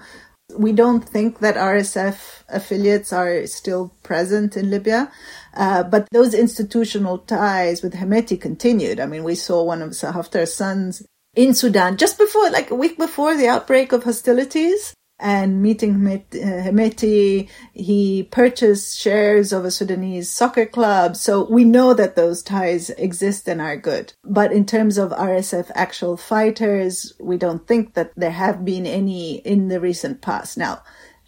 we 0.58 0.72
don't 0.72 1.04
think 1.04 1.40
that 1.40 1.56
RSF 1.56 2.44
affiliates 2.50 3.14
are 3.14 3.48
still 3.48 3.94
present 4.04 4.58
in 4.58 4.70
Libya, 4.70 5.12
uh, 5.56 5.84
but 5.84 6.08
those 6.12 6.34
institutional 6.34 7.20
ties 7.20 7.82
with 7.82 7.94
Hemeti 7.94 8.40
continued. 8.40 9.00
I 9.00 9.06
mean, 9.06 9.24
we 9.24 9.36
saw 9.36 9.64
one 9.64 9.82
of 9.82 9.92
Haftar's 9.92 10.54
sons 10.54 11.04
in 11.36 11.54
Sudan 11.54 11.98
just 11.98 12.18
before, 12.18 12.50
like 12.52 12.70
a 12.70 12.76
week 12.76 12.98
before 12.98 13.36
the 13.36 13.48
outbreak 13.48 13.92
of 13.92 14.04
hostilities 14.04 14.94
and 15.20 15.62
meeting 15.62 16.06
uh, 16.08 16.20
Hemeti, 16.32 17.50
he 17.74 18.24
purchased 18.24 19.00
shares 19.00 19.54
of 19.54 19.64
a 19.64 19.72
Sudanese 19.72 20.30
soccer 20.30 20.66
club. 20.66 21.16
So 21.16 21.50
we 21.50 21.64
know 21.64 21.94
that 21.94 22.16
those 22.16 22.44
ties 22.44 22.90
exist 22.92 23.48
and 23.48 23.62
are 23.62 23.78
good. 23.78 24.14
But 24.24 24.52
in 24.52 24.66
terms 24.66 24.98
of 24.98 25.12
RSF 25.12 25.72
actual 25.76 26.18
fighters, 26.18 27.14
we 27.20 27.38
don't 27.38 27.68
think 27.68 27.94
that 27.94 28.12
there 28.16 28.32
have 28.32 28.66
been 28.66 28.86
any 28.86 29.38
in 29.38 29.70
the 29.70 29.80
recent 29.80 30.22
past. 30.22 30.58
Now, 30.58 30.84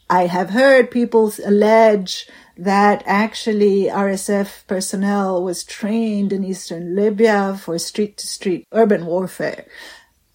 I 0.09 0.27
have 0.27 0.51
heard 0.51 0.91
people 0.91 1.33
allege 1.43 2.27
that 2.57 3.03
actually 3.05 3.85
RSF 3.85 4.67
personnel 4.67 5.43
was 5.43 5.63
trained 5.63 6.31
in 6.31 6.43
eastern 6.43 6.95
Libya 6.95 7.57
for 7.59 7.77
street 7.79 8.17
to 8.17 8.27
street 8.27 8.67
urban 8.71 9.05
warfare. 9.05 9.65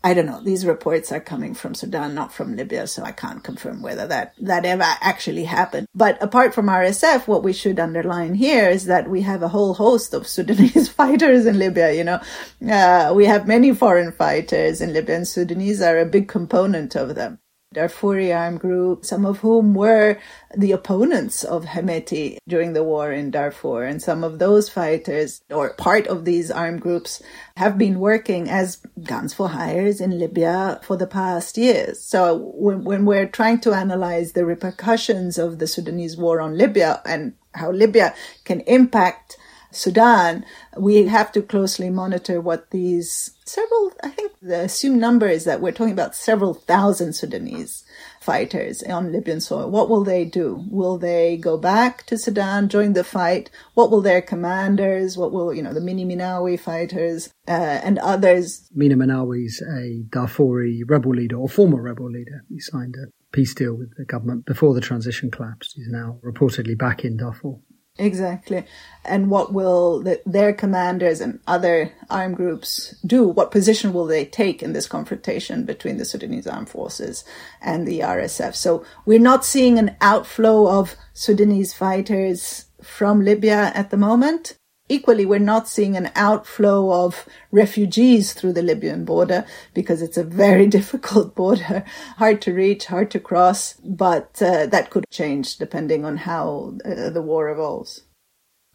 I 0.03 0.15
don't 0.15 0.25
know. 0.25 0.41
These 0.43 0.65
reports 0.65 1.13
are 1.13 1.21
coming 1.21 1.53
from 1.53 1.75
Sudan, 1.75 2.15
not 2.15 2.33
from 2.33 2.57
Libya, 2.57 2.87
so 2.87 3.03
I 3.03 3.13
can't 3.13 3.45
confirm 3.45 3.83
whether 3.83 4.07
that, 4.07 4.35
that 4.41 4.65
ever 4.65 4.83
actually 4.83 5.45
happened. 5.45 5.89
But 5.95 6.23
apart 6.23 6.55
from 6.55 6.69
RSF, 6.69 7.27
what 7.27 7.43
we 7.43 7.53
should 7.53 7.79
underline 7.79 8.35
here 8.35 8.71
is 8.71 8.87
that 8.87 9.11
we 9.11 9.21
have 9.23 9.43
a 9.43 9.49
whole 9.49 9.75
host 9.75 10.15
of 10.15 10.27
Sudanese 10.37 10.89
fighters 10.89 11.45
in 11.45 11.59
Libya, 11.59 11.93
you 11.93 12.05
know. 12.05 12.21
Uh, 12.67 13.13
we 13.15 13.27
have 13.27 13.47
many 13.47 13.75
foreign 13.75 14.13
fighters 14.13 14.81
in 14.81 14.95
Libya, 14.95 15.17
and 15.17 15.29
Sudanese 15.29 15.83
are 15.83 15.99
a 15.99 16.07
big 16.07 16.29
component 16.29 16.97
of 16.97 17.15
them. 17.15 17.39
Darfuri 17.73 18.37
armed 18.37 18.59
group, 18.59 19.05
some 19.05 19.25
of 19.25 19.39
whom 19.39 19.75
were 19.75 20.19
the 20.57 20.73
opponents 20.73 21.45
of 21.45 21.67
Hemeti 21.67 22.39
during 22.49 22.73
the 22.73 22.83
war 22.83 23.13
in 23.13 23.31
Darfur. 23.31 23.85
And 23.85 24.03
some 24.03 24.25
of 24.25 24.41
those 24.41 24.69
fighters, 24.69 25.41
or 25.49 25.75
part 25.75 26.09
of 26.09 26.25
these 26.25 26.51
armed 26.51 26.81
groups, 26.81 27.23
have 27.57 27.79
been 27.79 28.01
working 28.01 28.51
as 28.51 28.83
guns 29.05 29.33
for 29.35 29.51
hires 29.51 30.01
in 30.01 30.19
Libya 30.19 30.81
for 30.83 30.97
the 30.97 31.07
past 31.07 31.57
years. 31.57 32.01
So 32.01 32.53
when, 32.57 32.83
when 32.83 33.05
we're 33.05 33.29
trying 33.29 33.61
to 33.61 33.73
analyze 33.73 34.33
the 34.33 34.45
repercussions 34.45 35.39
of 35.39 35.61
the 35.61 35.69
Sudanese 35.69 36.17
war 36.17 36.41
on 36.41 36.59
Libya 36.59 37.01
and 37.07 37.35
how 37.55 37.71
Libya 37.71 38.17
can 38.45 38.63
impact 38.63 39.37
Sudan, 39.73 40.45
we 40.77 41.07
have 41.07 41.33
to 41.33 41.43
closely 41.43 41.91
monitor 41.91 42.41
what 42.41 42.71
these 42.71 43.33
several, 43.45 43.93
I 44.03 44.09
think 44.09 44.33
the 44.43 44.61
assumed 44.61 45.01
number 45.01 45.29
is 45.29 45.45
that 45.45 45.61
we're 45.61 45.73
talking 45.73 45.93
about 45.93 46.15
several 46.15 46.55
thousand 46.55 47.15
Sudanese 47.15 47.85
fighters 48.21 48.83
on 48.83 49.13
Libyan 49.13 49.41
soil. 49.41 49.71
What 49.71 49.89
will 49.89 50.05
they 50.05 50.25
do? 50.25 50.65
Will 50.71 50.99
they 50.99 51.37
go 51.37 51.57
back 51.57 52.05
to 52.07 52.19
Sudan, 52.19 52.69
join 52.69 52.93
the 52.93 53.05
fight? 53.05 53.51
What 53.75 53.91
will 53.91 54.03
their 54.03 54.23
commanders, 54.23 55.17
what 55.17 55.33
will, 55.33 55.55
you 55.55 55.63
know, 55.63 55.73
the 55.73 55.81
Minni 55.81 56.05
Minawi 56.05 56.59
fighters 56.59 57.33
uh, 57.49 57.81
and 57.83 57.99
others? 57.99 58.69
Minni 58.75 58.95
Minawi's 58.95 59.63
a 59.63 60.03
Darfuri 60.15 60.83
rebel 60.87 61.15
leader 61.15 61.37
or 61.37 61.49
former 61.49 61.81
rebel 61.81 62.11
leader. 62.11 62.45
He 62.49 62.61
signed 62.61 62.97
a 62.97 63.11
peace 63.33 63.55
deal 63.55 63.75
with 63.75 63.97
the 63.97 64.05
government 64.05 64.47
before 64.47 64.75
the 64.75 64.81
transition 64.81 65.31
collapsed. 65.31 65.75
He's 65.77 65.89
now 65.89 66.19
reportedly 66.25 66.77
back 66.77 67.05
in 67.05 67.17
Darfur. 67.17 67.55
Exactly. 68.01 68.65
And 69.05 69.31
what 69.31 69.53
will 69.53 70.01
the, 70.01 70.21
their 70.25 70.53
commanders 70.53 71.21
and 71.21 71.39
other 71.47 71.93
armed 72.09 72.37
groups 72.37 72.95
do? 73.05 73.29
What 73.29 73.51
position 73.51 73.93
will 73.93 74.07
they 74.07 74.25
take 74.25 74.63
in 74.63 74.73
this 74.73 74.89
confrontation 74.89 75.65
between 75.65 75.99
the 75.99 76.05
Sudanese 76.05 76.47
armed 76.47 76.71
forces 76.71 77.25
and 77.61 77.87
the 77.87 78.01
RSF? 78.01 78.55
So 78.55 78.85
we're 79.05 79.19
not 79.19 79.45
seeing 79.45 79.79
an 79.79 79.97
outflow 80.01 80.67
of 80.69 80.97
Sudanese 81.13 81.75
fighters 81.75 82.67
from 82.83 83.23
Libya 83.23 83.71
at 83.75 83.91
the 83.91 83.97
moment. 83.97 84.57
Equally, 84.91 85.25
we're 85.25 85.39
not 85.39 85.69
seeing 85.69 85.97
an 85.97 86.11
outflow 86.17 87.05
of 87.05 87.25
refugees 87.53 88.33
through 88.33 88.55
the 88.55 88.63
Libyan 88.63 89.05
border 89.05 89.47
because 89.73 90.03
it's 90.03 90.17
a 90.17 90.25
very 90.25 90.67
difficult 90.79 91.37
border, 91.37 91.85
hard 92.17 92.43
to 92.43 92.53
reach, 92.53 92.87
hard 92.87 93.09
to 93.13 93.21
cross, 93.21 93.75
but 93.85 94.43
uh, 94.43 94.67
that 94.67 94.91
could 94.91 95.09
change 95.09 95.59
depending 95.59 96.05
on 96.05 96.17
how 96.17 96.77
uh, 96.85 97.09
the 97.09 97.23
war 97.23 97.49
evolves. 97.49 98.03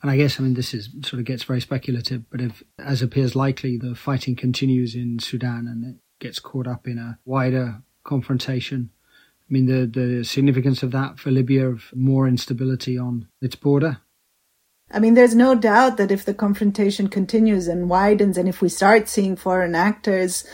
And 0.01 0.09
I 0.09 0.15
guess, 0.15 0.39
I 0.39 0.43
mean, 0.43 0.53
this 0.53 0.73
is 0.73 0.89
sort 1.01 1.19
of 1.19 1.25
gets 1.25 1.43
very 1.43 1.59
speculative, 1.59 2.23
but 2.29 2.39
if, 2.39 2.63
as 2.79 3.01
appears 3.01 3.35
likely, 3.35 3.77
the 3.77 3.93
fighting 3.93 4.37
continues 4.37 4.95
in 4.95 5.19
Sudan 5.19 5.67
and 5.67 5.95
it 5.95 6.01
gets 6.21 6.39
caught 6.39 6.65
up 6.65 6.87
in 6.87 6.97
a 6.97 7.19
wider 7.25 7.81
confrontation, 8.05 8.89
I 9.41 9.53
mean, 9.53 9.65
the, 9.65 9.85
the 9.85 10.23
significance 10.23 10.81
of 10.81 10.91
that 10.91 11.19
for 11.19 11.29
Libya 11.29 11.67
of 11.67 11.91
more 11.93 12.25
instability 12.25 12.97
on 12.97 13.27
its 13.41 13.55
border 13.55 13.99
I 14.91 14.99
mean, 14.99 15.15
there's 15.15 15.35
no 15.35 15.55
doubt 15.55 15.97
that 15.97 16.11
if 16.11 16.25
the 16.25 16.33
confrontation 16.33 17.07
continues 17.07 17.67
and 17.67 17.89
widens, 17.89 18.37
and 18.37 18.47
if 18.47 18.61
we 18.61 18.69
start 18.69 19.09
seeing 19.09 19.35
foreign 19.35 19.75
actors 19.75 20.45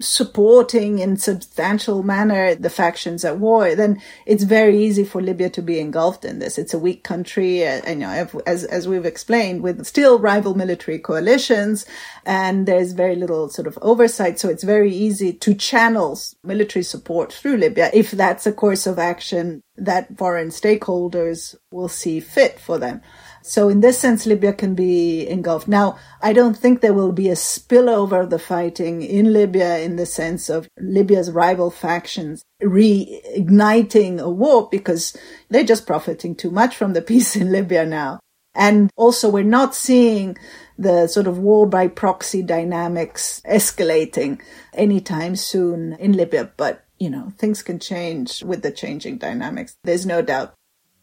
supporting 0.00 1.00
in 1.00 1.16
substantial 1.16 2.02
manner 2.02 2.54
the 2.54 2.70
factions 2.70 3.24
at 3.24 3.38
war, 3.38 3.74
then 3.74 4.00
it's 4.26 4.44
very 4.44 4.78
easy 4.78 5.04
for 5.04 5.20
Libya 5.20 5.50
to 5.50 5.62
be 5.62 5.80
engulfed 5.80 6.24
in 6.24 6.38
this. 6.38 6.58
It's 6.58 6.74
a 6.74 6.78
weak 6.78 7.02
country, 7.02 7.66
uh, 7.66 7.80
and 7.84 8.00
you 8.00 8.06
know, 8.06 8.42
as 8.46 8.64
as 8.64 8.86
we've 8.86 9.06
explained, 9.06 9.62
with 9.62 9.84
still 9.86 10.18
rival 10.18 10.54
military 10.54 10.98
coalitions, 10.98 11.84
and 12.24 12.66
there's 12.66 12.92
very 12.92 13.16
little 13.16 13.48
sort 13.48 13.66
of 13.66 13.78
oversight. 13.82 14.38
So 14.38 14.48
it's 14.48 14.64
very 14.64 14.92
easy 14.92 15.32
to 15.32 15.54
channel 15.54 16.18
military 16.44 16.84
support 16.84 17.32
through 17.32 17.56
Libya 17.56 17.90
if 17.92 18.10
that's 18.12 18.46
a 18.46 18.52
course 18.52 18.86
of 18.86 18.98
action 18.98 19.62
that 19.76 20.16
foreign 20.16 20.48
stakeholders 20.48 21.54
will 21.70 21.88
see 21.88 22.20
fit 22.20 22.60
for 22.60 22.78
them. 22.78 23.00
So 23.48 23.70
in 23.70 23.80
this 23.80 23.98
sense, 23.98 24.26
Libya 24.26 24.52
can 24.52 24.74
be 24.74 25.26
engulfed. 25.26 25.68
Now, 25.68 25.96
I 26.20 26.34
don't 26.34 26.54
think 26.54 26.82
there 26.82 26.92
will 26.92 27.12
be 27.12 27.30
a 27.30 27.34
spillover 27.34 28.24
of 28.24 28.28
the 28.28 28.38
fighting 28.38 29.00
in 29.00 29.32
Libya 29.32 29.78
in 29.78 29.96
the 29.96 30.04
sense 30.04 30.50
of 30.50 30.68
Libya's 30.78 31.30
rival 31.30 31.70
factions 31.70 32.44
reigniting 32.62 34.20
a 34.20 34.28
war 34.28 34.68
because 34.70 35.16
they're 35.48 35.64
just 35.64 35.86
profiting 35.86 36.34
too 36.34 36.50
much 36.50 36.76
from 36.76 36.92
the 36.92 37.00
peace 37.10 37.36
in 37.36 37.50
Libya 37.50 37.86
now. 37.86 38.20
And 38.54 38.90
also 38.96 39.30
we're 39.30 39.44
not 39.44 39.74
seeing 39.74 40.36
the 40.76 41.06
sort 41.06 41.26
of 41.26 41.38
war 41.38 41.66
by 41.66 41.88
proxy 41.88 42.42
dynamics 42.42 43.40
escalating 43.48 44.42
anytime 44.74 45.36
soon 45.36 45.94
in 45.94 46.12
Libya. 46.12 46.52
But, 46.58 46.84
you 46.98 47.08
know, 47.08 47.32
things 47.38 47.62
can 47.62 47.78
change 47.78 48.42
with 48.42 48.62
the 48.62 48.72
changing 48.72 49.16
dynamics. 49.16 49.74
There's 49.84 50.04
no 50.04 50.20
doubt 50.20 50.54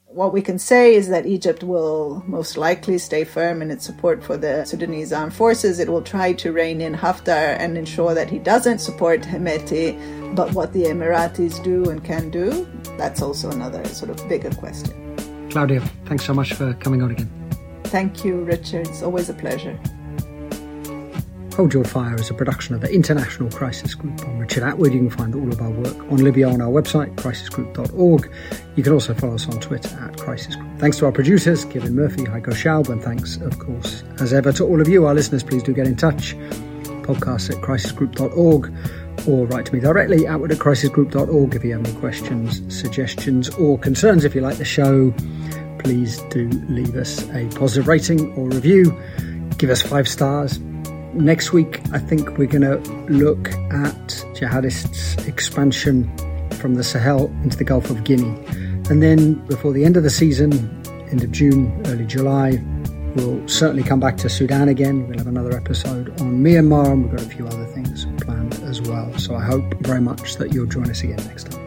what 0.07 0.31
we 0.31 0.41
can 0.41 0.57
say 0.57 0.95
is 0.95 1.09
that 1.09 1.25
Egypt 1.25 1.63
will 1.63 2.23
most 2.27 2.57
likely 2.57 2.97
stay 2.97 3.23
firm 3.23 3.61
in 3.61 3.69
its 3.69 3.85
support 3.85 4.23
for 4.23 4.37
the 4.37 4.63
Sudanese 4.63 5.11
armed 5.11 5.33
forces. 5.33 5.79
It 5.79 5.89
will 5.89 6.01
try 6.01 6.31
to 6.33 6.51
rein 6.51 6.79
in 6.79 6.93
Haftar 6.93 7.57
and 7.59 7.77
ensure 7.77 8.13
that 8.13 8.29
he 8.29 8.39
doesn't 8.39 8.79
support 8.79 9.21
Hemeti. 9.21 10.35
But 10.35 10.53
what 10.53 10.73
the 10.73 10.83
Emiratis 10.83 11.61
do 11.63 11.89
and 11.89 12.03
can 12.03 12.29
do, 12.29 12.67
that's 12.97 13.21
also 13.21 13.49
another 13.51 13.83
sort 13.85 14.11
of 14.11 14.29
bigger 14.29 14.51
question. 14.51 15.49
Claudia, 15.49 15.81
thanks 16.05 16.25
so 16.25 16.33
much 16.33 16.53
for 16.53 16.73
coming 16.75 17.01
on 17.01 17.11
again. 17.11 17.31
Thank 17.85 18.23
you, 18.23 18.41
Richard. 18.41 18.87
It's 18.87 19.03
always 19.03 19.29
a 19.29 19.33
pleasure. 19.33 19.79
Hold 21.55 21.73
Your 21.73 21.85
Fire 21.85 22.15
is 22.15 22.29
a 22.29 22.33
production 22.33 22.75
of 22.75 22.81
the 22.81 22.93
International 22.93 23.49
Crisis 23.49 23.95
Group. 23.95 24.21
I'm 24.27 24.39
Richard 24.39 24.63
Atwood. 24.63 24.91
You 24.91 24.99
can 24.99 25.09
find 25.09 25.33
all 25.33 25.49
of 25.49 25.61
our 25.61 25.69
work 25.69 25.97
on 26.11 26.17
Libya 26.17 26.49
on 26.49 26.59
our 26.59 26.67
website, 26.67 27.15
crisisgroup.org. 27.15 28.29
You 28.75 28.83
can 28.83 28.91
also 28.91 29.13
follow 29.13 29.35
us 29.35 29.47
on 29.47 29.61
Twitter 29.61 29.97
at 30.01 30.19
Crisis 30.19 30.57
Group. 30.57 30.79
Thanks 30.79 30.97
to 30.97 31.05
our 31.05 31.13
producers, 31.13 31.63
Kevin 31.63 31.95
Murphy, 31.95 32.25
Heiko 32.25 32.47
Schaub, 32.47 32.89
and 32.89 33.01
thanks, 33.01 33.37
of 33.37 33.57
course, 33.57 34.03
as 34.19 34.33
ever, 34.33 34.51
to 34.51 34.65
all 34.65 34.81
of 34.81 34.89
you, 34.89 35.05
our 35.05 35.13
listeners. 35.13 35.43
Please 35.43 35.63
do 35.63 35.73
get 35.73 35.87
in 35.87 35.95
touch. 35.95 36.35
Podcast 37.03 37.49
at 37.49 37.63
crisisgroup.org 37.63 38.73
or 39.25 39.47
write 39.47 39.65
to 39.67 39.73
me 39.73 39.79
directly, 39.79 40.27
atwood 40.27 40.51
at 40.51 40.57
crisisgroup.org 40.57 41.55
if 41.55 41.63
you 41.63 41.71
have 41.71 41.85
any 41.85 41.97
questions, 42.01 42.61
suggestions, 42.77 43.47
or 43.51 43.79
concerns. 43.79 44.25
If 44.25 44.35
you 44.35 44.41
like 44.41 44.57
the 44.57 44.65
show, 44.65 45.13
please 45.79 46.19
do 46.31 46.49
leave 46.67 46.97
us 46.97 47.23
a 47.29 47.47
positive 47.55 47.87
rating 47.87 48.33
or 48.33 48.49
review. 48.49 48.91
Give 49.57 49.69
us 49.69 49.81
five 49.81 50.09
stars 50.09 50.59
next 51.15 51.53
week, 51.53 51.81
I 51.91 51.99
think 51.99 52.37
we're 52.37 52.47
going 52.47 52.61
to 52.61 52.77
look 53.11 53.51
at 53.71 54.07
jihadists' 54.35 55.27
expansion 55.27 56.11
from 56.51 56.75
the 56.75 56.83
Sahel 56.83 57.27
into 57.43 57.57
the 57.57 57.63
Gulf 57.63 57.89
of 57.89 58.03
Guinea. 58.03 58.35
And 58.89 59.01
then 59.01 59.33
before 59.47 59.73
the 59.73 59.83
end 59.85 59.97
of 59.97 60.03
the 60.03 60.09
season, 60.09 60.53
end 61.09 61.23
of 61.23 61.31
June, 61.31 61.81
early 61.87 62.05
July, 62.05 62.61
we'll 63.15 63.47
certainly 63.47 63.83
come 63.83 63.99
back 63.99 64.17
to 64.17 64.29
Sudan 64.29 64.69
again. 64.69 65.07
We'll 65.07 65.17
have 65.17 65.27
another 65.27 65.55
episode 65.55 66.09
on 66.21 66.43
Myanmar, 66.43 66.91
and 66.91 67.03
we've 67.03 67.11
got 67.11 67.25
a 67.25 67.29
few 67.29 67.47
other 67.47 67.65
things 67.67 68.05
planned 68.21 68.53
as 68.63 68.81
well. 68.81 69.17
So 69.17 69.35
I 69.35 69.43
hope 69.43 69.73
very 69.81 70.01
much 70.01 70.35
that 70.35 70.53
you'll 70.53 70.67
join 70.67 70.89
us 70.89 71.01
again 71.01 71.17
next 71.27 71.51
time. 71.51 71.64